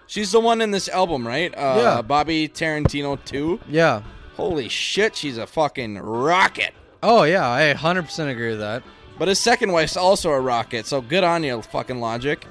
She's 0.07 0.31
the 0.31 0.39
one 0.39 0.61
in 0.61 0.71
this 0.71 0.89
album, 0.89 1.27
right? 1.27 1.53
Uh, 1.55 1.75
Yeah. 1.77 2.01
Bobby 2.01 2.47
Tarantino 2.47 3.23
2. 3.25 3.59
yeah. 3.69 4.01
Holy 4.35 4.67
shit, 4.67 5.15
she's 5.15 5.37
a 5.37 5.45
fucking 5.45 5.97
rocket. 5.99 6.73
Oh 7.03 7.23
yeah, 7.23 7.47
I 7.49 7.73
100% 7.75 8.31
agree 8.31 8.49
with 8.49 8.59
that. 8.59 8.81
But 9.19 9.27
his 9.27 9.39
second 9.39 9.71
wife's 9.71 9.95
also 9.95 10.31
a 10.31 10.39
rocket, 10.39 10.87
so 10.87 11.01
good 11.01 11.23
on 11.23 11.43
you, 11.43 11.61
fucking 11.61 11.99
Logic. 11.99 12.43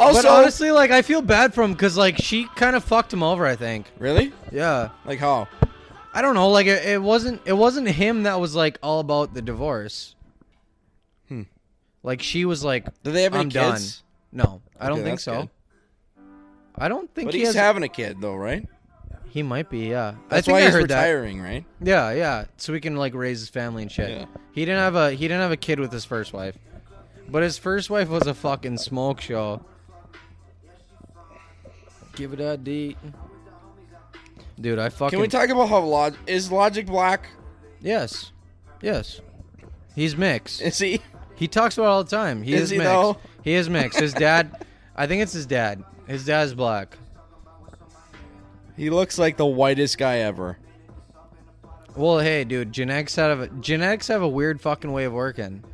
Also, 0.00 0.22
but 0.22 0.28
honestly, 0.28 0.70
like 0.70 0.90
I 0.90 1.02
feel 1.02 1.22
bad 1.22 1.52
for 1.54 1.62
him 1.62 1.72
because 1.72 1.96
like 1.96 2.16
she 2.16 2.46
kind 2.56 2.74
of 2.74 2.82
fucked 2.82 3.12
him 3.12 3.22
over. 3.22 3.46
I 3.46 3.56
think. 3.56 3.86
really? 3.98 4.32
Yeah. 4.50 4.88
Like 5.04 5.18
how? 5.18 5.46
I 6.12 6.22
don't 6.22 6.34
know. 6.34 6.48
Like 6.50 6.66
it, 6.66 6.84
it 6.84 7.02
wasn't. 7.02 7.40
It 7.44 7.52
wasn't 7.52 7.88
him 7.88 8.24
that 8.24 8.40
was 8.40 8.54
like 8.56 8.78
all 8.82 9.00
about 9.00 9.34
the 9.34 9.42
divorce. 9.42 10.14
Hmm. 11.28 11.42
Like 12.02 12.22
she 12.22 12.44
was 12.44 12.64
like, 12.64 12.86
Do 13.02 13.12
they 13.12 13.22
have 13.24 13.34
any 13.34 13.42
I'm 13.44 13.50
kids? 13.50 14.02
done. 14.32 14.46
No, 14.46 14.62
I 14.78 14.88
don't 14.88 15.02
think 15.02 15.20
so. 15.20 15.42
good. 15.42 15.50
I 16.78 16.88
don't 16.88 17.12
think 17.14 17.26
But 17.26 17.34
he 17.34 17.40
he's 17.40 17.48
has. 17.48 17.56
having 17.56 17.82
a 17.82 17.88
kid 17.88 18.20
though, 18.20 18.36
right? 18.36 18.66
He 19.28 19.42
might 19.44 19.70
be, 19.70 19.88
yeah. 19.90 20.14
That's 20.28 20.38
I 20.38 20.40
think 20.46 20.52
why 20.54 20.58
I 20.60 20.64
he's 20.64 20.72
heard 20.72 20.82
retiring, 20.84 21.40
right? 21.40 21.64
Yeah, 21.80 22.10
yeah. 22.12 22.44
So 22.56 22.72
he 22.72 22.80
can 22.80 22.96
like 22.96 23.14
raise 23.14 23.38
his 23.40 23.48
family 23.48 23.82
and 23.82 23.92
shit. 23.92 24.10
Yeah. 24.10 24.24
He 24.52 24.64
didn't 24.64 24.80
have 24.80 24.96
a 24.96 25.10
he 25.12 25.28
didn't 25.28 25.42
have 25.42 25.52
a 25.52 25.56
kid 25.56 25.78
with 25.78 25.92
his 25.92 26.04
first 26.04 26.32
wife. 26.32 26.56
But 27.28 27.42
his 27.44 27.58
first 27.58 27.90
wife 27.90 28.08
was 28.08 28.26
a 28.26 28.34
fucking 28.34 28.78
smoke 28.78 29.20
show. 29.20 29.64
Give 32.14 32.32
it 32.32 32.40
a 32.40 32.56
D. 32.56 32.96
Dude, 34.60 34.78
I 34.78 34.88
fucking 34.88 35.10
Can 35.16 35.20
we 35.20 35.28
talk 35.28 35.48
about 35.48 35.68
how 35.68 35.80
Log 35.80 36.16
is 36.26 36.52
Logic 36.52 36.86
Black? 36.86 37.28
Yes. 37.80 38.32
Yes. 38.82 39.20
He's 39.94 40.16
mixed. 40.16 40.60
Is 40.60 40.78
he? 40.78 41.00
He 41.34 41.48
talks 41.48 41.78
about 41.78 41.84
it 41.86 41.88
all 41.88 42.04
the 42.04 42.10
time. 42.10 42.42
He 42.42 42.52
Is 42.54 42.62
is, 42.64 42.70
he, 42.70 42.78
mixed. 42.78 42.90
though? 42.90 43.16
He 43.42 43.54
is 43.54 43.70
mixed. 43.70 43.98
His 43.98 44.12
dad 44.12 44.66
I 45.00 45.06
think 45.06 45.22
it's 45.22 45.32
his 45.32 45.46
dad. 45.46 45.82
His 46.06 46.26
dad's 46.26 46.52
black. 46.52 46.98
He 48.76 48.90
looks 48.90 49.18
like 49.18 49.38
the 49.38 49.46
whitest 49.46 49.96
guy 49.96 50.18
ever. 50.18 50.58
Well, 51.96 52.18
hey, 52.18 52.44
dude, 52.44 52.70
genetics 52.72 53.16
have 53.16 53.40
a, 53.40 53.46
genetics 53.48 54.08
have 54.08 54.20
a 54.20 54.28
weird 54.28 54.60
fucking 54.60 54.92
way 54.92 55.04
of 55.04 55.14
working. 55.14 55.64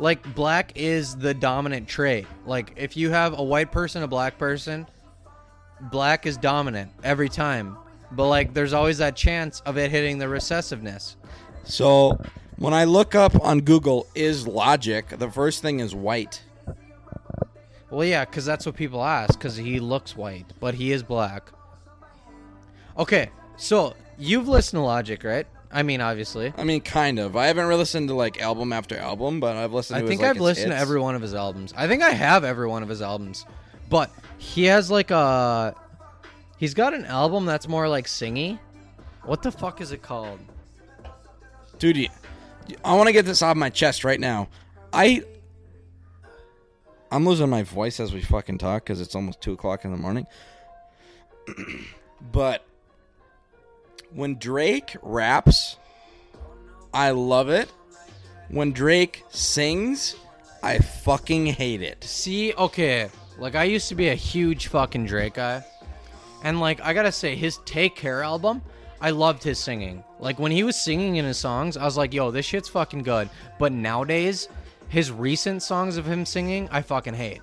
Like 0.00 0.34
black 0.34 0.72
is 0.76 1.14
the 1.14 1.34
dominant 1.34 1.86
trait. 1.86 2.26
Like 2.46 2.72
if 2.76 2.96
you 2.96 3.10
have 3.10 3.38
a 3.38 3.42
white 3.42 3.70
person, 3.70 4.02
a 4.02 4.08
black 4.08 4.38
person, 4.38 4.86
black 5.92 6.24
is 6.24 6.38
dominant 6.38 6.90
every 7.04 7.28
time. 7.28 7.76
But 8.10 8.28
like 8.28 8.54
there's 8.54 8.72
always 8.72 8.96
that 8.98 9.14
chance 9.14 9.60
of 9.60 9.76
it 9.76 9.90
hitting 9.90 10.18
the 10.18 10.26
recessiveness. 10.26 11.16
So 11.64 12.18
when 12.56 12.72
I 12.72 12.84
look 12.84 13.14
up 13.14 13.38
on 13.44 13.60
Google, 13.60 14.06
is 14.14 14.46
Logic 14.46 15.06
the 15.18 15.30
first 15.30 15.60
thing 15.60 15.80
is 15.80 15.94
white? 15.94 16.42
Well, 17.90 18.06
yeah, 18.06 18.24
because 18.24 18.46
that's 18.46 18.64
what 18.64 18.76
people 18.76 19.04
ask. 19.04 19.38
Because 19.38 19.56
he 19.56 19.80
looks 19.80 20.16
white, 20.16 20.46
but 20.60 20.74
he 20.74 20.92
is 20.92 21.02
black. 21.02 21.50
Okay, 22.96 23.30
so 23.58 23.94
you've 24.16 24.48
listened 24.48 24.78
to 24.78 24.84
Logic, 24.84 25.22
right? 25.22 25.46
I 25.72 25.82
mean, 25.82 26.00
obviously. 26.00 26.52
I 26.56 26.64
mean, 26.64 26.80
kind 26.80 27.18
of. 27.18 27.36
I 27.36 27.46
haven't 27.46 27.66
really 27.66 27.78
listened 27.78 28.08
to 28.08 28.14
like 28.14 28.40
album 28.40 28.72
after 28.72 28.96
album, 28.96 29.38
but 29.38 29.56
I've 29.56 29.72
listened. 29.72 29.98
I 29.98 30.02
to 30.02 30.08
think 30.08 30.20
like, 30.20 30.30
I've 30.30 30.36
his 30.36 30.42
listened 30.42 30.72
to 30.72 30.76
every 30.78 31.00
one 31.00 31.14
of 31.14 31.22
his 31.22 31.34
albums. 31.34 31.72
I 31.76 31.86
think 31.86 32.02
I 32.02 32.10
have 32.10 32.42
every 32.44 32.66
one 32.66 32.82
of 32.82 32.88
his 32.88 33.00
albums, 33.00 33.46
but 33.88 34.10
he 34.38 34.64
has 34.64 34.90
like 34.90 35.10
a. 35.10 35.74
He's 36.58 36.74
got 36.74 36.92
an 36.92 37.04
album 37.06 37.46
that's 37.46 37.68
more 37.68 37.88
like 37.88 38.06
singy. 38.06 38.58
What 39.24 39.42
the 39.42 39.52
fuck 39.52 39.80
is 39.80 39.92
it 39.92 40.02
called? 40.02 40.40
dude. 41.78 41.96
you- 41.96 42.08
I 42.84 42.94
want 42.94 43.08
to 43.08 43.12
get 43.12 43.24
this 43.24 43.42
off 43.42 43.56
my 43.56 43.70
chest 43.70 44.04
right 44.04 44.20
now. 44.20 44.48
I. 44.92 45.22
I'm 47.12 47.26
losing 47.26 47.48
my 47.48 47.62
voice 47.62 47.98
as 47.98 48.12
we 48.12 48.22
fucking 48.22 48.58
talk 48.58 48.84
because 48.84 49.00
it's 49.00 49.14
almost 49.16 49.40
two 49.40 49.52
o'clock 49.52 49.84
in 49.84 49.90
the 49.90 49.96
morning. 49.96 50.26
but 52.32 52.64
when 54.14 54.36
Drake 54.36 54.96
raps, 55.02 55.76
I 56.92 57.10
love 57.10 57.48
it. 57.48 57.70
When 58.48 58.72
Drake 58.72 59.24
sings, 59.30 60.16
I 60.62 60.78
fucking 60.78 61.46
hate 61.46 61.82
it. 61.82 62.02
See, 62.04 62.52
okay, 62.54 63.08
like 63.38 63.54
I 63.54 63.64
used 63.64 63.88
to 63.88 63.94
be 63.94 64.08
a 64.08 64.14
huge 64.14 64.66
fucking 64.66 65.06
Drake 65.06 65.34
guy, 65.34 65.64
and 66.42 66.60
like 66.60 66.80
I 66.80 66.92
gotta 66.92 67.12
say, 67.12 67.36
his 67.36 67.58
Take 67.64 67.96
Care 67.96 68.22
album, 68.22 68.62
I 69.00 69.10
loved 69.10 69.42
his 69.42 69.58
singing. 69.58 70.04
Like 70.18 70.38
when 70.38 70.52
he 70.52 70.64
was 70.64 70.76
singing 70.76 71.16
in 71.16 71.24
his 71.24 71.38
songs, 71.38 71.76
I 71.76 71.84
was 71.84 71.96
like, 71.96 72.12
yo, 72.12 72.30
this 72.30 72.44
shit's 72.44 72.68
fucking 72.68 73.02
good. 73.02 73.30
But 73.58 73.72
nowadays, 73.72 74.48
his 74.88 75.10
recent 75.10 75.62
songs 75.62 75.96
of 75.96 76.04
him 76.06 76.26
singing, 76.26 76.68
I 76.70 76.82
fucking 76.82 77.14
hate. 77.14 77.40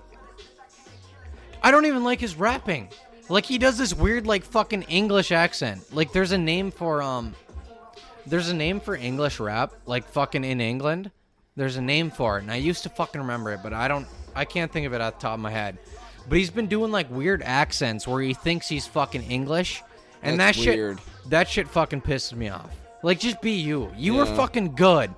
I 1.64 1.72
don't 1.72 1.86
even 1.86 2.04
like 2.04 2.20
his 2.20 2.36
rapping. 2.36 2.90
Like 3.30 3.46
he 3.46 3.58
does 3.58 3.78
this 3.78 3.94
weird 3.94 4.26
like 4.26 4.44
fucking 4.44 4.84
English 4.84 5.32
accent. 5.32 5.82
Like 5.94 6.12
there's 6.14 6.32
a 6.32 6.38
name 6.38 6.72
for 6.72 7.02
um 7.02 7.36
there's 8.26 8.50
a 8.50 8.54
name 8.54 8.80
for 8.80 8.96
English 8.96 9.40
rap, 9.40 9.74
like 9.86 10.08
fucking 10.10 10.44
in 10.44 10.62
England. 10.62 11.12
There's 11.56 11.76
a 11.78 11.82
name 11.82 12.12
for 12.12 12.38
it, 12.38 12.42
and 12.44 12.52
I 12.52 12.58
used 12.58 12.84
to 12.84 12.90
fucking 12.90 13.20
remember 13.20 13.52
it, 13.54 13.60
but 13.64 13.74
I 13.74 13.88
don't 13.88 14.08
I 14.36 14.46
can't 14.46 14.72
think 14.72 14.86
of 14.88 14.94
it 14.94 15.02
at 15.02 15.16
the 15.16 15.22
top 15.22 15.34
of 15.34 15.40
my 15.40 15.52
head. 15.52 15.78
But 16.30 16.38
he's 16.38 16.50
been 16.52 16.68
doing 16.68 16.92
like 16.92 17.10
weird 17.10 17.42
accents 17.44 18.08
where 18.08 18.22
he 18.22 18.34
thinks 18.34 18.68
he's 18.68 18.86
fucking 18.88 19.24
English. 19.24 19.82
And 20.24 20.40
That's 20.40 20.58
that 20.58 20.64
shit 20.64 20.76
weird. 20.76 21.00
that 21.28 21.48
shit 21.48 21.68
fucking 21.68 22.02
pisses 22.02 22.34
me 22.34 22.50
off. 22.50 22.70
Like 23.04 23.20
just 23.20 23.42
be 23.42 23.52
you. 23.54 23.92
You 23.96 24.16
were 24.16 24.26
Yeah. 24.26 24.36
fucking 24.36 24.76
good. 24.76 25.14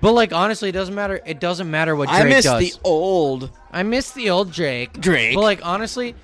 But 0.00 0.12
like 0.12 0.32
honestly, 0.32 0.68
it 0.68 0.72
doesn't 0.72 0.94
matter. 0.94 1.20
It 1.26 1.40
doesn't 1.40 1.68
matter 1.70 1.96
what 1.96 2.08
Drake 2.08 2.18
does. 2.22 2.24
I 2.24 2.28
miss 2.28 2.44
does. 2.44 2.60
the 2.60 2.88
old. 2.88 3.50
I 3.72 3.82
miss 3.82 4.12
the 4.12 4.30
old 4.30 4.52
Drake. 4.52 4.92
Drake. 5.00 5.34
But 5.34 5.40
like 5.42 5.60
honestly, 5.66 6.14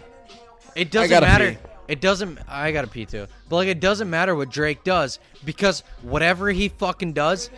it 0.75 0.91
doesn't 0.91 1.20
matter. 1.20 1.53
pee. 1.53 1.59
It 1.87 2.01
doesn't. 2.01 2.39
I 2.49 2.72
gotta 2.72 2.87
pee 2.87 3.05
too. 3.07 3.27
But 3.49 3.57
like, 3.57 3.68
it 3.68 3.81
doesn't 3.81 4.09
matter 4.09 4.35
what 4.35 4.51
Drake 4.51 4.85
does 4.85 5.18
because 5.45 5.83
whatever 6.03 6.51
he 6.51 6.68
fucking 6.68 7.12
does, 7.12 7.51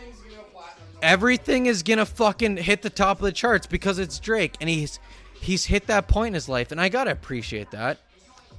everything 1.02 1.66
is 1.66 1.82
gonna 1.82 2.06
fucking 2.06 2.56
hit 2.56 2.82
the 2.82 2.90
top 2.90 3.18
of 3.18 3.24
the 3.24 3.32
charts 3.32 3.66
because 3.66 3.98
it's 3.98 4.18
Drake, 4.18 4.54
and 4.60 4.68
he's 4.68 4.98
he's 5.40 5.64
hit 5.64 5.86
that 5.86 6.08
point 6.08 6.28
in 6.28 6.34
his 6.34 6.48
life, 6.48 6.72
and 6.72 6.80
I 6.80 6.88
gotta 6.88 7.12
appreciate 7.12 7.70
that 7.70 7.98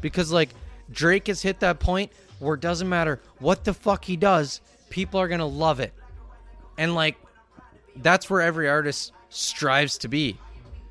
because 0.01 0.32
like 0.32 0.49
Drake 0.91 1.28
has 1.28 1.41
hit 1.41 1.60
that 1.60 1.80
point 1.80 2.12
where 2.39 2.55
it 2.55 2.62
doesn't 2.62 2.88
matter 2.88 3.20
what 3.39 3.66
the 3.66 3.74
fuck 3.74 4.05
he 4.05 4.16
does, 4.16 4.62
people 4.89 5.20
are 5.20 5.28
gonna 5.28 5.45
love 5.45 5.80
it, 5.80 5.93
and 6.78 6.95
like 6.95 7.18
that's 7.97 8.30
where 8.30 8.41
every 8.41 8.70
artist 8.70 9.12
strives 9.30 9.97
to 9.99 10.08
be. 10.08 10.38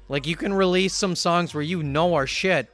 Like 0.09 0.27
you 0.27 0.37
can 0.37 0.53
release 0.53 0.93
some 0.95 1.17
songs 1.17 1.55
where 1.55 1.63
you 1.63 1.83
know 1.83 2.15
are 2.15 2.27
shit, 2.27 2.69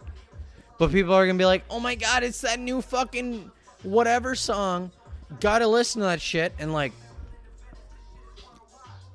but 0.83 0.91
people 0.91 1.15
are 1.15 1.25
gonna 1.25 1.39
be 1.39 1.45
like, 1.45 1.63
"Oh 1.71 1.79
my 1.79 1.95
god, 1.95 2.25
it's 2.25 2.41
that 2.41 2.59
new 2.59 2.83
fucking 2.83 3.53
whatever 3.85 4.35
song." 4.35 4.91
Gotta 5.39 5.69
listen 5.69 6.01
to 6.01 6.07
that 6.07 6.21
shit, 6.21 6.53
and 6.59 6.73
like, 6.73 6.91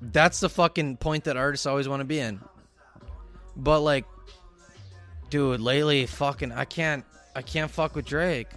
that's 0.02 0.40
the 0.40 0.48
fucking 0.48 0.96
point 0.96 1.26
that 1.26 1.36
artists 1.36 1.66
always 1.66 1.90
want 1.90 2.00
to 2.00 2.06
be 2.06 2.20
in. 2.20 2.40
But 3.58 3.82
like, 3.82 4.06
dude, 5.30 5.60
lately, 5.60 6.06
fucking, 6.06 6.54
I 6.54 6.64
can't, 6.64 7.04
I 7.36 7.42
can't 7.42 7.70
fuck 7.70 7.98
with 7.98 8.06
Drake. 8.06 8.48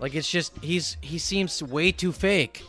Like, 0.00 0.16
it's 0.16 0.28
just 0.28 0.58
he's 0.58 0.96
he 1.00 1.18
seems 1.18 1.62
way 1.62 1.92
too 1.92 2.10
fake. 2.10 2.64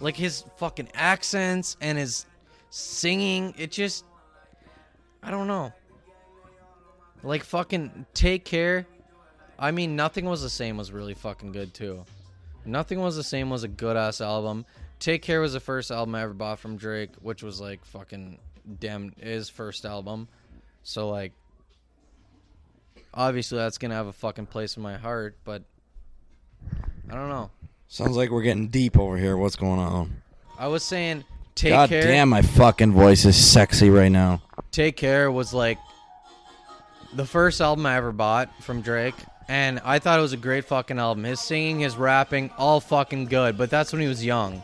Like 0.00 0.14
his 0.14 0.44
fucking 0.58 0.90
accents 0.94 1.76
and 1.80 1.98
his 1.98 2.26
singing, 2.70 3.54
it 3.58 3.72
just, 3.72 4.04
I 5.20 5.32
don't 5.32 5.48
know. 5.48 5.72
Like 7.22 7.44
fucking 7.44 8.06
take 8.14 8.44
care. 8.44 8.86
I 9.58 9.70
mean, 9.70 9.96
nothing 9.96 10.24
was 10.24 10.42
the 10.42 10.50
same 10.50 10.76
was 10.76 10.92
really 10.92 11.14
fucking 11.14 11.52
good 11.52 11.74
too. 11.74 12.04
Nothing 12.64 13.00
was 13.00 13.16
the 13.16 13.24
same 13.24 13.50
was 13.50 13.64
a 13.64 13.68
good 13.68 13.96
ass 13.96 14.20
album. 14.20 14.66
Take 15.00 15.22
care 15.22 15.40
was 15.40 15.52
the 15.52 15.60
first 15.60 15.90
album 15.90 16.14
I 16.14 16.22
ever 16.22 16.34
bought 16.34 16.58
from 16.58 16.76
Drake, 16.76 17.10
which 17.20 17.42
was 17.42 17.60
like 17.60 17.84
fucking 17.84 18.38
damn 18.78 19.12
his 19.18 19.48
first 19.48 19.84
album. 19.84 20.28
So 20.82 21.08
like, 21.08 21.32
obviously 23.14 23.58
that's 23.58 23.78
gonna 23.78 23.94
have 23.94 24.06
a 24.06 24.12
fucking 24.12 24.46
place 24.46 24.76
in 24.76 24.82
my 24.82 24.96
heart, 24.96 25.36
but 25.44 25.62
I 27.10 27.14
don't 27.14 27.28
know. 27.28 27.50
Sounds 27.88 28.16
like 28.16 28.30
we're 28.30 28.42
getting 28.42 28.68
deep 28.68 28.98
over 28.98 29.16
here. 29.16 29.36
What's 29.36 29.56
going 29.56 29.80
on? 29.80 30.22
I 30.58 30.68
was 30.68 30.84
saying 30.84 31.24
take 31.54 31.72
God 31.72 31.88
care. 31.88 32.02
damn, 32.02 32.28
my 32.28 32.42
fucking 32.42 32.92
voice 32.92 33.24
is 33.24 33.36
sexy 33.36 33.90
right 33.90 34.12
now. 34.12 34.42
Take 34.70 34.96
Care 34.96 35.32
was 35.32 35.54
like 35.54 35.78
the 37.18 37.26
first 37.26 37.60
album 37.60 37.84
I 37.84 37.96
ever 37.96 38.12
bought 38.12 38.48
from 38.62 38.80
Drake. 38.80 39.14
And 39.48 39.80
I 39.84 39.98
thought 39.98 40.18
it 40.18 40.22
was 40.22 40.32
a 40.32 40.38
great 40.38 40.66
fucking 40.66 40.98
album. 40.98 41.24
His 41.24 41.40
singing, 41.40 41.80
his 41.80 41.96
rapping, 41.96 42.50
all 42.56 42.80
fucking 42.80 43.26
good. 43.26 43.58
But 43.58 43.70
that's 43.70 43.92
when 43.92 44.00
he 44.00 44.08
was 44.08 44.24
young. 44.24 44.62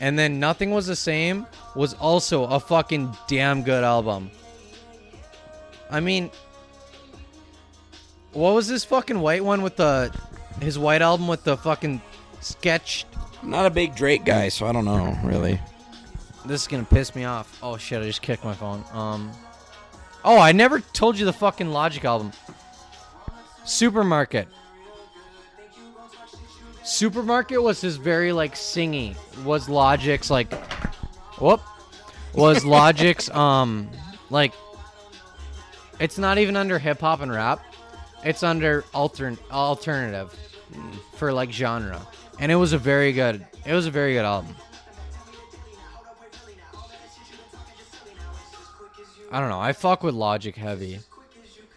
And 0.00 0.18
then 0.18 0.40
Nothing 0.40 0.72
Was 0.72 0.86
the 0.86 0.96
Same 0.96 1.46
was 1.74 1.94
also 1.94 2.44
a 2.44 2.58
fucking 2.58 3.16
damn 3.28 3.62
good 3.62 3.84
album. 3.84 4.30
I 5.90 6.00
mean, 6.00 6.30
what 8.32 8.54
was 8.54 8.66
this 8.68 8.84
fucking 8.84 9.20
white 9.20 9.44
one 9.44 9.62
with 9.62 9.76
the. 9.76 10.14
His 10.60 10.78
white 10.78 11.02
album 11.02 11.28
with 11.28 11.44
the 11.44 11.58
fucking 11.58 12.00
sketch 12.40 13.04
I'm 13.42 13.50
not 13.50 13.66
a 13.66 13.70
big 13.70 13.94
Drake 13.94 14.24
guy, 14.24 14.48
so 14.48 14.66
I 14.66 14.72
don't 14.72 14.84
know 14.84 15.16
really. 15.22 15.60
This 16.46 16.62
is 16.62 16.66
gonna 16.66 16.84
piss 16.84 17.14
me 17.14 17.24
off. 17.24 17.58
Oh 17.62 17.76
shit! 17.76 18.02
I 18.02 18.06
just 18.06 18.22
kicked 18.22 18.44
my 18.44 18.54
phone. 18.54 18.84
Um. 18.92 19.30
Oh, 20.26 20.40
I 20.40 20.50
never 20.50 20.80
told 20.80 21.16
you 21.20 21.24
the 21.24 21.32
fucking 21.32 21.70
Logic 21.70 22.04
album. 22.04 22.32
Supermarket. 23.64 24.48
Supermarket 26.82 27.62
was 27.62 27.80
his 27.80 27.96
very 27.96 28.32
like 28.32 28.56
singy. 28.56 29.14
Was 29.44 29.68
Logic's 29.68 30.28
like, 30.28 30.52
whoop, 31.40 31.60
was 32.34 32.64
Logic's 32.76 33.30
um 33.30 33.88
like. 34.28 34.52
It's 36.00 36.18
not 36.18 36.38
even 36.38 36.56
under 36.56 36.80
hip 36.80 37.00
hop 37.00 37.20
and 37.20 37.30
rap. 37.30 37.64
It's 38.24 38.42
under 38.42 38.82
altern 38.94 39.38
alternative 39.52 40.34
for 41.14 41.32
like 41.32 41.52
genre, 41.52 42.04
and 42.40 42.50
it 42.50 42.56
was 42.56 42.72
a 42.72 42.78
very 42.78 43.12
good. 43.12 43.46
It 43.64 43.74
was 43.74 43.86
a 43.86 43.92
very 43.92 44.14
good 44.14 44.24
album. 44.24 44.56
I 49.30 49.40
don't 49.40 49.48
know. 49.48 49.60
I 49.60 49.72
fuck 49.72 50.02
with 50.02 50.14
Logic 50.14 50.54
heavy. 50.54 51.00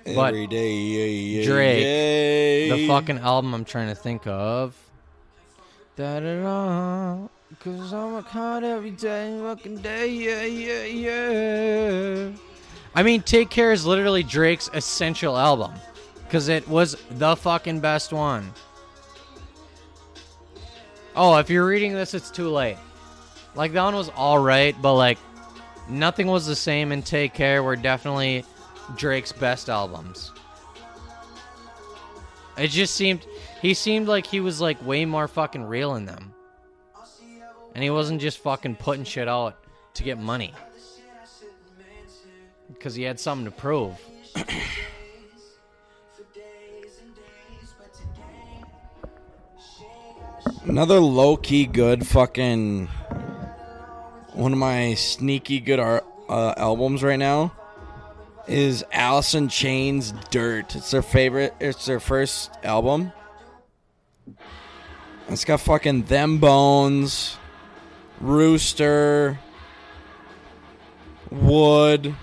But 0.06 0.34
Every 0.34 0.47
day, 0.47 0.74
yeah, 0.74 1.39
yeah, 1.39 1.45
Drake, 1.45 1.84
yeah. 2.70 2.76
the 2.76 2.88
fucking 2.88 3.20
album 3.20 3.54
I'm 3.54 3.66
trying 3.66 3.89
to 3.89 3.95
think 3.95 4.26
of. 4.26 4.76
Da 5.95 6.20
da 6.20 6.41
da. 6.41 7.28
Cause 7.60 7.93
I'm 7.93 8.16
a 8.16 8.24
caught 8.24 8.64
every 8.64 8.91
day, 8.91 9.38
fucking 9.41 9.78
day, 9.80 10.08
yeah, 10.08 10.43
yeah, 10.43 10.84
yeah. 10.84 12.32
I 12.95 13.04
mean, 13.04 13.22
Take 13.22 13.50
Care 13.50 13.72
is 13.72 13.86
literally 13.86 14.24
Drake's 14.24 14.70
essential 14.74 15.38
album. 15.38 15.74
Cause 16.30 16.47
it 16.47 16.68
was 16.68 16.95
the 17.12 17.36
fucking 17.36 17.80
best 17.80 18.14
one. 18.14 18.52
Oh, 21.16 21.38
if 21.38 21.50
you're 21.50 21.66
reading 21.66 21.93
this, 21.93 22.14
it's 22.14 22.32
too 22.32 22.50
late. 22.50 22.78
Like, 23.56 23.74
that 23.74 23.84
one 23.84 23.95
was 23.95 24.10
alright, 24.10 24.80
but 24.82 24.93
like, 24.95 25.18
nothing 25.90 26.28
was 26.28 26.46
the 26.46 26.56
same 26.56 26.92
in 26.92 27.02
Take 27.02 27.34
Care 27.34 27.64
were 27.64 27.76
definitely 27.76 28.46
Drake's 28.96 29.32
best 29.32 29.70
albums. 29.70 30.32
It 32.58 32.70
just 32.70 32.96
seemed 32.96 33.26
he 33.62 33.74
seemed 33.74 34.08
like 34.08 34.26
he 34.26 34.40
was 34.40 34.62
like 34.62 34.86
way 34.86 35.06
more 35.06 35.28
fucking 35.28 35.64
real 35.64 35.96
in 35.96 36.06
them. 36.06 36.34
And 37.74 37.84
he 37.84 37.90
wasn't 37.90 38.22
just 38.22 38.40
fucking 38.40 38.76
putting 38.76 39.04
shit 39.04 39.28
out 39.28 39.56
to 39.94 40.04
get 40.04 40.18
money. 40.18 40.54
Because 42.74 42.96
he 42.96 43.04
had 43.04 43.20
something 43.20 43.46
to 43.46 43.52
prove. 43.52 44.00
Another 50.64 51.00
low 51.00 51.38
key 51.38 51.66
good 51.66 52.06
fucking 52.06 52.90
one 54.34 54.54
of 54.54 54.60
my 54.60 54.94
sneaky 54.94 55.60
good 55.60 55.80
art, 55.80 56.06
uh, 56.28 56.54
albums 56.58 57.04
right 57.04 57.20
now 57.20 57.54
is 58.48 58.84
Alice 58.92 59.36
in 59.36 59.48
Chains 59.48 60.14
Dirt. 60.32 60.76
It's 60.76 60.92
their 60.92 61.02
favorite. 61.02 61.54
It's 61.60 61.86
their 61.86 62.00
first 62.00 62.52
album. 62.64 63.12
It's 65.28 65.46
got 65.46 65.62
fucking 65.62 66.04
them 66.04 66.40
bones, 66.40 67.38
Rooster, 68.20 69.38
Would. 71.30 72.16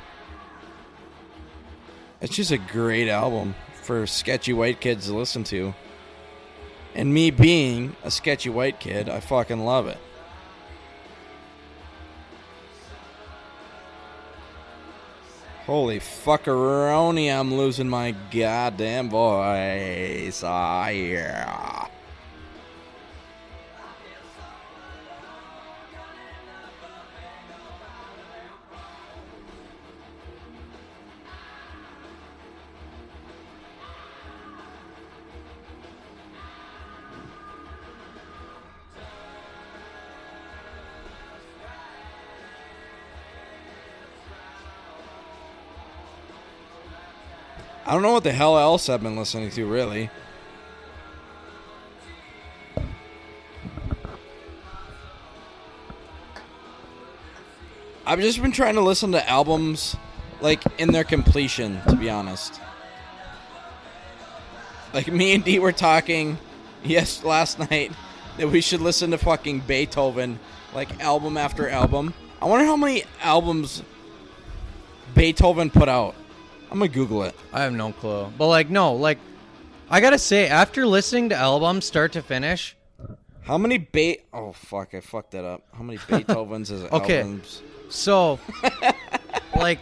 It's 2.20 2.34
just 2.34 2.50
a 2.50 2.58
great 2.58 3.08
album 3.08 3.54
for 3.82 4.06
sketchy 4.06 4.52
white 4.52 4.80
kids 4.80 5.06
to 5.06 5.14
listen 5.14 5.44
to. 5.44 5.74
And 6.96 7.14
me 7.14 7.30
being 7.30 7.94
a 8.02 8.10
sketchy 8.10 8.50
white 8.50 8.80
kid, 8.80 9.08
I 9.08 9.20
fucking 9.20 9.64
love 9.64 9.86
it. 9.86 9.98
Holy 15.66 15.98
fuckeroni, 15.98 17.28
I'm 17.28 17.52
losing 17.52 17.88
my 17.88 18.14
goddamn 18.30 19.10
voice. 19.10 20.44
Ah, 20.46 20.88
yeah. 20.90 21.85
Don't 47.96 48.02
know 48.02 48.12
what 48.12 48.24
the 48.24 48.32
hell 48.32 48.58
else 48.58 48.90
I've 48.90 49.02
been 49.02 49.16
listening 49.16 49.48
to, 49.52 49.64
really. 49.64 50.10
I've 58.04 58.20
just 58.20 58.42
been 58.42 58.52
trying 58.52 58.74
to 58.74 58.82
listen 58.82 59.12
to 59.12 59.26
albums, 59.26 59.96
like, 60.42 60.62
in 60.78 60.92
their 60.92 61.04
completion, 61.04 61.80
to 61.88 61.96
be 61.96 62.10
honest. 62.10 62.60
Like, 64.92 65.10
me 65.10 65.34
and 65.34 65.42
Dee 65.42 65.58
were 65.58 65.72
talking, 65.72 66.36
yes, 66.84 67.24
last 67.24 67.58
night, 67.58 67.92
that 68.36 68.50
we 68.50 68.60
should 68.60 68.82
listen 68.82 69.10
to 69.12 69.16
fucking 69.16 69.60
Beethoven, 69.60 70.38
like, 70.74 71.00
album 71.00 71.38
after 71.38 71.66
album. 71.66 72.12
I 72.42 72.44
wonder 72.44 72.66
how 72.66 72.76
many 72.76 73.04
albums 73.22 73.82
Beethoven 75.14 75.70
put 75.70 75.88
out. 75.88 76.14
I'm 76.70 76.78
gonna 76.78 76.88
Google 76.88 77.22
it. 77.22 77.34
I 77.52 77.62
have 77.62 77.72
no 77.72 77.92
clue. 77.92 78.32
But 78.36 78.48
like 78.48 78.70
no, 78.70 78.94
like 78.94 79.18
I 79.90 80.00
gotta 80.00 80.18
say, 80.18 80.48
after 80.48 80.86
listening 80.86 81.28
to 81.30 81.34
albums 81.36 81.84
start 81.84 82.12
to 82.14 82.22
finish, 82.22 82.76
How 83.42 83.56
many 83.58 83.78
Be? 83.78 84.18
Oh 84.32 84.52
fuck! 84.52 84.94
I 84.94 85.00
fucked 85.00 85.30
that 85.32 85.44
up. 85.44 85.62
How 85.72 85.82
many 85.82 85.98
Beethovens 85.98 86.70
is 86.70 86.82
Okay. 86.92 87.20
albums? 87.20 87.62
so 87.88 88.40
like 89.56 89.78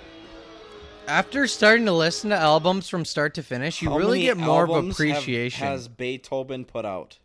after 1.08 1.46
starting 1.46 1.86
to 1.86 1.92
listen 1.92 2.30
to 2.30 2.36
albums 2.36 2.88
from 2.88 3.04
start 3.04 3.34
to 3.34 3.42
finish, 3.42 3.80
you 3.82 3.90
How 3.90 3.96
really 3.98 4.22
get 4.22 4.36
more 4.36 4.64
of 4.64 4.70
albums 4.70 4.98
have- 4.98 5.08
appreciation. 5.10 5.66
has 5.66 5.88
Beethoven 5.88 6.64
put 6.66 6.84
out? 6.84 7.18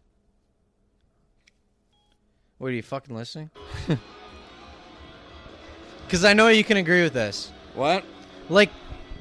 What 2.60 2.68
are 2.68 2.72
you 2.72 2.82
fucking 2.84 3.16
listening? 3.16 3.50
Because 6.06 6.26
I 6.26 6.34
know 6.34 6.48
you 6.48 6.64
can 6.64 6.78
agree 6.78 7.04
with 7.04 7.14
this. 7.14 7.52
What? 7.76 8.04
Like, 8.50 8.72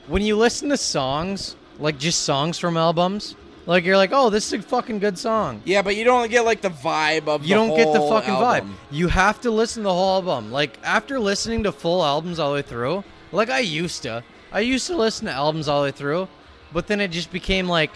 when 0.08 0.22
you 0.22 0.36
listen 0.36 0.70
to 0.70 0.76
songs, 0.76 1.56
like 1.78 1.98
just 1.98 2.22
songs 2.22 2.58
from 2.58 2.76
albums, 2.76 3.36
like 3.66 3.84
you're 3.84 3.96
like, 3.96 4.10
oh, 4.12 4.30
this 4.30 4.46
is 4.46 4.60
a 4.60 4.62
fucking 4.62 4.98
good 4.98 5.18
song. 5.18 5.60
Yeah, 5.64 5.82
but 5.82 5.94
you 5.94 6.04
don't 6.04 6.30
get 6.30 6.44
like 6.44 6.62
the 6.62 6.70
vibe 6.70 7.28
of. 7.28 7.44
You 7.44 7.54
don't 7.54 7.76
get 7.76 7.92
the 7.92 8.00
fucking 8.00 8.34
album. 8.34 8.70
vibe. 8.70 8.74
You 8.90 9.08
have 9.08 9.40
to 9.42 9.50
listen 9.50 9.82
to 9.82 9.88
the 9.88 9.94
whole 9.94 10.16
album. 10.16 10.50
Like 10.50 10.78
after 10.82 11.20
listening 11.20 11.62
to 11.64 11.72
full 11.72 12.02
albums 12.02 12.38
all 12.38 12.50
the 12.50 12.54
way 12.56 12.62
through, 12.62 13.04
like 13.30 13.50
I 13.50 13.60
used 13.60 14.02
to. 14.04 14.24
I 14.50 14.60
used 14.60 14.86
to 14.86 14.96
listen 14.96 15.26
to 15.26 15.32
albums 15.32 15.68
all 15.68 15.82
the 15.82 15.88
way 15.88 15.92
through, 15.92 16.28
but 16.72 16.86
then 16.86 17.00
it 17.00 17.08
just 17.08 17.30
became 17.30 17.68
like 17.68 17.90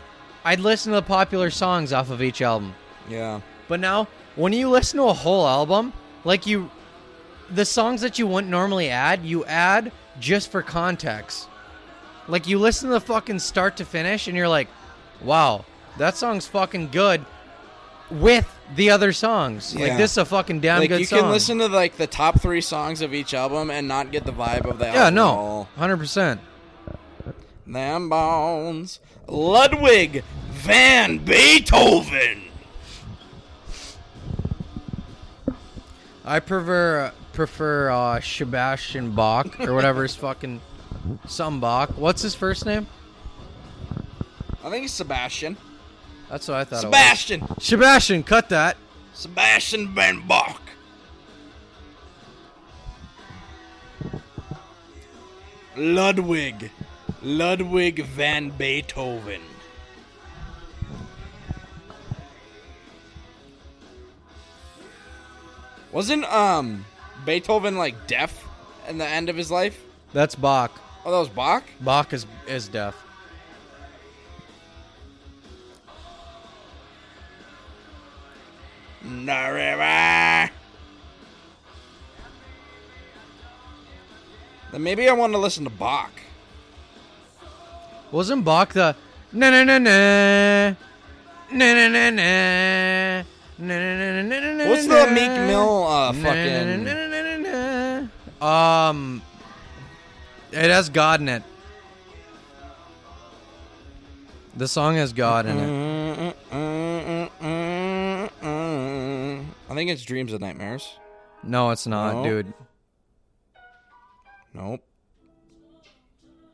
I'd 0.44 0.60
listen 0.60 0.92
to 0.92 0.96
the 0.96 1.06
popular 1.06 1.50
songs 1.50 1.92
off 1.92 2.10
of 2.10 2.20
each 2.20 2.42
album. 2.42 2.74
Yeah. 3.08 3.40
But 3.68 3.80
now, 3.80 4.08
when 4.36 4.52
you 4.52 4.68
listen 4.68 4.98
to 4.98 5.06
a 5.06 5.12
whole 5.12 5.46
album, 5.46 5.92
like 6.24 6.46
you, 6.46 6.70
the 7.50 7.64
songs 7.64 8.00
that 8.02 8.18
you 8.18 8.26
wouldn't 8.26 8.50
normally 8.50 8.90
add, 8.90 9.24
you 9.24 9.44
add 9.46 9.92
just 10.20 10.50
for 10.50 10.62
context. 10.62 11.48
Like 12.29 12.47
you 12.47 12.59
listen 12.59 12.89
to 12.89 12.95
the 12.95 13.01
fucking 13.01 13.39
start 13.41 13.77
to 13.79 13.85
finish, 13.85 14.29
and 14.29 14.37
you're 14.37 14.49
like, 14.49 14.68
"Wow, 15.23 15.64
that 15.99 16.16
song's 16.16 16.47
fucking 16.47 16.89
good." 16.91 17.25
With 18.11 18.47
the 18.77 18.91
other 18.91 19.12
songs, 19.14 19.75
Yeah. 19.75 19.87
like 19.89 19.97
this 19.97 20.11
is 20.12 20.18
a 20.18 20.25
fucking 20.27 20.61
damn 20.61 20.81
like 20.81 20.91
good 20.91 21.01
you 21.01 21.07
song. 21.07 21.20
can 21.20 21.31
listen 21.31 21.59
to 21.61 21.68
like 21.68 21.97
the 21.97 22.07
top 22.07 22.41
three 22.43 22.61
songs 22.61 23.01
of 23.01 23.14
each 23.14 23.33
album 23.33 23.70
and 23.70 23.89
not 23.89 24.12
get 24.12 24.25
the 24.27 24.33
vibe 24.33 24.68
of 24.70 24.79
the 24.79 24.89
album. 24.89 25.01
Yeah, 25.03 25.09
no, 25.11 25.66
hundred 25.79 25.97
percent. 25.97 26.41
Them 27.66 28.11
bones, 28.11 29.01
Ludwig 29.29 30.25
van 30.51 31.18
Beethoven. 31.18 32.43
I 36.25 36.39
prefer 36.41 37.12
prefer 37.33 37.91
uh, 37.91 38.20
Sebastian 38.20 39.12
Bach 39.12 39.59
or 39.61 39.75
whatever 39.75 40.03
his 40.03 40.14
fucking 40.16 40.61
some 41.26 41.61
Bach. 41.61 41.90
What's 41.96 42.22
his 42.22 42.34
first 42.34 42.66
name? 42.66 42.86
I 44.64 44.70
think 44.70 44.84
it's 44.84 44.94
Sebastian. 44.94 45.57
That's 46.30 46.48
what 46.48 46.57
I 46.59 46.64
thought. 46.64 46.80
Sebastian. 46.80 47.42
It 47.42 47.48
was. 47.50 47.64
Sebastian, 47.64 48.22
cut 48.22 48.48
that. 48.50 48.76
Sebastian 49.14 49.94
van 49.94 50.26
Bach. 50.26 50.61
Ludwig. 55.76 56.70
Ludwig 57.22 58.05
van 58.05 58.50
Beethoven. 58.50 59.40
Wasn't 65.92 66.24
um 66.24 66.84
Beethoven 67.24 67.76
like 67.76 68.07
deaf 68.07 68.46
in 68.88 68.98
the 68.98 69.07
end 69.07 69.28
of 69.28 69.36
his 69.36 69.50
life? 69.50 69.82
That's 70.12 70.34
Bach. 70.34 70.80
Oh, 71.05 71.11
that 71.11 71.18
was 71.18 71.28
Bach? 71.28 71.64
Bach 71.80 72.12
is 72.12 72.26
is 72.46 72.68
deaf. 72.68 72.94
The 79.03 79.50
river. 79.53 80.50
Then 84.70 84.82
maybe 84.82 85.09
I 85.09 85.12
want 85.12 85.32
to 85.32 85.38
listen 85.38 85.64
to 85.64 85.70
Bach. 85.70 86.11
Wasn't 88.12 88.44
Bach 88.44 88.72
the 88.72 88.94
na 89.32 89.50
na 89.50 89.64
na 89.64 89.78
na 89.78 90.76
na 91.50 91.74
na 91.74 91.88
na 91.88 92.11
na 92.11 92.20
na 93.59 93.78
na 93.78 94.22
na 94.22 94.53
na 94.55 94.68
What's 94.68 94.86
the 94.86 95.07
Meek 95.12 95.32
Mill 95.48 95.84
uh, 95.84 96.12
fucking? 96.12 96.88
Um, 98.40 99.22
it 100.53 100.70
has 100.70 100.88
God 100.88 101.20
in 101.20 101.28
it. 101.28 101.42
The 104.55 104.68
song 104.68 104.96
has 104.96 105.12
God 105.12 105.46
in 105.46 105.59
it. 105.59 106.36
I 109.70 109.74
think 109.74 109.90
it's 109.90 110.03
Dreams 110.03 110.32
and 110.32 110.40
Nightmares. 110.40 110.98
No, 111.42 111.70
it's 111.70 111.86
not, 111.86 112.16
No. 112.16 112.22
dude. 112.22 112.53
Nope. 114.55 114.84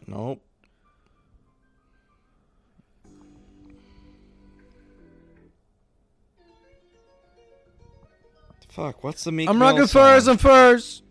Nope. 0.07 0.41
Fuck, 8.69 9.03
what's 9.03 9.25
the 9.25 9.33
Meek 9.33 9.49
I'm 9.49 9.59
Mill 9.59 9.69
rocking 9.69 9.87
song? 9.87 10.03
first. 10.03 10.29
I'm 10.29 10.39
first. 10.39 11.03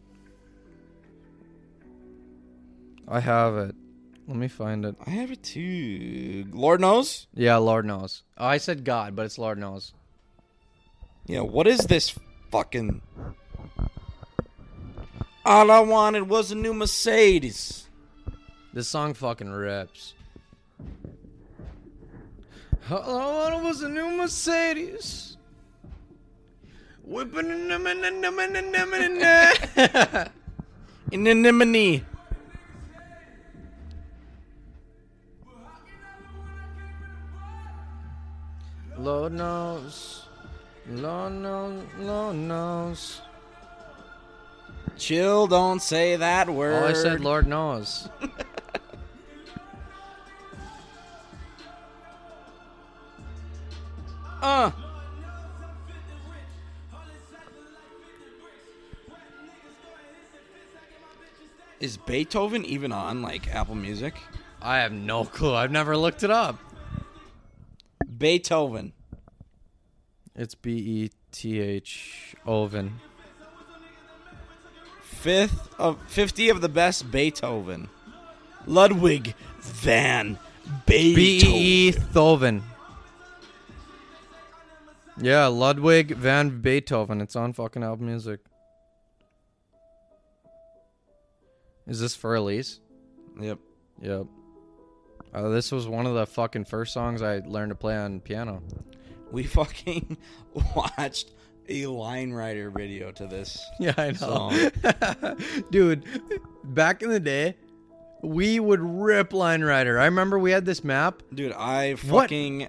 I 3.08 3.22
have 3.22 3.56
it. 3.56 3.76
Let 4.28 4.36
me 4.36 4.50
find 4.50 4.84
it. 4.84 4.96
I 5.06 5.12
have 5.12 5.32
it 5.32 5.42
too. 5.42 6.46
Lord 6.52 6.82
knows? 6.82 7.28
Yeah, 7.34 7.56
Lord 7.58 7.86
knows. 7.86 8.24
I 8.38 8.58
said 8.58 8.84
God, 8.84 9.16
but 9.16 9.26
it's 9.26 9.38
Lord 9.38 9.58
knows. 9.58 9.94
Yeah, 11.26 11.42
what 11.42 11.68
is 11.68 11.80
this 11.80 12.14
fucking... 12.52 13.02
All 15.46 15.72
I 15.72 15.80
wanted 15.80 16.28
was 16.28 16.52
a 16.52 16.56
new 16.56 16.74
Mercedes. 16.74 17.88
This 18.74 18.90
song 18.90 19.14
fucking 19.14 19.50
rips. 19.50 20.14
All 22.92 23.02
I 23.02 23.52
wanted 23.52 23.64
was 23.64 23.82
a 23.82 23.88
new 23.88 24.10
Mercedes. 24.18 25.38
Whipping 27.04 27.50
in 27.50 27.70
them. 27.70 27.88
Lord 38.98 39.34
knows. 39.34 40.26
Lord 40.90 41.34
knows. 41.34 41.84
Lord 42.00 42.36
knows. 42.36 43.22
Chill, 44.98 45.48
don't 45.48 45.82
say 45.82 46.16
that 46.16 46.50
word. 46.50 46.84
Oh, 46.84 46.88
I 46.88 46.94
said 46.94 47.22
Lord 47.22 47.48
knows. 47.48 48.10
Uh. 54.40 54.72
Is 61.80 61.98
Beethoven 61.98 62.64
even 62.66 62.92
on 62.92 63.22
like 63.22 63.54
Apple 63.54 63.76
Music? 63.76 64.16
I 64.62 64.78
have 64.78 64.92
no 64.92 65.26
clue. 65.26 65.54
I've 65.54 65.72
never 65.72 65.98
looked 65.98 66.24
it 66.24 66.32
up. 66.32 66.60
Beethoven. 68.18 68.94
It's 70.36 70.56
B 70.56 70.72
E 70.72 71.10
T 71.32 71.60
H 71.60 72.36
Oven. 72.46 73.00
Fifth 75.02 75.70
of 75.80 76.00
fifty 76.08 76.50
of 76.50 76.62
the 76.62 76.70
best 76.70 77.12
Beethoven. 77.12 77.90
Ludwig 78.66 79.34
van 79.60 80.38
Beethoven. 80.86 81.56
E 81.56 81.88
E 81.88 81.92
Thoven. 81.92 82.64
Yeah, 85.20 85.48
Ludwig 85.48 86.16
van 86.16 86.62
Beethoven. 86.62 87.22
It's 87.22 87.36
on 87.36 87.54
fucking 87.54 87.84
Apple 87.84 88.06
Music. 88.06 88.40
Is 91.88 92.00
this 92.00 92.16
for 92.16 92.32
release? 92.32 92.80
Yep. 93.40 93.60
Yep. 94.02 94.28
Uh, 95.34 95.50
this 95.50 95.72
was 95.72 95.88
one 95.88 96.06
of 96.06 96.14
the 96.16 96.26
fucking 96.26 96.66
first 96.66 96.94
songs 96.94 97.22
I 97.22 97.40
learned 97.40 97.70
to 97.72 97.76
play 97.76 97.96
on 97.98 98.20
piano. 98.22 98.64
We 99.32 99.44
fucking 99.44 100.18
watched 100.76 101.32
a 101.70 101.86
line 101.88 102.32
rider 102.32 102.70
video 102.72 103.12
to 103.12 103.28
this. 103.28 103.62
Yeah, 103.80 103.94
I 103.98 104.12
know. 104.12 105.36
Dude, 105.72 106.06
back 106.64 107.04
in 107.04 107.10
the 107.10 107.20
day, 107.20 107.56
we 108.24 108.60
would 108.60 108.80
rip 108.80 109.34
Line 109.34 109.64
Rider. 109.64 110.00
I 110.00 110.06
remember 110.06 110.40
we 110.40 110.52
had 110.52 110.66
this 110.66 110.84
map. 110.84 111.22
Dude, 111.34 111.52
I 111.52 111.92
What? 111.94 112.24
fucking 112.24 112.68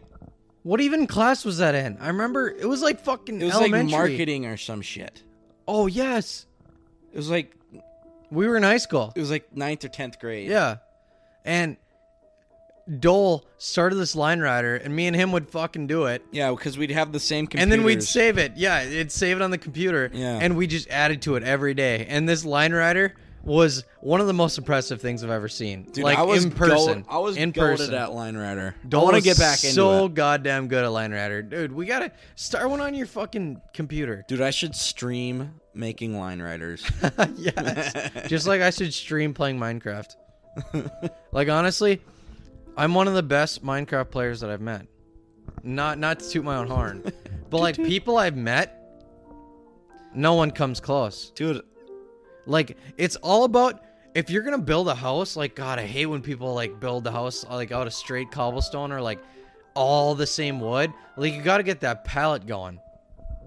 What 0.62 0.80
even 0.80 1.06
class 1.06 1.44
was 1.44 1.58
that 1.58 1.74
in? 1.74 1.96
I 2.00 2.08
remember 2.08 2.48
it 2.48 2.66
was 2.68 2.82
like 2.82 3.00
fucking 3.00 3.40
it 3.40 3.44
was 3.46 3.54
elementary. 3.54 3.92
like 3.92 4.10
marketing 4.10 4.46
or 4.46 4.56
some 4.56 4.82
shit. 4.82 5.22
Oh, 5.66 5.86
yes. 5.86 6.46
It 7.12 7.16
was 7.16 7.30
like 7.30 7.54
We 8.30 8.46
were 8.48 8.56
in 8.56 8.62
high 8.64 8.76
school. 8.78 9.12
it 9.16 9.20
was 9.20 9.30
like 9.30 9.56
ninth 9.56 9.84
or 9.84 9.88
tenth 9.88 10.18
grade. 10.20 10.48
Yeah. 10.48 10.78
And 11.44 11.76
Dole 12.98 13.46
started 13.58 13.96
this 13.96 14.16
line 14.16 14.40
rider, 14.40 14.76
and 14.76 14.94
me 14.94 15.06
and 15.06 15.14
him 15.14 15.32
would 15.32 15.48
fucking 15.48 15.86
do 15.86 16.06
it. 16.06 16.24
Yeah, 16.30 16.50
because 16.50 16.78
we'd 16.78 16.90
have 16.90 17.12
the 17.12 17.20
same 17.20 17.46
computers. 17.46 17.62
And 17.62 17.72
then 17.72 17.84
we'd 17.84 18.02
save 18.02 18.38
it. 18.38 18.52
Yeah, 18.56 18.82
it'd 18.82 19.12
save 19.12 19.36
it 19.36 19.42
on 19.42 19.50
the 19.50 19.58
computer. 19.58 20.10
Yeah. 20.12 20.38
And 20.40 20.56
we 20.56 20.66
just 20.66 20.88
added 20.88 21.22
to 21.22 21.36
it 21.36 21.42
every 21.42 21.74
day. 21.74 22.06
And 22.08 22.28
this 22.28 22.44
line 22.44 22.72
rider 22.72 23.14
was 23.42 23.84
one 24.00 24.20
of 24.20 24.26
the 24.26 24.32
most 24.32 24.58
impressive 24.58 25.00
things 25.00 25.24
I've 25.24 25.30
ever 25.30 25.48
seen. 25.48 25.84
Dude, 25.84 26.04
like 26.04 26.18
I 26.18 26.22
was 26.22 26.44
in 26.44 26.50
person. 26.50 27.02
Goat, 27.02 27.06
I 27.08 27.18
was 27.18 27.36
in 27.36 27.52
person. 27.52 27.94
at 27.94 28.12
line 28.12 28.36
rider. 28.36 28.74
Don't 28.88 29.04
want 29.04 29.16
to 29.16 29.22
get 29.22 29.38
back 29.38 29.62
into 29.64 29.74
so 29.74 30.06
it. 30.06 30.14
goddamn 30.14 30.68
good 30.68 30.84
at 30.84 30.92
line 30.92 31.12
rider, 31.12 31.42
dude. 31.42 31.72
We 31.72 31.86
gotta 31.86 32.12
start 32.34 32.68
one 32.70 32.80
on 32.80 32.94
your 32.94 33.06
fucking 33.06 33.60
computer. 33.72 34.24
Dude, 34.28 34.40
I 34.40 34.50
should 34.50 34.74
stream 34.74 35.60
making 35.74 36.18
line 36.18 36.42
riders. 36.42 36.88
yes, 37.36 38.28
just 38.28 38.46
like 38.46 38.60
I 38.60 38.70
should 38.70 38.92
stream 38.92 39.34
playing 39.34 39.58
Minecraft. 39.58 40.14
like 41.32 41.48
honestly, 41.48 42.02
I'm 42.78 42.94
one 42.94 43.08
of 43.08 43.14
the 43.14 43.24
best 43.24 43.64
Minecraft 43.64 44.08
players 44.10 44.40
that 44.40 44.50
I've 44.50 44.60
met. 44.60 44.86
Not 45.64 45.98
not 45.98 46.20
to 46.20 46.30
toot 46.30 46.44
my 46.44 46.56
own 46.56 46.68
horn, 46.68 47.02
but 47.50 47.60
like 47.60 47.74
people 47.74 48.16
I've 48.16 48.36
met, 48.36 48.80
no 50.14 50.34
one 50.34 50.52
comes 50.52 50.78
close. 50.78 51.30
Dude, 51.30 51.60
Like 52.46 52.76
it's 52.96 53.16
all 53.16 53.42
about 53.42 53.82
if 54.14 54.30
you're 54.30 54.42
gonna 54.42 54.58
build 54.58 54.86
a 54.88 54.94
house. 54.94 55.34
Like 55.34 55.56
God, 55.56 55.80
I 55.80 55.86
hate 55.86 56.06
when 56.06 56.22
people 56.22 56.54
like 56.54 56.78
build 56.78 57.02
the 57.02 57.10
house 57.10 57.44
like 57.50 57.72
out 57.72 57.88
of 57.88 57.92
straight 57.92 58.30
cobblestone 58.30 58.92
or 58.92 59.00
like 59.00 59.18
all 59.74 60.14
the 60.14 60.26
same 60.26 60.60
wood. 60.60 60.92
Like 61.16 61.34
you 61.34 61.42
got 61.42 61.56
to 61.56 61.64
get 61.64 61.80
that 61.80 62.04
palette 62.04 62.46
going. 62.46 62.78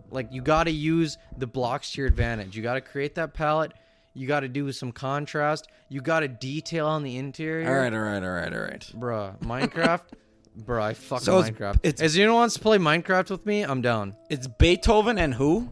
Like 0.10 0.28
you 0.34 0.42
got 0.42 0.66
to 0.66 0.72
use 0.72 1.18
the 1.38 1.48
blocks 1.48 1.92
to 1.92 2.02
your 2.02 2.08
advantage. 2.08 2.58
You 2.58 2.64
got 2.64 2.74
to 2.74 2.82
create 2.82 3.16
that 3.16 3.34
palette. 3.34 3.72
You 4.14 4.28
got 4.28 4.42
to 4.42 4.48
do 4.50 4.72
some 4.72 4.92
contrast. 4.92 5.68
You 5.90 6.02
got 6.02 6.20
to 6.22 6.28
detail 6.28 6.88
on 6.88 7.04
the 7.04 7.18
interior. 7.18 7.68
all 7.68 7.76
right, 7.76 7.94
all 7.94 8.00
right, 8.00 8.24
all 8.24 8.30
right, 8.30 8.54
all 8.54 8.60
right. 8.62 8.92
bruh. 8.96 9.40
Minecraft, 9.40 10.02
bruh. 10.66 10.82
I 10.82 10.94
fucking 10.94 11.24
So 11.26 11.40
it's- 11.40 11.50
Minecraft. 11.52 11.80
it's- 11.84 12.02
As 12.02 12.16
anyone 12.18 12.36
wants 12.36 12.56
to 12.56 12.60
play 12.62 12.78
Minecraft 12.78 13.30
with 13.30 13.46
me, 13.46 13.64
I'm 13.64 13.82
down. 13.82 14.16
It's 14.30 14.48
Beethoven 14.48 15.18
and 15.18 15.34
who? 15.36 15.72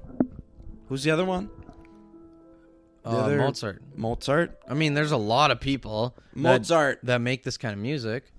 Who's 0.88 1.04
the 1.04 1.12
other 1.12 1.26
one? 1.26 1.50
The 3.04 3.10
Uh, 3.10 3.14
other- 3.18 3.38
Mozart. 3.40 3.82
Mozart. 3.96 4.58
I 4.70 4.74
mean, 4.74 4.94
there's 4.94 5.12
a 5.12 5.18
lot 5.18 5.52
of 5.52 5.60
people 5.60 6.16
that- 6.34 6.40
Mozart. 6.40 7.00
that 7.04 7.20
make 7.20 7.44
this 7.44 7.58
kind 7.58 7.74
of 7.74 7.80
music. 7.80 8.32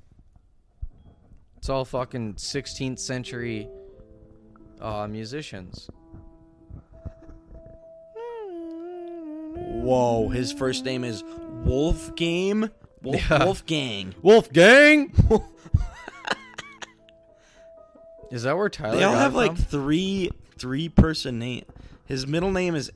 It's 1.59 1.69
all 1.69 1.85
fucking 1.85 2.35
16th 2.37 2.99
century 2.99 3.69
uh, 4.81 5.07
musicians. 5.07 5.91
Whoa, 9.83 10.29
his 10.29 10.53
first 10.53 10.85
name 10.85 11.05
is 11.05 11.23
Wolfgame. 11.65 12.71
Wolf, 13.03 13.31
Yeah. 13.31 13.45
Wolfgang. 13.45 14.15
Wolfgang. 14.23 15.13
Is 18.31 18.45
that 18.45 18.57
where 18.57 18.69
Tyler? 18.69 18.97
They 18.97 19.03
all 19.05 19.15
have 19.15 19.35
like 19.35 19.57
from? 19.57 19.65
three 19.65 20.31
three 20.59 20.89
person 20.89 21.39
name. 21.39 21.65
His 22.05 22.27
middle 22.27 22.53
name 22.53 22.75
is 22.77 22.93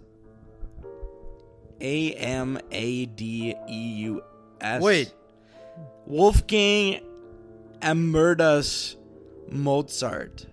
A 1.81 2.13
M 2.13 2.59
A 2.71 3.07
D 3.07 3.55
E 3.69 3.89
U 4.03 4.23
S. 4.61 4.83
Wait. 4.83 5.13
Wolfgang 6.07 7.01
Amadeus 7.83 8.97
Mozart. 9.51 10.47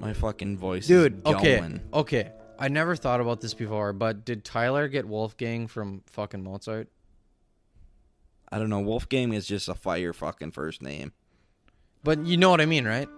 My 0.00 0.12
fucking 0.12 0.56
voice, 0.56 0.86
dude. 0.86 1.18
Is 1.18 1.34
Okay, 1.34 1.80
okay. 1.92 2.30
I 2.58 2.68
never 2.68 2.96
thought 2.96 3.20
about 3.20 3.40
this 3.40 3.54
before, 3.54 3.92
but 3.92 4.24
did 4.24 4.44
Tyler 4.44 4.88
get 4.88 5.06
Wolfgang 5.06 5.68
from 5.68 6.02
fucking 6.06 6.42
Mozart? 6.42 6.88
I 8.50 8.58
don't 8.58 8.68
know. 8.68 8.80
Wolfgang 8.80 9.32
is 9.32 9.46
just 9.46 9.68
a 9.68 9.74
fire 9.74 10.12
fucking 10.12 10.50
first 10.50 10.82
name. 10.82 11.12
But 12.02 12.26
you 12.26 12.36
know 12.36 12.50
what 12.50 12.60
I 12.60 12.66
mean, 12.66 12.84
right? 12.84 13.08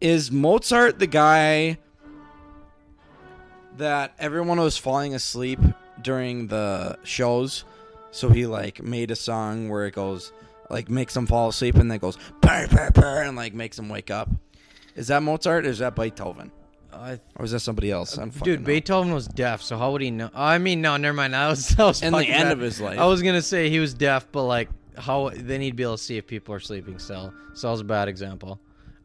Is 0.00 0.30
Mozart 0.30 0.98
the 0.98 1.06
guy 1.06 1.78
that 3.78 4.14
everyone 4.18 4.60
was 4.60 4.76
falling 4.76 5.14
asleep 5.14 5.58
during 6.00 6.46
the 6.48 6.98
shows? 7.02 7.64
So 8.12 8.28
he 8.28 8.46
like 8.46 8.80
made 8.80 9.10
a 9.10 9.16
song 9.16 9.68
where 9.68 9.86
it 9.86 9.94
goes 9.94 10.32
like 10.70 10.88
makes 10.88 11.14
them 11.14 11.26
fall 11.26 11.48
asleep 11.48 11.74
and 11.74 11.90
then 11.90 11.98
goes 11.98 12.16
purr, 12.40 12.68
purr, 12.68 12.90
purr, 12.92 13.22
and 13.22 13.36
like 13.36 13.54
makes 13.54 13.76
them 13.76 13.88
wake 13.88 14.10
up. 14.10 14.28
Is 14.94 15.08
that 15.08 15.22
Mozart 15.22 15.66
or 15.66 15.70
is 15.70 15.78
that 15.78 15.96
Beethoven? 15.96 16.52
I 16.94 17.20
Or 17.36 17.44
is 17.44 17.50
that 17.52 17.60
somebody 17.60 17.90
else? 17.90 18.16
I'm 18.16 18.30
fucking 18.30 18.44
Dude, 18.44 18.60
know. 18.60 18.66
Beethoven 18.66 19.12
was 19.12 19.26
deaf, 19.28 19.62
so 19.62 19.76
how 19.76 19.92
would 19.92 20.00
he 20.02 20.10
know? 20.10 20.30
I 20.34 20.58
mean, 20.58 20.80
no, 20.80 20.96
never 20.96 21.14
mind. 21.14 21.34
I 21.36 21.48
was, 21.48 21.74
I 21.78 21.84
was 21.84 22.02
In 22.02 22.12
the 22.12 22.18
end 22.20 22.44
bad. 22.44 22.52
of 22.52 22.60
his 22.60 22.80
life. 22.80 22.98
I 22.98 23.06
was 23.06 23.22
gonna 23.22 23.42
say 23.42 23.68
he 23.70 23.80
was 23.80 23.94
deaf, 23.94 24.26
but 24.32 24.44
like 24.44 24.68
how 24.96 25.30
then 25.34 25.60
he'd 25.60 25.76
be 25.76 25.82
able 25.82 25.96
to 25.96 26.02
see 26.02 26.16
if 26.16 26.26
people 26.26 26.54
are 26.54 26.60
sleeping 26.60 26.98
still. 26.98 27.32
So 27.54 27.66
that 27.66 27.72
was 27.72 27.80
a 27.80 27.84
bad 27.84 28.08
example. 28.08 28.60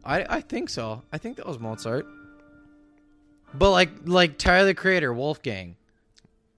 I 0.05 0.25
I 0.37 0.41
think 0.41 0.69
so. 0.69 1.01
I 1.11 1.17
think 1.17 1.37
that 1.37 1.45
was 1.47 1.59
Mozart. 1.59 2.05
But 3.53 3.71
like 3.71 3.89
like 4.05 4.37
Tyler 4.37 4.67
the 4.67 4.73
Creator, 4.75 5.13
Wolfgang. 5.13 5.75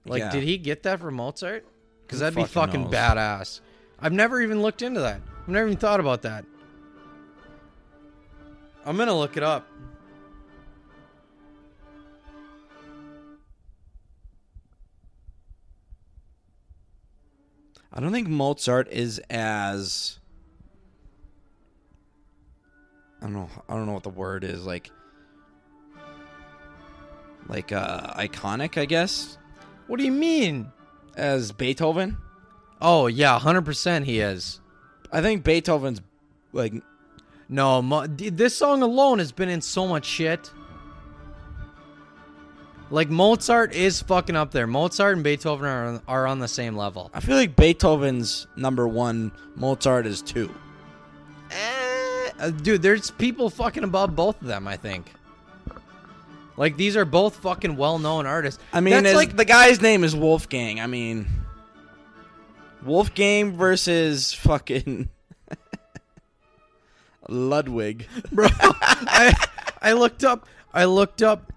Like, 0.04 0.20
Yeah. 0.20 0.30
did 0.32 0.42
he 0.42 0.58
get 0.58 0.82
that 0.82 0.98
from 1.00 1.14
Mozart? 1.14 1.64
Because 2.06 2.18
that'd 2.20 2.34
be 2.34 2.42
fucking 2.42 2.52
fucking 2.52 2.82
knows? 2.84 2.92
badass. 2.92 3.60
I've 4.00 4.12
never 4.12 4.42
even 4.42 4.60
looked 4.60 4.82
into 4.82 5.00
that. 5.00 5.20
I've 5.42 5.48
never 5.48 5.66
even 5.68 5.78
thought 5.78 6.00
about 6.00 6.22
that. 6.22 6.44
I'm 8.84 8.96
gonna 8.96 9.16
look 9.16 9.36
it 9.36 9.42
up. 9.42 9.66
I 17.94 18.00
don't 18.00 18.12
think 18.12 18.28
Mozart 18.28 18.88
is 18.90 19.18
as 19.30 20.18
I 23.20 23.26
don't 23.26 23.34
know. 23.34 23.50
I 23.68 23.74
don't 23.74 23.86
know 23.86 23.92
what 23.92 24.02
the 24.02 24.08
word 24.10 24.44
is 24.44 24.64
like. 24.64 24.90
Like 27.48 27.72
uh 27.72 28.14
iconic, 28.14 28.80
I 28.80 28.84
guess, 28.84 29.36
What 29.86 29.98
do 29.98 30.04
you 30.04 30.12
mean? 30.12 30.70
as 31.16 31.52
Beethoven. 31.52 32.16
Oh 32.80 33.06
yeah, 33.08 33.38
hundred 33.38 33.64
percent 33.66 34.06
he 34.06 34.20
is. 34.20 34.60
I 35.12 35.20
think 35.20 35.44
Beethoven's 35.44 36.00
like 36.52 36.72
No, 37.48 37.82
Mo- 37.82 38.06
this 38.06 38.56
song 38.56 38.82
alone 38.82 39.18
has 39.18 39.32
been 39.32 39.48
in 39.50 39.60
so 39.60 39.86
much 39.86 40.06
shit. 40.06 40.50
Like 42.92 43.08
Mozart 43.08 43.72
is 43.74 44.02
fucking 44.02 44.36
up 44.36 44.50
there. 44.50 44.66
Mozart 44.66 45.14
and 45.14 45.24
Beethoven 45.24 45.64
are 45.66 45.86
on, 45.86 46.02
are 46.06 46.26
on 46.26 46.40
the 46.40 46.46
same 46.48 46.76
level. 46.76 47.10
I 47.14 47.20
feel 47.20 47.36
like 47.36 47.56
Beethoven's 47.56 48.46
number 48.54 48.86
one, 48.86 49.32
Mozart 49.56 50.04
is 50.06 50.20
two. 50.20 50.54
Eh, 51.50 52.50
dude, 52.62 52.82
there's 52.82 53.10
people 53.10 53.48
fucking 53.48 53.82
above 53.82 54.14
both 54.14 54.40
of 54.42 54.46
them. 54.46 54.68
I 54.68 54.76
think. 54.76 55.10
Like 56.58 56.76
these 56.76 56.94
are 56.98 57.06
both 57.06 57.36
fucking 57.36 57.76
well-known 57.76 58.26
artists. 58.26 58.62
I 58.74 58.80
mean, 58.80 59.02
That's 59.02 59.16
like 59.16 59.36
the 59.36 59.46
guy's 59.46 59.80
name 59.80 60.04
is 60.04 60.14
Wolfgang. 60.14 60.78
I 60.78 60.86
mean, 60.86 61.26
Wolfgang 62.84 63.56
versus 63.56 64.34
fucking 64.34 65.08
Ludwig. 67.28 68.06
bro. 68.30 68.48
I 68.50 69.34
I 69.80 69.92
looked 69.92 70.24
up. 70.24 70.46
I 70.74 70.84
looked 70.84 71.22
up. 71.22 71.51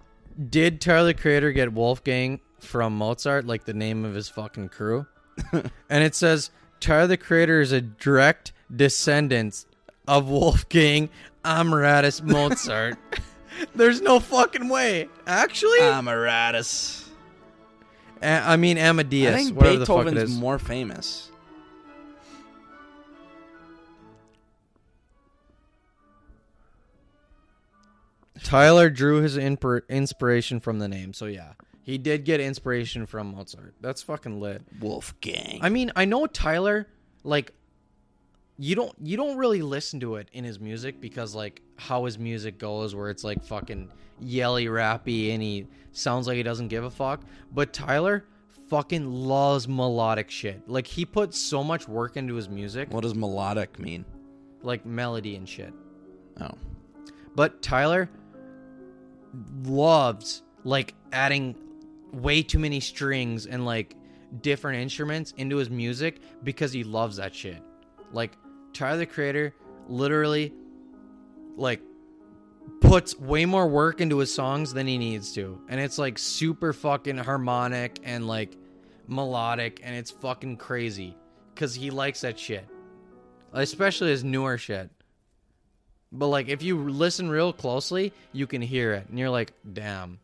Did 0.50 0.80
Tyler 0.80 1.06
the 1.08 1.14
Creator 1.14 1.52
get 1.52 1.72
Wolfgang 1.72 2.40
from 2.60 2.96
Mozart, 2.96 3.46
like 3.46 3.64
the 3.64 3.74
name 3.74 4.04
of 4.04 4.14
his 4.14 4.28
fucking 4.28 4.68
crew? 4.68 5.06
and 5.52 6.04
it 6.04 6.14
says 6.14 6.50
Tyler 6.80 7.06
the 7.06 7.16
Creator 7.16 7.60
is 7.60 7.72
a 7.72 7.80
direct 7.80 8.52
descendant 8.74 9.64
of 10.06 10.28
Wolfgang 10.28 11.08
Amaratus 11.44 12.22
Mozart. 12.22 12.98
There's 13.74 14.02
no 14.02 14.20
fucking 14.20 14.68
way. 14.68 15.08
Actually, 15.26 15.78
Amaratus. 15.80 17.08
A- 18.20 18.26
I 18.26 18.56
mean 18.56 18.76
Amadeus. 18.76 19.34
I 19.34 19.36
think 19.38 19.56
whatever 19.56 19.78
the 19.78 19.86
fuck 19.86 19.96
it 19.98 20.04
Beethoven's 20.10 20.30
is. 20.32 20.38
more 20.38 20.58
famous. 20.58 21.30
Tyler 28.46 28.90
drew 28.90 29.22
his 29.22 29.36
inpir- 29.36 29.88
inspiration 29.88 30.60
from 30.60 30.78
the 30.78 30.88
name, 30.88 31.12
so 31.12 31.26
yeah, 31.26 31.52
he 31.82 31.98
did 31.98 32.24
get 32.24 32.40
inspiration 32.40 33.06
from 33.06 33.34
Mozart. 33.34 33.74
That's 33.80 34.02
fucking 34.02 34.40
lit. 34.40 34.62
Wolfgang. 34.80 35.58
I 35.62 35.68
mean, 35.68 35.92
I 35.96 36.04
know 36.04 36.26
Tyler 36.26 36.86
like 37.24 37.52
you 38.58 38.74
don't 38.74 38.94
you 39.02 39.16
don't 39.16 39.36
really 39.36 39.62
listen 39.62 40.00
to 40.00 40.16
it 40.16 40.28
in 40.32 40.44
his 40.44 40.60
music 40.60 41.00
because 41.00 41.34
like 41.34 41.62
how 41.76 42.04
his 42.04 42.18
music 42.18 42.58
goes 42.58 42.94
where 42.94 43.10
it's 43.10 43.24
like 43.24 43.44
fucking 43.44 43.90
yelly 44.20 44.66
rappy 44.66 45.34
and 45.34 45.42
he 45.42 45.66
sounds 45.92 46.26
like 46.26 46.36
he 46.36 46.42
doesn't 46.42 46.68
give 46.68 46.84
a 46.84 46.90
fuck. 46.90 47.22
But 47.52 47.72
Tyler 47.72 48.24
fucking 48.68 49.10
loves 49.10 49.68
melodic 49.68 50.30
shit. 50.30 50.68
Like 50.68 50.86
he 50.86 51.04
puts 51.04 51.38
so 51.38 51.62
much 51.62 51.86
work 51.86 52.16
into 52.16 52.34
his 52.34 52.48
music, 52.48 52.92
what 52.92 53.02
does 53.02 53.14
melodic 53.14 53.78
mean? 53.78 54.04
like 54.66 54.84
melody 54.84 55.36
and 55.36 55.48
shit. 55.48 55.72
Oh. 56.40 56.50
But 57.34 57.62
Tyler 57.62 58.10
loves 59.64 60.42
like 60.64 60.94
adding 61.12 61.56
way 62.12 62.42
too 62.42 62.58
many 62.58 62.80
strings 62.80 63.46
and 63.46 63.64
like 63.64 63.96
different 64.40 64.80
instruments 64.80 65.32
into 65.36 65.56
his 65.56 65.70
music 65.70 66.20
because 66.42 66.72
he 66.72 66.84
loves 66.84 67.16
that 67.16 67.34
shit. 67.34 67.62
Like 68.12 68.36
Tyler 68.72 68.98
the 68.98 69.06
Creator 69.06 69.54
literally 69.88 70.52
like 71.56 71.80
puts 72.80 73.18
way 73.18 73.44
more 73.44 73.68
work 73.68 74.00
into 74.00 74.18
his 74.18 74.32
songs 74.32 74.72
than 74.72 74.86
he 74.86 74.98
needs 74.98 75.32
to. 75.34 75.60
And 75.68 75.80
it's 75.80 75.98
like 75.98 76.18
super 76.18 76.72
fucking 76.72 77.18
harmonic 77.18 78.00
and 78.02 78.26
like 78.26 78.56
melodic 79.06 79.80
and 79.84 79.94
it's 79.94 80.10
fucking 80.10 80.56
crazy 80.56 81.16
cuz 81.54 81.74
he 81.74 81.90
likes 81.90 82.22
that 82.22 82.38
shit. 82.38 82.66
Especially 83.52 84.10
his 84.10 84.24
newer 84.24 84.58
shit. 84.58 84.90
But 86.12 86.28
like 86.28 86.48
if 86.48 86.62
you 86.62 86.78
listen 86.88 87.28
real 87.28 87.52
closely, 87.52 88.12
you 88.32 88.46
can 88.46 88.62
hear 88.62 88.92
it 88.92 89.08
and 89.08 89.18
you're 89.18 89.30
like, 89.30 89.52
"Damn." 89.70 90.18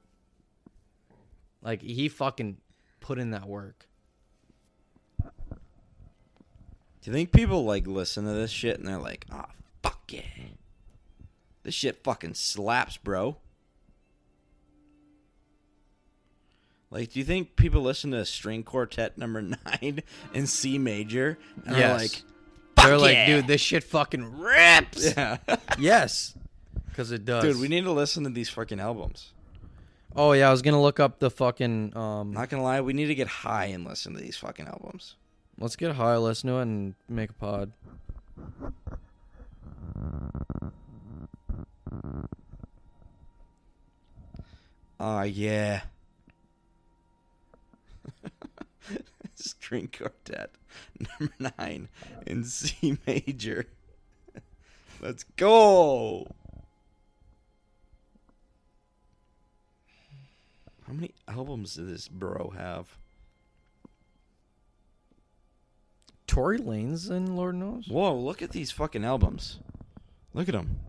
Like 1.62 1.83
he 1.83 2.09
fucking 2.09 2.57
put 3.01 3.18
in 3.18 3.30
that 3.33 3.47
work. 3.47 3.87
Do 5.20 7.11
you 7.11 7.12
think 7.12 7.33
people 7.33 7.64
like 7.64 7.87
listen 7.87 8.24
to 8.26 8.33
this 8.33 8.51
shit 8.51 8.78
and 8.78 8.87
they're 8.87 8.99
like, 8.99 9.26
"Ah, 9.30 9.49
fuck 9.83 10.01
yeah, 10.12 10.22
this 11.64 11.74
shit 11.74 12.03
fucking 12.05 12.35
slaps, 12.35 12.97
bro"? 12.97 13.37
Like, 16.91 17.12
do 17.12 17.18
you 17.18 17.24
think 17.24 17.57
people 17.57 17.80
listen 17.80 18.11
to 18.11 18.24
String 18.26 18.62
Quartet 18.62 19.16
Number 19.16 19.41
Nine 19.83 20.03
in 20.35 20.47
C 20.47 20.78
major 20.78 21.39
and 21.66 21.76
Yes. 21.76 21.91
are 21.91 21.99
like, 22.03 22.22
They're 22.85 22.99
like, 22.99 23.14
yeah. 23.14 23.26
"Dude, 23.26 23.47
this 23.47 23.61
shit 23.61 23.85
fucking 23.85 24.39
rips." 24.39 25.14
"Yeah, 25.16 25.39
Yes. 25.78 26.35
Cuz 26.95 27.11
it 27.11 27.24
does. 27.24 27.43
dude, 27.45 27.61
we 27.61 27.68
need 27.68 27.85
to 27.85 27.93
listen 27.93 28.24
to 28.24 28.30
these 28.30 28.49
fucking 28.51 28.80
albums." 28.80 29.33
Oh 30.14 30.33
yeah, 30.33 30.49
I 30.49 30.51
was 30.51 30.61
going 30.61 30.74
to 30.74 30.80
look 30.80 31.01
up 31.01 31.20
the 31.20 31.30
fucking 31.30 31.97
um 31.97 32.33
Not 32.33 32.51
gonna 32.51 32.62
lie, 32.62 32.80
we 32.83 32.93
need 32.93 33.07
to 33.07 33.14
get 33.14 33.28
high 33.28 33.66
and 33.66 33.85
listen 33.85 34.12
to 34.14 34.20
these 34.20 34.37
fucking 34.37 34.66
albums. 34.66 35.16
let's 35.59 35.74
get 35.76 35.95
high, 35.97 36.16
listen 36.18 36.49
to 36.51 36.57
it 36.59 36.62
and 36.62 36.95
make 37.09 37.30
a 37.30 37.35
pod. 37.35 37.72
Oh 45.01 45.22
yeah. 45.22 45.83
String 49.35 49.89
quartet 49.89 50.51
number 51.20 51.35
nine 51.59 51.89
in 52.26 52.45
C 52.45 52.99
major. 53.07 53.66
Let's 55.01 55.24
go. 55.37 56.26
How 60.87 60.93
many 60.93 61.12
albums 61.26 61.74
does 61.74 61.89
this 61.89 62.09
bro 62.09 62.53
have? 62.57 62.99
Tory 66.26 66.59
Lanez 66.59 67.11
in 67.11 67.37
Lord 67.37 67.57
knows. 67.57 67.87
Whoa, 67.89 68.14
look 68.16 68.43
at 68.43 68.51
these 68.51 68.70
fucking 68.70 69.05
albums. 69.05 69.59
Look 70.35 70.49
at 70.49 70.55
them. 70.55 70.80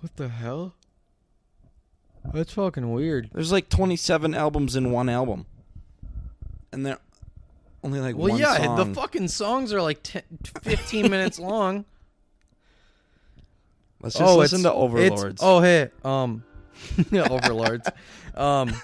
What 0.00 0.16
the 0.16 0.28
hell? 0.28 0.74
That's 2.32 2.52
fucking 2.52 2.92
weird. 2.92 3.30
There's 3.32 3.52
like 3.52 3.68
27 3.68 4.34
albums 4.34 4.76
in 4.76 4.90
one 4.90 5.08
album. 5.08 5.46
And 6.76 6.84
they're 6.84 6.98
only 7.82 8.00
like 8.00 8.16
one. 8.16 8.24
Well, 8.24 8.32
one 8.32 8.40
yeah, 8.40 8.62
song. 8.62 8.76
the 8.76 8.94
fucking 8.94 9.28
songs 9.28 9.72
are 9.72 9.80
like 9.80 10.02
10, 10.02 10.22
15 10.60 11.10
minutes 11.10 11.38
long. 11.38 11.86
Let's 14.02 14.18
just 14.18 14.36
listen 14.36 14.60
it's- 14.60 14.74
to 14.74 14.98
it's- 14.98 15.10
Overlords. 15.22 15.40
oh, 15.42 15.60
hey, 15.62 15.88
um, 16.04 16.44
Overlords. 17.14 17.88
um, 18.34 18.74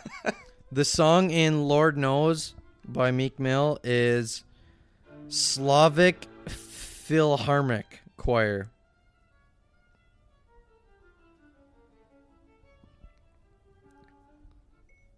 the 0.72 0.86
song 0.86 1.30
in 1.30 1.68
Lord 1.68 1.98
Knows 1.98 2.54
by 2.88 3.10
Meek 3.10 3.38
Mill 3.38 3.78
is 3.84 4.42
Slavic 5.28 6.26
Philharmonic 6.48 8.00
Choir. 8.16 8.70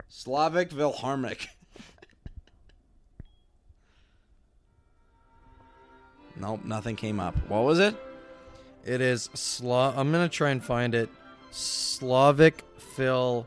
Slavic 0.08 0.70
Philharmonic. 0.72 1.48
Nope, 6.36 6.64
nothing 6.64 6.96
came 6.96 7.20
up. 7.20 7.34
What 7.48 7.64
was 7.64 7.78
it? 7.78 7.96
It 8.84 9.00
is 9.00 9.28
Sla. 9.34 9.96
I'm 9.96 10.12
gonna 10.12 10.28
try 10.28 10.50
and 10.50 10.62
find 10.62 10.94
it. 10.94 11.08
Slavic 11.50 12.62
Phil? 12.96 13.46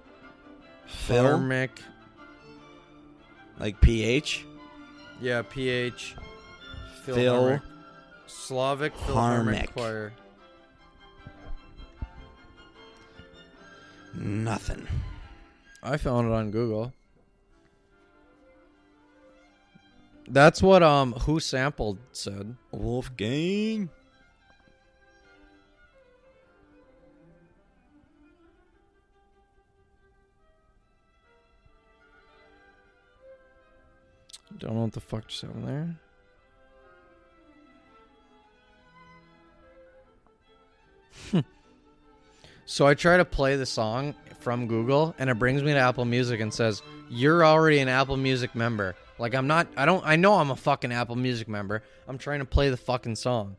Philharmonic. 0.88 1.81
Like 3.59 3.79
PH? 3.81 4.45
Yeah, 5.21 5.41
PH. 5.41 6.15
Phil 7.03 7.59
Slavic 8.27 8.95
Philharmonic 8.95 9.73
Choir. 9.73 10.13
nothing. 14.13 14.88
I 15.83 15.97
found 15.97 16.27
it 16.27 16.33
on 16.33 16.51
Google. 16.51 16.93
That's 20.28 20.61
what 20.61 20.84
um 20.84 21.13
WhoSampled 21.13 21.97
said. 22.11 22.55
Wolfgang. 22.71 23.89
Don't 34.59 34.75
know 34.75 34.82
what 34.82 34.93
the 34.93 34.99
fuck 34.99 35.28
just 35.28 35.41
happened 35.43 35.97
there. 41.34 41.43
so 42.65 42.88
I 42.88 42.95
try 42.95 43.17
to 43.17 43.25
play 43.25 43.55
the 43.55 43.65
song 43.65 44.15
from 44.39 44.67
Google 44.67 45.13
and 45.19 45.30
it 45.30 45.36
brings 45.36 45.61
me 45.61 45.73
to 45.73 45.80
Apple 45.80 46.05
Music 46.05 46.39
and 46.39 46.53
says, 46.53 46.82
You're 47.09 47.45
already 47.45 47.80
an 47.80 47.88
Apple 47.88 48.17
Music 48.17 48.55
member. 48.55 48.95
Like 49.20 49.34
I'm 49.34 49.47
not 49.47 49.68
I 49.76 49.86
don't 49.86 50.05
I 50.05 50.15
know 50.15 50.36
I'm 50.36 50.51
a 50.51 50.55
fucking 50.55 50.91
Apple 50.91 51.15
Music 51.15 51.47
member. 51.47 51.84
I'm 52.07 52.18
trying 52.18 52.39
to 52.39 52.45
play 52.45 52.70
the 52.70 52.78
fucking 52.78 53.15
song. 53.15 53.55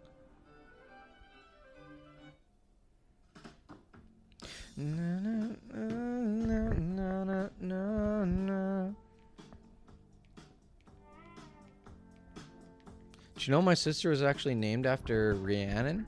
Did 13.34 13.46
you 13.46 13.52
know 13.52 13.62
my 13.62 13.74
sister 13.74 14.10
was 14.10 14.22
actually 14.22 14.54
named 14.54 14.86
after 14.86 15.34
Rhiannon 15.34 16.06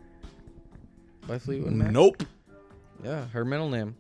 by 1.26 1.38
Fleetwood 1.38 1.72
Mac? 1.72 1.90
Nope. 1.90 2.22
Yeah, 3.02 3.26
her 3.28 3.44
middle 3.44 3.68
name. 3.68 3.96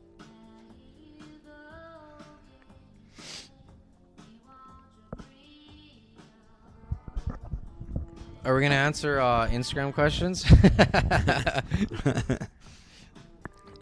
Are 8.42 8.54
we 8.54 8.62
gonna 8.62 8.74
answer 8.74 9.20
uh, 9.20 9.48
Instagram 9.48 9.92
questions? 9.92 10.46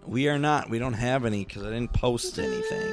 we 0.07 0.29
are 0.29 0.39
not. 0.39 0.69
We 0.69 0.81
don't 0.81 0.95
have 0.95 1.25
any 1.25 1.45
because 1.45 1.63
I 1.63 1.71
didn't 1.71 1.93
post 1.93 2.41
anything. 2.41 2.93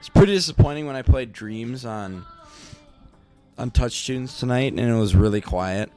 It's 0.00 0.10
pretty 0.10 0.34
disappointing 0.34 0.86
when 0.86 0.96
I 0.96 1.02
played 1.02 1.32
Dreams 1.32 1.86
on 1.86 2.26
on 3.56 3.70
Touch 3.70 4.06
Tunes 4.06 4.38
tonight, 4.38 4.72
and 4.72 4.80
it 4.80 4.98
was 4.98 5.14
really 5.14 5.40
quiet. 5.40 5.90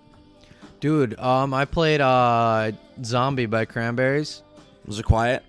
Dude, 0.80 1.20
um, 1.20 1.54
I 1.54 1.66
played 1.66 2.00
uh, 2.00 2.72
"Zombie" 3.04 3.48
by 3.48 3.66
Cranberries. 3.66 4.43
Was 4.86 5.00
it 5.00 5.04
quiet? 5.04 5.44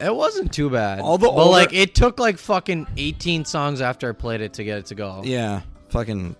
It 0.00 0.14
wasn't 0.14 0.52
too 0.52 0.70
bad. 0.70 1.00
All 1.00 1.18
the 1.18 1.26
but 1.28 1.34
older- 1.34 1.50
like, 1.50 1.72
it 1.72 1.94
took 1.94 2.18
like 2.18 2.38
fucking 2.38 2.86
eighteen 2.96 3.44
songs 3.44 3.80
after 3.80 4.08
I 4.08 4.12
played 4.12 4.40
it 4.40 4.54
to 4.54 4.64
get 4.64 4.78
it 4.78 4.86
to 4.86 4.94
go. 4.94 5.22
Yeah, 5.24 5.62
fucking 5.90 6.36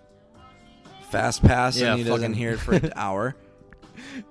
fast 1.10 1.42
pass, 1.42 1.76
Yeah, 1.78 1.90
and 1.90 1.98
he 1.98 2.04
doesn't 2.04 2.20
fucking- 2.20 2.34
hear 2.34 2.52
it 2.52 2.58
for 2.60 2.74
an 2.74 2.92
hour. 2.96 3.36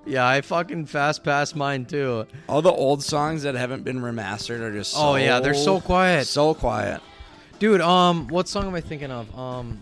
Yeah, 0.06 0.26
I 0.26 0.40
fucking 0.42 0.86
fast 0.86 1.24
passed 1.24 1.56
mine 1.56 1.86
too. 1.86 2.26
All 2.48 2.60
the 2.62 2.70
old 2.70 3.02
songs 3.02 3.42
that 3.44 3.54
haven't 3.54 3.82
been 3.82 4.00
remastered 4.00 4.60
are 4.60 4.72
just 4.72 4.92
so 4.92 4.98
Oh 5.00 5.14
yeah, 5.16 5.40
they're 5.40 5.54
so 5.54 5.80
quiet. 5.80 6.26
so 6.26 6.54
quiet. 6.54 7.00
Dude, 7.58 7.80
um, 7.80 8.28
what 8.28 8.46
song 8.48 8.66
am 8.66 8.74
I 8.74 8.80
thinking 8.82 9.10
of? 9.10 9.36
Um, 9.38 9.80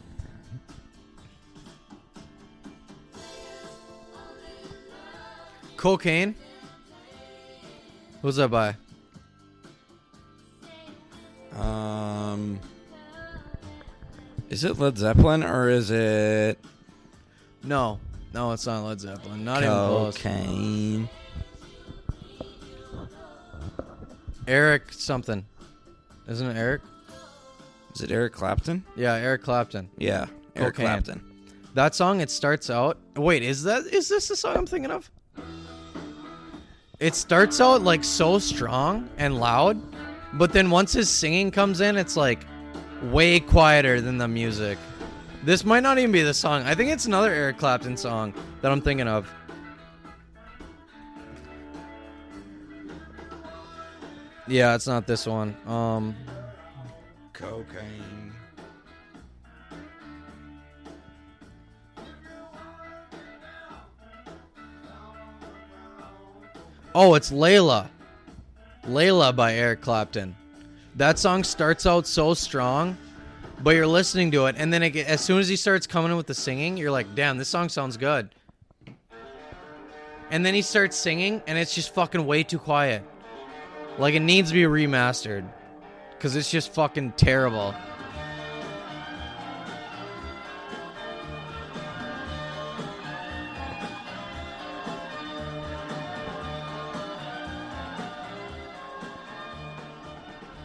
Cocaine. 5.77 6.35
Who's 8.23 8.37
that 8.37 8.51
by? 8.51 8.77
Um, 11.57 12.59
is 14.49 14.65
it 14.65 14.79
Led 14.79 14.97
Zeppelin 14.97 15.43
or 15.43 15.69
is 15.69 15.91
it 15.91 16.59
No, 17.63 17.99
no, 18.33 18.53
it's 18.53 18.67
not 18.67 18.85
Led 18.85 19.01
Zeppelin. 19.01 19.45
Not 19.45 19.59
even 19.59 19.69
close. 19.75 20.17
cocaine? 20.17 21.09
Eric 24.49 24.93
something. 24.93 25.45
Isn't 26.29 26.47
it 26.49 26.57
Eric? 26.57 26.81
Is 27.95 28.01
it 28.01 28.11
Eric 28.11 28.33
Clapton? 28.33 28.85
Yeah, 28.97 29.15
Eric 29.15 29.43
Clapton. 29.43 29.91
Yeah, 29.99 30.27
Eric 30.57 30.77
Cocaine. 30.77 30.87
Clapton. 30.87 31.23
That 31.75 31.95
song. 31.95 32.21
It 32.21 32.31
starts 32.31 32.71
out. 32.71 32.99
Wait, 33.17 33.43
is 33.43 33.63
that 33.65 33.85
is 33.87 34.09
this 34.09 34.29
the 34.29 34.37
song 34.37 34.57
I'm 34.57 34.67
thinking 34.67 34.91
of? 34.91 35.11
It 37.03 37.17
starts 37.17 37.61
out 37.61 37.83
like 37.83 38.05
so 38.05 38.39
strong 38.39 39.11
and 39.19 39.41
loud, 39.41 39.77
but 40.35 40.53
then 40.53 40.71
once 40.71 40.93
his 40.93 41.09
singing 41.09 41.51
comes 41.51 41.81
in, 41.81 41.97
it's 41.97 42.17
like 42.17 42.47
way 43.03 43.41
quieter 43.41 44.01
than 44.01 44.19
the 44.19 44.29
music. 44.29 44.79
This 45.43 45.65
might 45.65 45.83
not 45.83 45.99
even 45.99 46.13
be 46.13 46.23
the 46.23 46.33
song. 46.33 46.63
I 46.63 46.77
think 46.77 46.93
it's 46.93 47.07
another 47.07 47.33
Eric 47.33 47.59
Clapton 47.59 47.97
song 47.97 48.33
that 48.61 48.71
I'm 48.71 48.81
thinking 48.81 49.09
of. 49.09 49.29
Yeah, 54.47 54.77
it's 54.77 54.87
not 54.87 55.05
this 55.05 55.27
one. 55.27 55.57
Um, 55.67 56.15
Cocaine. 57.33 58.22
Oh, 66.95 67.15
it's 67.15 67.31
Layla. 67.31 67.89
Layla 68.85 69.35
by 69.35 69.55
Eric 69.55 69.81
Clapton. 69.81 70.37
That 70.97 71.19
song 71.19 71.43
starts 71.43 71.87
out 71.87 72.07
so 72.07 72.35
strong, 72.35 72.99
but 73.63 73.75
you're 73.75 73.87
listening 73.87 74.31
to 74.33 74.45
it, 74.47 74.57
and 74.59 74.71
then 74.71 74.83
it, 74.83 74.97
as 74.97 75.23
soon 75.23 75.39
as 75.41 75.49
he 75.49 75.57
starts 75.57 75.87
coming 75.87 76.11
in 76.11 76.19
with 76.19 76.27
the 76.27 76.35
singing, 76.35 76.77
you're 76.77 76.91
like, 76.91 77.15
damn, 77.15 77.39
this 77.39 77.49
song 77.49 77.71
sounds 77.71 77.97
good. 77.97 78.29
And 80.31 80.45
then 80.45 80.53
he 80.53 80.61
starts 80.61 80.95
singing, 80.97 81.43
and 81.47 81.57
it's 81.57 81.75
just 81.75 81.95
fucking 81.95 82.27
way 82.27 82.43
too 82.43 82.59
quiet. 82.59 83.03
Like, 83.97 84.15
it 84.15 84.21
needs 84.21 84.51
to 84.51 84.55
be 84.55 84.65
remastered. 84.65 85.49
Because 86.11 86.37
it's 86.37 86.51
just 86.51 86.73
fucking 86.75 87.13
terrible. 87.13 87.75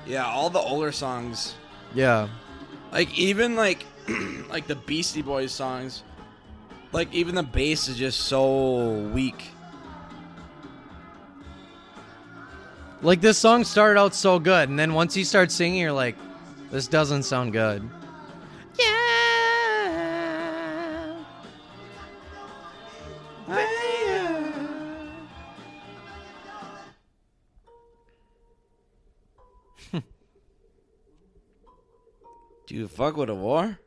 Yeah, 0.07 0.25
all 0.25 0.49
the 0.49 0.59
older 0.59 0.91
songs, 0.91 1.55
Yeah. 1.93 2.29
like 2.91 3.13
even 3.17 3.55
like 3.55 3.85
like 4.49 4.67
the 4.67 4.75
Beastie 4.75 5.21
Boys 5.21 5.51
songs, 5.51 6.03
like 6.93 7.13
even 7.13 7.35
the 7.35 7.43
bass 7.43 7.87
is 7.89 7.97
just 7.97 8.21
so 8.21 8.91
weak. 9.13 9.51
Like, 13.03 13.21
this 13.21 13.37
song 13.37 13.63
started 13.63 13.99
out 13.99 14.15
so 14.15 14.39
good, 14.39 14.69
and 14.69 14.79
then 14.79 14.95
once 14.95 15.13
he 15.13 15.23
starts 15.23 15.53
singing, 15.53 15.79
you're 15.79 15.91
like, 15.91 16.15
this 16.71 16.87
doesn't 16.87 17.23
sound 17.23 17.53
good. 17.53 17.87
Yeah. 18.79 18.85
Do 32.67 32.75
you 32.75 32.87
fuck 32.87 33.17
with 33.17 33.29
a 33.29 33.35
war? 33.35 33.79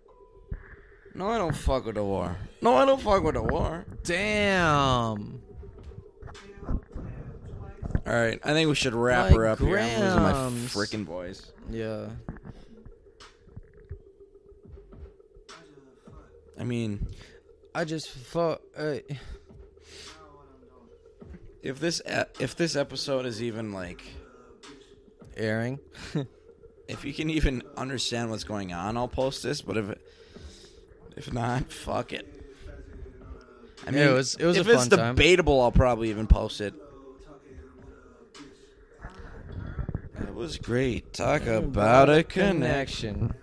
No, 1.15 1.29
I 1.29 1.39
don't 1.39 1.55
fuck 1.55 1.85
with 1.87 1.97
a 1.97 2.05
war. 2.05 2.37
No, 2.63 2.75
I 2.75 2.85
don't 2.85 3.01
fuck 3.01 3.23
with 3.23 3.37
a 3.37 3.43
war. 3.43 3.85
Damn. 4.05 5.41
All 8.07 8.17
right, 8.17 8.41
I 8.43 8.53
think 8.55 8.69
we 8.69 8.75
should 8.75 8.95
wrap 8.95 9.27
Like 9.27 9.35
her 9.37 9.47
up 9.47 9.59
here. 9.59 9.79
I'm 9.79 10.01
losing 10.01 10.23
my 10.23 10.33
grams. 10.33 10.75
freaking 10.75 11.05
voice. 11.05 11.53
Yeah. 11.71 12.07
I 16.59 16.65
mean, 16.65 17.07
I 17.75 17.85
just 17.85 18.11
fuck. 18.11 18.61
Uh, 18.77 18.97
if 21.63 21.79
this 21.79 22.01
e- 22.09 22.23
if 22.43 22.57
this 22.57 22.77
episode 22.77 23.27
is 23.27 23.43
even 23.43 23.73
like 23.73 24.03
airing. 25.37 25.79
if 26.91 27.05
you 27.05 27.13
can 27.15 27.31
even 27.31 27.63
understand 27.77 28.31
what's 28.31 28.45
going 28.45 28.73
on, 28.73 28.97
I'll 28.97 29.09
post 29.09 29.43
this. 29.43 29.63
But 29.63 29.77
if 29.77 29.89
it, 29.91 30.01
if 31.17 31.33
not, 31.33 31.71
fuck 31.73 32.13
it. 32.13 32.27
I 33.87 33.91
Yeah, 33.93 34.11
it 34.11 34.13
was- 34.13 34.35
it 34.35 34.45
was 34.45 34.57
a 34.57 34.61
if 34.61 34.69
it's 34.69 34.89
fun 34.89 34.99
time. 34.99 35.15
debatable, 35.15 35.61
I'll 35.63 35.73
probably 35.73 36.11
even 36.11 36.27
post 36.27 36.61
it. 36.61 36.75
was 40.35 40.57
great. 40.57 41.13
Talk 41.13 41.45
about 41.47 42.09
a 42.09 42.23
connection. 42.23 43.35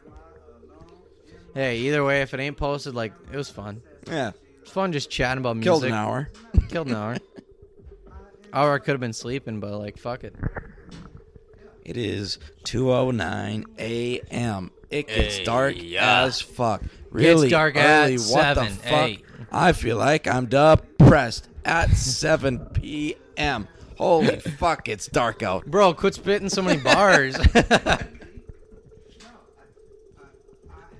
Hey, 1.53 1.77
either 1.79 2.03
way, 2.03 2.21
if 2.23 2.33
it 2.33 2.39
ain't 2.39 2.57
posted, 2.57 2.95
like 2.95 3.13
it 3.31 3.37
was 3.37 3.49
fun. 3.51 3.83
Yeah, 4.07 4.31
It's 4.63 4.71
fun 4.71 4.91
just 4.91 5.09
chatting 5.11 5.39
about 5.41 5.57
music. 5.57 5.69
killed 5.69 5.83
an 5.85 5.93
hour. 5.93 6.29
Killed 6.69 6.87
an 6.87 6.95
hour. 6.95 7.17
hour 8.53 8.73
I 8.73 8.79
could 8.79 8.91
have 8.93 8.99
been 8.99 9.13
sleeping, 9.13 9.59
but 9.59 9.77
like 9.77 9.97
fuck 9.99 10.23
it. 10.23 10.35
It 11.87 11.95
is 11.95 12.37
2:09 12.65 13.65
a.m. 13.79 14.71
It 14.89 15.07
gets 15.07 15.39
dark 15.39 15.75
yeah. 15.81 16.23
as 16.23 16.41
fuck. 16.41 16.81
Really 17.11 17.47
dark 17.47 17.77
at 17.77 18.07
early. 18.07 18.17
What 18.17 18.27
7, 18.27 18.65
the 18.65 18.71
fuck? 18.73 19.11
I 19.53 19.71
feel 19.71 19.95
like 19.95 20.27
I'm 20.27 20.47
depressed 20.47 21.47
at 21.63 21.91
7 21.91 22.59
p.m. 22.73 23.69
Holy 23.97 24.35
fuck! 24.59 24.89
It's 24.89 25.07
dark 25.07 25.41
out. 25.41 25.65
Bro, 25.65 25.93
quit 25.93 26.15
spitting 26.15 26.49
so 26.49 26.61
many 26.61 26.81
bars. 26.81 27.37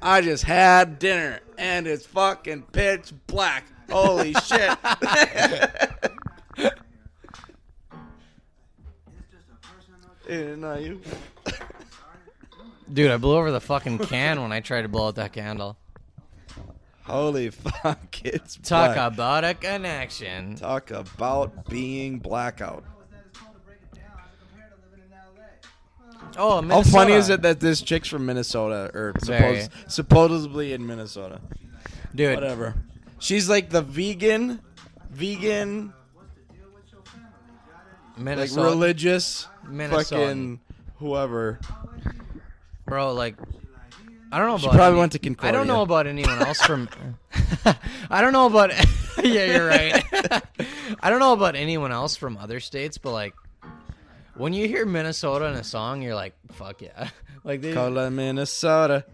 I 0.02 0.22
just 0.22 0.46
had 0.46 1.00
dinner 1.00 1.42
and 1.58 1.86
it's 1.86 2.06
fucking 2.06 2.62
pitch 2.72 3.12
black. 3.28 3.66
Holy 3.92 4.34
shit! 4.34 4.78
Not 10.30 10.82
you. 10.82 11.02
Dude, 12.92 13.12
I 13.12 13.18
blew 13.18 13.36
over 13.36 13.52
the 13.52 13.60
fucking 13.62 14.00
can 14.00 14.42
when 14.42 14.52
I 14.52 14.60
tried 14.62 14.84
to 14.84 14.88
blow 14.88 15.08
out 15.08 15.16
that 15.16 15.34
candle. 15.34 15.78
Holy 17.04 17.50
fuck! 17.50 18.20
It's 18.26 18.56
Talk 18.58 18.96
black. 18.96 19.14
about 19.14 19.44
a 19.46 19.54
connection. 19.54 20.56
Talk 20.56 20.92
about 20.92 21.70
being 21.70 22.20
blackout. 22.20 22.84
Oh, 26.38 26.62
How 26.62 26.84
funny 26.84 27.14
is 27.14 27.30
it 27.30 27.42
that 27.44 27.60
this 27.60 27.82
chick's 27.82 28.08
from 28.10 28.26
Minnesota 28.26 28.92
or 28.94 29.14
Very. 29.24 29.62
suppose, 29.62 29.70
supposedly 29.94 30.74
in 30.74 30.86
Minnesota? 30.86 31.40
dude? 32.14 32.36
Whatever. 32.36 32.76
She's 33.20 33.50
like 33.50 33.70
the 33.70 33.82
vegan, 33.82 34.60
vegan, 35.10 35.94
like 38.20 38.50
religious, 38.56 39.48
Minnesota, 39.68 40.22
fucking 40.22 40.60
whoever. 40.98 41.60
bro. 42.86 43.14
Like, 43.14 43.36
I 44.32 44.40
don't 44.40 44.48
know 44.48 44.56
about. 44.56 44.62
She 44.62 44.68
probably 44.70 44.86
any- 44.88 45.00
went 45.00 45.12
to 45.14 45.36
I 45.48 45.52
don't 45.52 45.68
know 45.68 45.82
about 45.82 46.08
anyone 46.08 46.40
else 46.40 46.62
from. 46.62 46.90
I 48.10 48.22
don't 48.22 48.34
know 48.34 48.48
about. 48.48 48.72
yeah, 49.24 49.46
you're 49.46 49.68
right. 49.68 50.04
I 51.02 51.10
don't 51.10 51.20
know 51.20 51.34
about 51.34 51.56
anyone 51.56 51.92
else 51.92 52.16
from 52.16 52.38
other 52.38 52.60
states, 52.60 52.98
but 52.98 53.12
like, 53.12 53.34
when 54.36 54.54
you 54.54 54.68
hear 54.68 54.86
Minnesota 54.86 55.46
in 55.46 55.56
a 55.56 55.64
song, 55.64 56.02
you're 56.02 56.16
like, 56.16 56.34
"Fuck 56.52 56.82
yeah!" 56.82 57.10
Like, 57.44 57.62
they, 57.62 57.74
Color 57.74 58.10
Minnesota, 58.10 59.06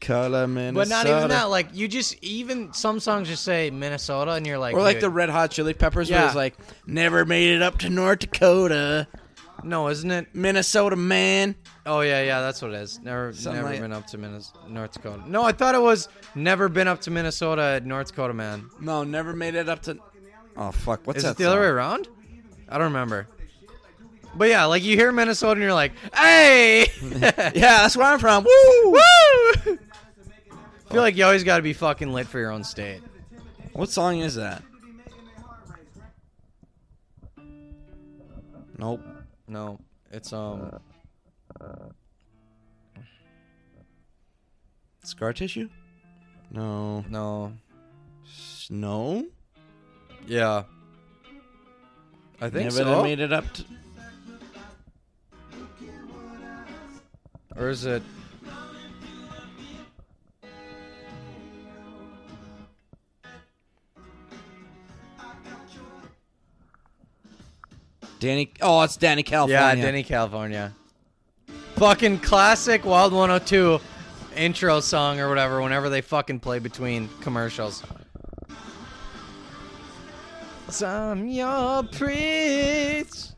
color 0.00 0.46
Minnesota. 0.46 0.74
but 0.74 0.88
not 0.88 1.06
even 1.06 1.28
that. 1.30 1.44
Like, 1.44 1.68
you 1.74 1.88
just 1.88 2.16
even 2.22 2.72
some 2.72 3.00
songs 3.00 3.28
just 3.28 3.44
say 3.44 3.70
Minnesota, 3.70 4.32
and 4.32 4.46
you're 4.46 4.58
like, 4.58 4.74
Or 4.74 4.82
like 4.82 4.96
dude, 4.96 5.02
the 5.04 5.10
Red 5.10 5.28
Hot 5.30 5.50
Chili 5.50 5.74
Peppers, 5.74 6.10
where 6.10 6.24
it's 6.26 6.34
like, 6.34 6.56
never 6.86 7.24
made 7.24 7.54
it 7.56 7.62
up 7.62 7.78
to 7.78 7.90
North 7.90 8.20
Dakota, 8.20 9.06
no, 9.64 9.88
isn't 9.88 10.10
it? 10.10 10.28
Minnesota 10.34 10.94
man. 10.96 11.56
Oh 11.84 12.00
yeah, 12.00 12.22
yeah, 12.22 12.40
that's 12.40 12.62
what 12.62 12.72
it 12.72 12.76
is. 12.80 13.00
Never, 13.00 13.32
Something 13.32 13.54
never 13.62 13.72
like- 13.72 13.80
been 13.80 13.92
up 13.92 14.06
to 14.08 14.18
Minnes- 14.18 14.52
North 14.68 14.92
Dakota. 14.92 15.24
No, 15.26 15.42
I 15.42 15.50
thought 15.52 15.74
it 15.74 15.82
was 15.82 16.08
never 16.36 16.68
been 16.68 16.86
up 16.86 17.00
to 17.02 17.10
Minnesota, 17.10 17.62
at 17.62 17.84
North 17.86 18.08
Dakota 18.08 18.34
man. 18.34 18.70
No, 18.80 19.02
never 19.04 19.32
made 19.32 19.54
it 19.56 19.68
up 19.68 19.82
to. 19.82 19.98
Oh 20.56 20.70
fuck! 20.70 21.06
What's 21.06 21.18
Is 21.18 21.24
that? 21.24 21.30
it 21.32 21.36
the 21.38 21.44
other 21.46 21.60
way 21.60 21.66
around? 21.66 22.08
I 22.68 22.78
don't 22.78 22.88
remember. 22.92 23.26
But 24.34 24.50
yeah, 24.50 24.66
like 24.66 24.84
you 24.84 24.94
hear 24.96 25.10
Minnesota 25.10 25.52
and 25.52 25.62
you're 25.62 25.72
like, 25.72 25.92
hey, 26.14 26.86
Yeah, 27.02 27.50
that's 27.52 27.96
where 27.96 28.06
I'm 28.06 28.18
from. 28.20 28.44
Woo! 28.84 28.90
woo! 28.92 29.78
I 30.88 30.92
feel 30.92 31.02
like 31.02 31.16
you 31.16 31.24
always 31.24 31.44
got 31.44 31.56
to 31.58 31.62
be 31.62 31.74
fucking 31.74 32.10
lit 32.12 32.26
for 32.26 32.38
your 32.38 32.50
own 32.50 32.64
state. 32.64 33.02
What 33.74 33.90
song 33.90 34.20
is 34.20 34.36
that? 34.36 34.62
Nope. 38.78 39.02
No, 39.46 39.78
it's 40.10 40.32
um, 40.32 40.78
Scar 45.04 45.32
tissue? 45.32 45.68
No. 46.50 47.04
no, 47.10 47.52
Snow? 48.24 49.26
yeah, 50.26 50.62
I 52.40 52.48
think 52.50 52.64
Never 52.64 52.76
so. 52.76 53.02
made 53.02 53.20
it 53.20 53.32
up 53.32 53.44
to. 53.54 53.64
Or 57.56 57.68
is 57.68 57.84
it? 57.84 58.02
Dani. 68.20 68.50
Oh, 68.60 68.82
it's 68.82 68.96
Danny 68.96 69.22
California. 69.22 69.84
Yeah, 69.84 69.90
Dani, 69.90 70.04
California. 70.04 70.72
Fucking 71.76 72.18
classic 72.20 72.84
Wild 72.84 73.12
102 73.12 73.78
intro 74.36 74.80
song 74.80 75.20
or 75.20 75.28
whatever. 75.28 75.62
Whenever 75.62 75.88
they 75.88 76.00
fucking 76.00 76.40
play 76.40 76.58
between 76.58 77.08
commercials. 77.20 77.82
Some 80.68 81.28
your 81.28 81.82
preach. 81.84 83.28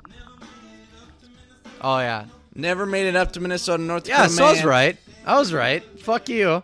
Oh 1.83 1.99
yeah, 1.99 2.27
Never 2.55 2.85
made 2.85 3.07
it 3.07 3.17
up 3.17 3.33
to 3.33 3.41
Minnesota, 3.41 3.83
North 3.83 4.09
yeah. 4.09 4.27
Dakota. 4.27 4.35
So 4.35 4.45
I 4.45 4.51
was 4.51 4.65
right. 4.65 4.97
I 5.25 5.39
was 5.39 5.53
right. 5.53 5.83
Fuck 6.01 6.29
you. 6.29 6.63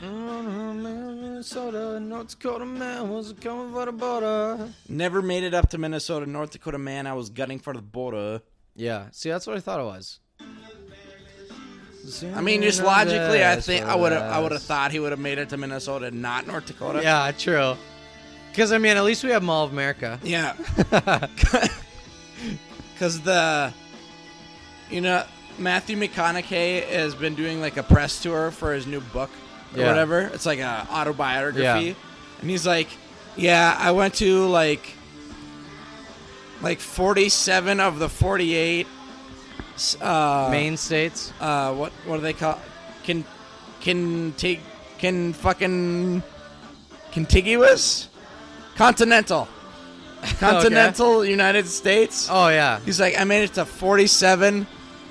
Minnesota, 0.00 2.00
North 2.00 2.38
Dakota 2.38 2.66
man 2.66 3.10
was 3.10 3.34
coming 3.40 3.72
for 3.72 3.86
the 3.86 3.92
border. 3.92 4.68
Never 4.88 5.22
made 5.22 5.44
it 5.44 5.54
up 5.54 5.70
to 5.70 5.78
Minnesota, 5.78 6.26
North 6.26 6.50
Dakota. 6.50 6.78
Man, 6.78 7.06
I 7.06 7.14
was 7.14 7.30
gunning 7.30 7.58
for 7.58 7.74
the 7.74 7.82
border. 7.82 8.42
Yeah, 8.74 9.06
see, 9.12 9.30
that's 9.30 9.46
what 9.46 9.56
I 9.56 9.60
thought 9.60 9.80
it 9.80 9.84
was. 9.84 10.20
I 12.34 12.40
mean, 12.40 12.62
just 12.62 12.82
logically, 12.82 13.44
I 13.44 13.60
think 13.60 13.84
I 13.84 13.94
would 13.94 14.12
have. 14.12 14.22
I 14.22 14.40
would 14.40 14.52
have 14.52 14.62
thought 14.62 14.90
he 14.90 14.98
would 14.98 15.12
have 15.12 15.20
made 15.20 15.38
it 15.38 15.50
to 15.50 15.56
Minnesota, 15.56 16.10
not 16.10 16.46
North 16.46 16.66
Dakota. 16.66 17.02
Yeah, 17.02 17.30
true. 17.32 17.76
Because 18.50 18.72
I 18.72 18.78
mean, 18.78 18.96
at 18.96 19.04
least 19.04 19.22
we 19.22 19.30
have 19.30 19.42
Mall 19.42 19.64
of 19.64 19.72
America. 19.72 20.18
Yeah. 20.22 20.56
Because 23.00 23.22
the, 23.22 23.72
you 24.90 25.00
know, 25.00 25.24
Matthew 25.58 25.96
McConaughey 25.96 26.86
has 26.86 27.14
been 27.14 27.34
doing 27.34 27.58
like 27.58 27.78
a 27.78 27.82
press 27.82 28.22
tour 28.22 28.50
for 28.50 28.74
his 28.74 28.86
new 28.86 29.00
book 29.00 29.30
or 29.74 29.80
Yeah. 29.80 29.86
whatever. 29.88 30.20
It's 30.34 30.46
like 30.46 30.58
a 30.60 30.86
autobiography, 30.92 31.62
Yeah. 31.62 31.94
and 32.40 32.50
he's 32.50 32.66
like, 32.66 32.88
"Yeah, 33.36 33.76
I 33.78 33.90
went 33.92 34.14
to 34.16 34.46
like, 34.48 34.94
like 36.62 36.80
forty-seven 36.80 37.80
of 37.80 37.98
the 37.98 38.08
forty-eight, 38.08 38.86
uh, 40.00 40.48
Main 40.50 40.76
states. 40.76 41.32
uh, 41.40 41.72
what 41.72 41.92
what 42.04 42.16
do 42.16 42.22
they 42.22 42.32
call, 42.34 42.58
can, 43.04 43.24
can 43.80 44.32
take, 44.36 44.60
can 44.98 45.32
fucking, 45.32 46.22
contiguous, 47.12 48.08
continental." 48.76 49.48
Continental 50.38 51.24
United 51.24 51.66
States. 51.66 52.28
Oh 52.30 52.48
yeah, 52.48 52.78
He's 52.84 53.00
like, 53.00 53.18
I 53.18 53.24
made 53.24 53.42
it 53.44 53.54
to 53.54 53.64
47 53.64 54.66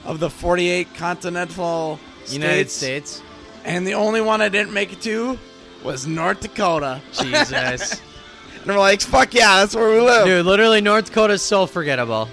of 0.06 0.20
the 0.20 0.30
48 0.30 0.94
continental 0.94 2.00
United 2.28 2.70
states, 2.70 3.14
States. 3.16 3.29
And 3.70 3.86
the 3.88 3.94
only 3.94 4.22
one 4.22 4.42
I 4.42 4.50
didn't 4.50 4.74
make 4.74 4.92
it 4.94 5.02
to 5.02 5.38
was 5.84 6.06
North 6.08 6.42
Dakota. 6.42 7.02
Jesus, 7.14 8.02
And 8.60 8.68
we're 8.68 8.78
like, 8.78 9.00
fuck 9.02 9.34
yeah, 9.34 9.58
that's 9.62 9.74
where 9.74 9.90
we 9.90 10.02
live. 10.02 10.26
dude, 10.26 10.46
literally 10.46 10.82
North 10.82 11.06
Dakota 11.06 11.34
is 11.34 11.42
so 11.42 11.66
forgettable. 11.66 12.28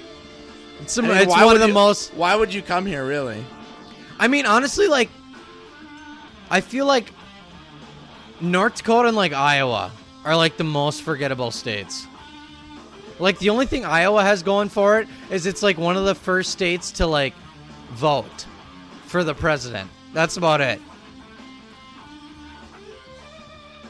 It's, 0.81 0.93
some, 0.93 1.05
I 1.05 1.09
mean, 1.09 1.17
it's 1.19 1.27
why 1.29 1.45
one 1.45 1.47
would 1.47 1.57
of 1.57 1.61
the 1.63 1.69
you- 1.69 1.75
most. 1.75 2.13
Why 2.15 2.35
would 2.35 2.53
you 2.53 2.63
come 2.63 2.85
here, 2.85 3.07
really? 3.07 3.45
I 4.19 4.27
mean, 4.29 4.45
honestly, 4.47 4.89
like, 4.89 5.09
I 6.51 6.61
feel 6.61 6.87
like 6.87 7.13
North 8.41 8.77
Dakota 8.77 9.09
and 9.09 9.17
like 9.17 9.33
Iowa 9.33 9.93
are 10.25 10.37
like 10.37 10.57
the 10.57 10.65
most 10.65 11.03
forgettable 11.03 11.51
states. 11.51 12.07
Like 13.19 13.39
the 13.39 13.51
only 13.51 13.67
thing 13.67 13.85
Iowa 13.85 14.23
has 14.23 14.43
going 14.43 14.69
for 14.69 14.99
it 15.01 15.09
is 15.31 15.47
it's 15.47 15.63
like 15.63 15.79
one 15.79 15.97
of 15.97 16.05
the 16.05 16.15
first 16.15 16.51
states 16.53 16.91
to 16.93 17.07
like 17.07 17.35
vote 17.93 18.47
for 19.07 19.25
the 19.25 19.35
president. 19.35 19.91
That's 20.13 20.37
about 20.37 20.61
it. 20.61 20.81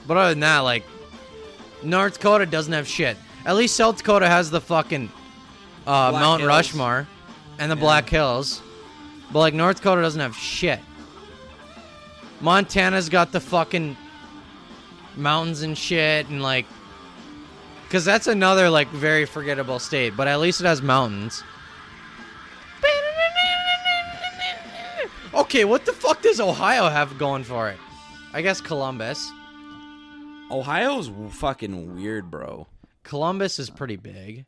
But 0.07 0.17
other 0.17 0.31
than 0.31 0.41
that, 0.41 0.61
like 0.61 0.85
North 1.83 2.15
Dakota 2.15 2.47
doesn't 2.47 2.73
have 2.73 2.87
shit. 2.87 3.17
At 3.45 3.57
least 3.57 3.77
South 3.77 3.99
Dakota 3.99 4.27
has 4.29 4.51
the 4.51 4.61
fucking 4.61 5.11
uh, 5.87 6.11
Mount 6.13 6.41
Hills. 6.41 6.49
Rushmore 6.49 7.07
and 7.59 7.71
the 7.71 7.77
Black 7.77 8.09
Hills. 8.09 8.63
But 9.33 9.41
like 9.41 9.55
North 9.55 9.77
Dakota 9.77 10.03
doesn't 10.03 10.21
have 10.21 10.37
shit. 10.37 10.81
Montana's 12.41 13.09
got 13.09 13.33
the 13.33 13.41
fucking 13.41 13.97
mountains 15.17 15.63
and 15.63 15.77
shit, 15.77 16.29
and 16.29 16.43
like, 16.43 16.67
because 17.85 18.05
that's 18.05 18.27
another 18.27 18.69
like 18.69 18.89
very 18.89 19.25
forgettable 19.25 19.79
state. 19.79 20.17
But 20.17 20.29
at 20.29 20.41
least 20.41 20.61
it 20.61 20.67
has 20.67 20.83
mountains. 20.83 21.43
Okay, 25.35 25.65
what 25.65 25.85
the 25.85 25.93
fuck 25.93 26.23
does 26.23 26.41
Ohio 26.41 26.89
have 26.89 27.19
going 27.19 27.45
for 27.45 27.69
it? 27.69 27.79
I 28.33 28.43
guess 28.43 28.61
Columbus. 28.61 29.31
Ohio's 30.51 31.11
fucking 31.31 31.97
weird, 31.97 32.31
bro. 32.31 32.67
Columbus 33.03 33.59
is 33.59 33.71
pretty 33.71 33.97
big. 33.97 34.47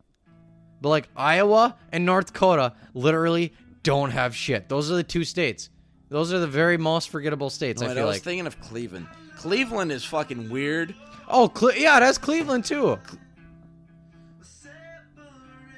But 0.81 0.91
like 0.91 1.09
Iowa 1.17 1.77
and 1.91 2.07
North 2.07 2.33
Dakota 2.33 2.75
literally 2.95 3.53
don't 3.83 4.11
have 4.11 4.35
shit. 4.35 4.69
Those 4.69 4.91
are 4.93 4.95
the 4.97 5.03
two 5.03 5.25
states. 5.25 5.71
Those 6.09 6.33
are 6.33 6.39
the 6.39 6.47
very 6.47 6.79
most 6.79 7.11
forgettable 7.11 7.51
states, 7.51 7.83
I 7.83 7.89
Wait, 7.89 7.95
feel 7.95 8.07
was 8.07 8.17
like. 8.17 8.23
thinking 8.23 8.47
of 8.47 8.61
Cleveland. 8.61 9.07
Cleveland 9.37 9.91
is 9.93 10.05
fucking 10.05 10.49
weird. 10.51 10.95
oh, 11.29 11.49
Cle- 11.49 11.75
yeah, 11.75 11.99
that's 12.01 12.17
Cleveland 12.19 12.65
too. 12.65 12.99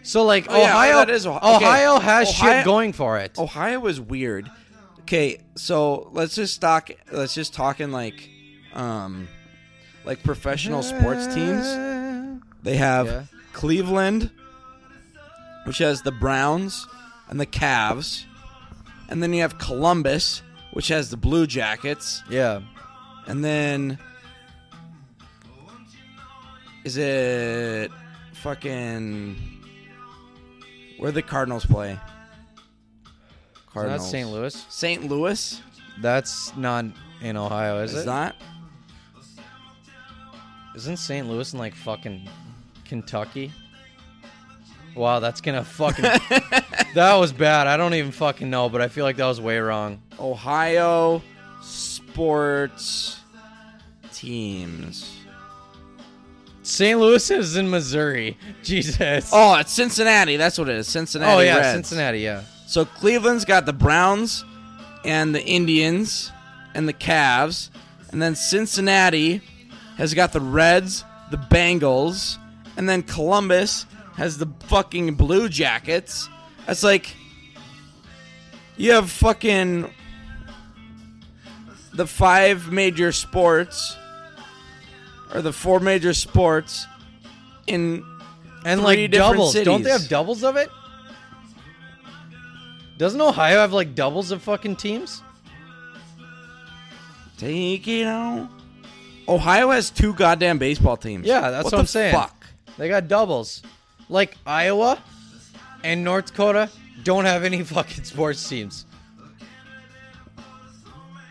So 0.02 0.24
like 0.24 0.46
Oh, 0.48 0.56
yeah, 0.56 0.64
Ohio 0.70 0.96
that 0.96 1.10
is 1.10 1.26
Ohio. 1.26 1.56
Okay. 1.56 1.64
Ohio 1.66 1.98
has 1.98 2.28
Ohio- 2.30 2.52
shit 2.58 2.64
going 2.64 2.92
for 2.92 3.18
it. 3.18 3.38
Ohio 3.38 3.86
is 3.86 4.00
weird. 4.00 4.50
Okay, 5.00 5.40
so 5.56 6.08
let's 6.12 6.34
just 6.34 6.60
talk. 6.60 6.90
Let's 7.10 7.34
just 7.34 7.52
talk 7.52 7.80
in 7.80 7.90
like, 7.92 8.28
um, 8.74 9.28
like 10.04 10.22
professional 10.22 10.82
sports 10.82 11.26
teams. 11.34 11.64
They 12.62 12.76
have 12.76 13.06
Yeah. 13.06 13.22
Cleveland, 13.52 14.30
which 15.64 15.78
has 15.78 16.02
the 16.02 16.12
Browns 16.12 16.86
and 17.28 17.38
the 17.40 17.46
Cavs, 17.46 18.24
and 19.08 19.22
then 19.22 19.32
you 19.32 19.42
have 19.42 19.58
Columbus, 19.58 20.42
which 20.72 20.88
has 20.88 21.10
the 21.10 21.16
Blue 21.16 21.46
Jackets, 21.46 22.22
Yeah. 22.28 22.60
and 23.26 23.44
then 23.44 23.98
is 26.84 26.96
it 26.96 27.90
fucking 28.34 29.36
where 30.98 31.12
the 31.12 31.22
Cardinals 31.22 31.66
play? 31.66 31.98
Cardinals. 33.72 34.00
That's 34.02 34.10
St. 34.10 34.28
Louis. 34.28 34.66
St. 34.68 35.08
Louis 35.08 35.60
That's 36.00 36.56
not 36.56 36.86
in 37.20 37.36
Ohio, 37.36 37.82
is 37.82 37.92
is 37.94 38.02
it? 38.02 38.06
that? 38.06 38.34
Isn't 40.74 40.96
St. 40.96 41.28
Louis 41.28 41.52
in 41.52 41.58
like 41.58 41.74
fucking 41.74 42.28
Kentucky? 42.84 43.52
Wow, 44.94 45.20
that's 45.20 45.40
gonna 45.40 45.64
fucking. 45.64 46.04
that 46.94 47.14
was 47.14 47.32
bad. 47.32 47.66
I 47.66 47.76
don't 47.76 47.94
even 47.94 48.12
fucking 48.12 48.48
know, 48.48 48.68
but 48.68 48.80
I 48.80 48.88
feel 48.88 49.04
like 49.04 49.16
that 49.16 49.26
was 49.26 49.40
way 49.40 49.58
wrong. 49.58 50.02
Ohio 50.18 51.22
sports 51.62 53.20
teams. 54.12 55.16
St. 56.62 56.98
Louis 56.98 57.30
is 57.30 57.56
in 57.56 57.68
Missouri. 57.70 58.36
Jesus. 58.62 59.30
Oh, 59.32 59.56
it's 59.56 59.72
Cincinnati. 59.72 60.36
That's 60.36 60.58
what 60.58 60.68
it 60.68 60.76
is. 60.76 60.86
Cincinnati. 60.86 61.32
Oh, 61.32 61.40
yeah, 61.40 61.56
Reds. 61.56 61.74
Cincinnati. 61.74 62.20
Yeah. 62.20 62.42
So 62.66 62.84
Cleveland's 62.84 63.44
got 63.44 63.66
the 63.66 63.72
Browns 63.72 64.44
and 65.04 65.34
the 65.34 65.44
Indians 65.44 66.30
and 66.74 66.86
the 66.86 66.92
Cavs, 66.92 67.70
and 68.12 68.22
then 68.22 68.36
Cincinnati 68.36 69.42
has 70.00 70.14
got 70.14 70.32
the 70.32 70.40
Reds, 70.40 71.04
the 71.30 71.36
Bengals, 71.36 72.38
and 72.78 72.88
then 72.88 73.02
Columbus 73.02 73.84
has 74.16 74.38
the 74.38 74.46
fucking 74.60 75.14
Blue 75.14 75.46
Jackets. 75.50 76.26
That's 76.64 76.82
like 76.82 77.14
you 78.78 78.92
have 78.92 79.10
fucking 79.10 79.92
the 81.92 82.06
five 82.06 82.72
major 82.72 83.12
sports 83.12 83.94
or 85.34 85.42
the 85.42 85.52
four 85.52 85.80
major 85.80 86.14
sports 86.14 86.86
in 87.66 88.02
And 88.64 88.82
like 88.82 89.10
doubles. 89.10 89.52
Don't 89.52 89.82
they 89.82 89.90
have 89.90 90.08
doubles 90.08 90.42
of 90.44 90.56
it? 90.56 90.70
Doesn't 92.96 93.20
Ohio 93.20 93.58
have 93.58 93.74
like 93.74 93.94
doubles 93.94 94.30
of 94.30 94.40
fucking 94.40 94.76
teams? 94.76 95.22
Take 97.36 97.86
it 97.86 98.06
on. 98.06 98.59
Ohio 99.30 99.70
has 99.70 99.90
two 99.90 100.12
goddamn 100.12 100.58
baseball 100.58 100.96
teams. 100.96 101.24
Yeah, 101.24 101.50
that's 101.50 101.64
what, 101.64 101.70
the 101.70 101.78
I'm 101.78 101.86
saying. 101.86 102.14
Fuck. 102.14 102.46
They 102.76 102.88
got 102.88 103.06
doubles. 103.06 103.62
Like 104.08 104.36
Iowa 104.44 105.00
and 105.84 106.02
North 106.02 106.26
Dakota 106.26 106.68
don't 107.04 107.24
have 107.24 107.44
any 107.44 107.62
fucking 107.64 108.04
sports 108.04 108.46
teams. 108.46 108.86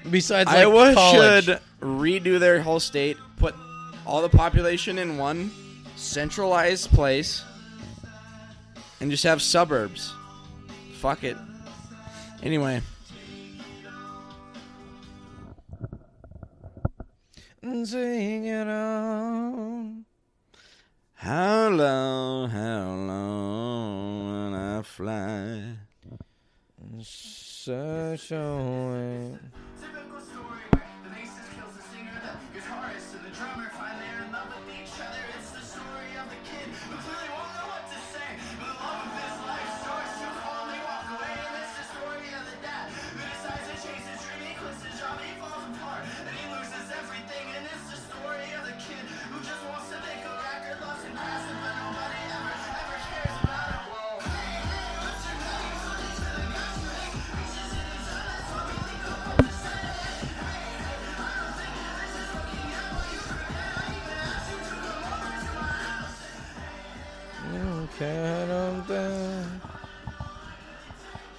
Besides 0.10 0.48
like 0.48 0.60
Iowa 0.60 0.94
college. 0.94 1.46
should 1.46 1.60
redo 1.82 2.40
their 2.40 2.62
whole 2.62 2.80
state, 2.80 3.18
put 3.38 3.54
all 4.06 4.22
the 4.22 4.30
population 4.30 4.98
in 4.98 5.18
one 5.18 5.52
centralized 5.98 6.90
place, 6.92 7.44
and 9.02 9.12
just 9.12 9.26
have 9.26 9.42
suburbs. 9.42 10.14
Fuck 11.00 11.26
it. 11.26 11.38
Anyway, 12.42 12.82
Sing 17.62 18.46
it 18.46 18.68
on. 18.68 20.06
how 21.14 21.68
long, 21.68 22.50
how 22.50 22.96
long 22.96 24.52
will 24.52 24.56
I 24.56 24.82
fly? 24.82 25.76
Such 27.02 28.32
a 28.32 28.56
way. 28.92 29.59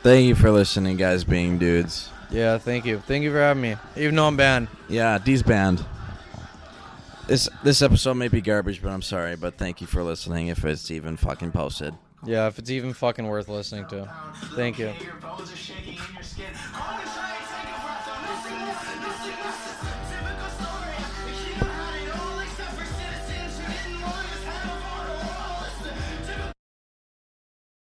Thank 0.03 0.27
you 0.27 0.35
for 0.35 0.51
listening, 0.51 0.97
guys. 0.97 1.25
Being 1.25 1.59
dudes. 1.59 2.09
Yeah, 2.31 2.59
thank 2.59 2.87
you. 2.87 3.01
Thank 3.01 3.25
you 3.25 3.31
for 3.31 3.39
having 3.39 3.63
me. 3.63 3.77
Even 3.97 4.15
though 4.15 4.27
I'm 4.27 4.37
banned. 4.37 4.69
Yeah, 4.89 5.19
D's 5.19 5.43
banned. 5.43 5.85
This 7.27 7.49
this 7.63 7.83
episode 7.83 8.15
may 8.15 8.29
be 8.29 8.41
garbage, 8.41 8.83
but 8.83 8.91
I'm 8.91 9.03
sorry. 9.03 9.37
But 9.37 9.59
thank 9.59 9.81
you 9.81 9.87
for 9.87 10.03
listening. 10.03 10.49
If 10.49 10.65
it's 10.65 10.91
even 10.91 11.17
fucking 11.17 11.53
posted. 11.53 11.95
Yeah, 12.25 12.47
if 12.47 12.59
it's 12.59 12.71
even 12.71 12.93
fucking 12.93 13.27
worth 13.27 13.49
listening 13.49 13.87
to. 13.89 14.13
Thank 14.55 14.79
you. 14.79 14.93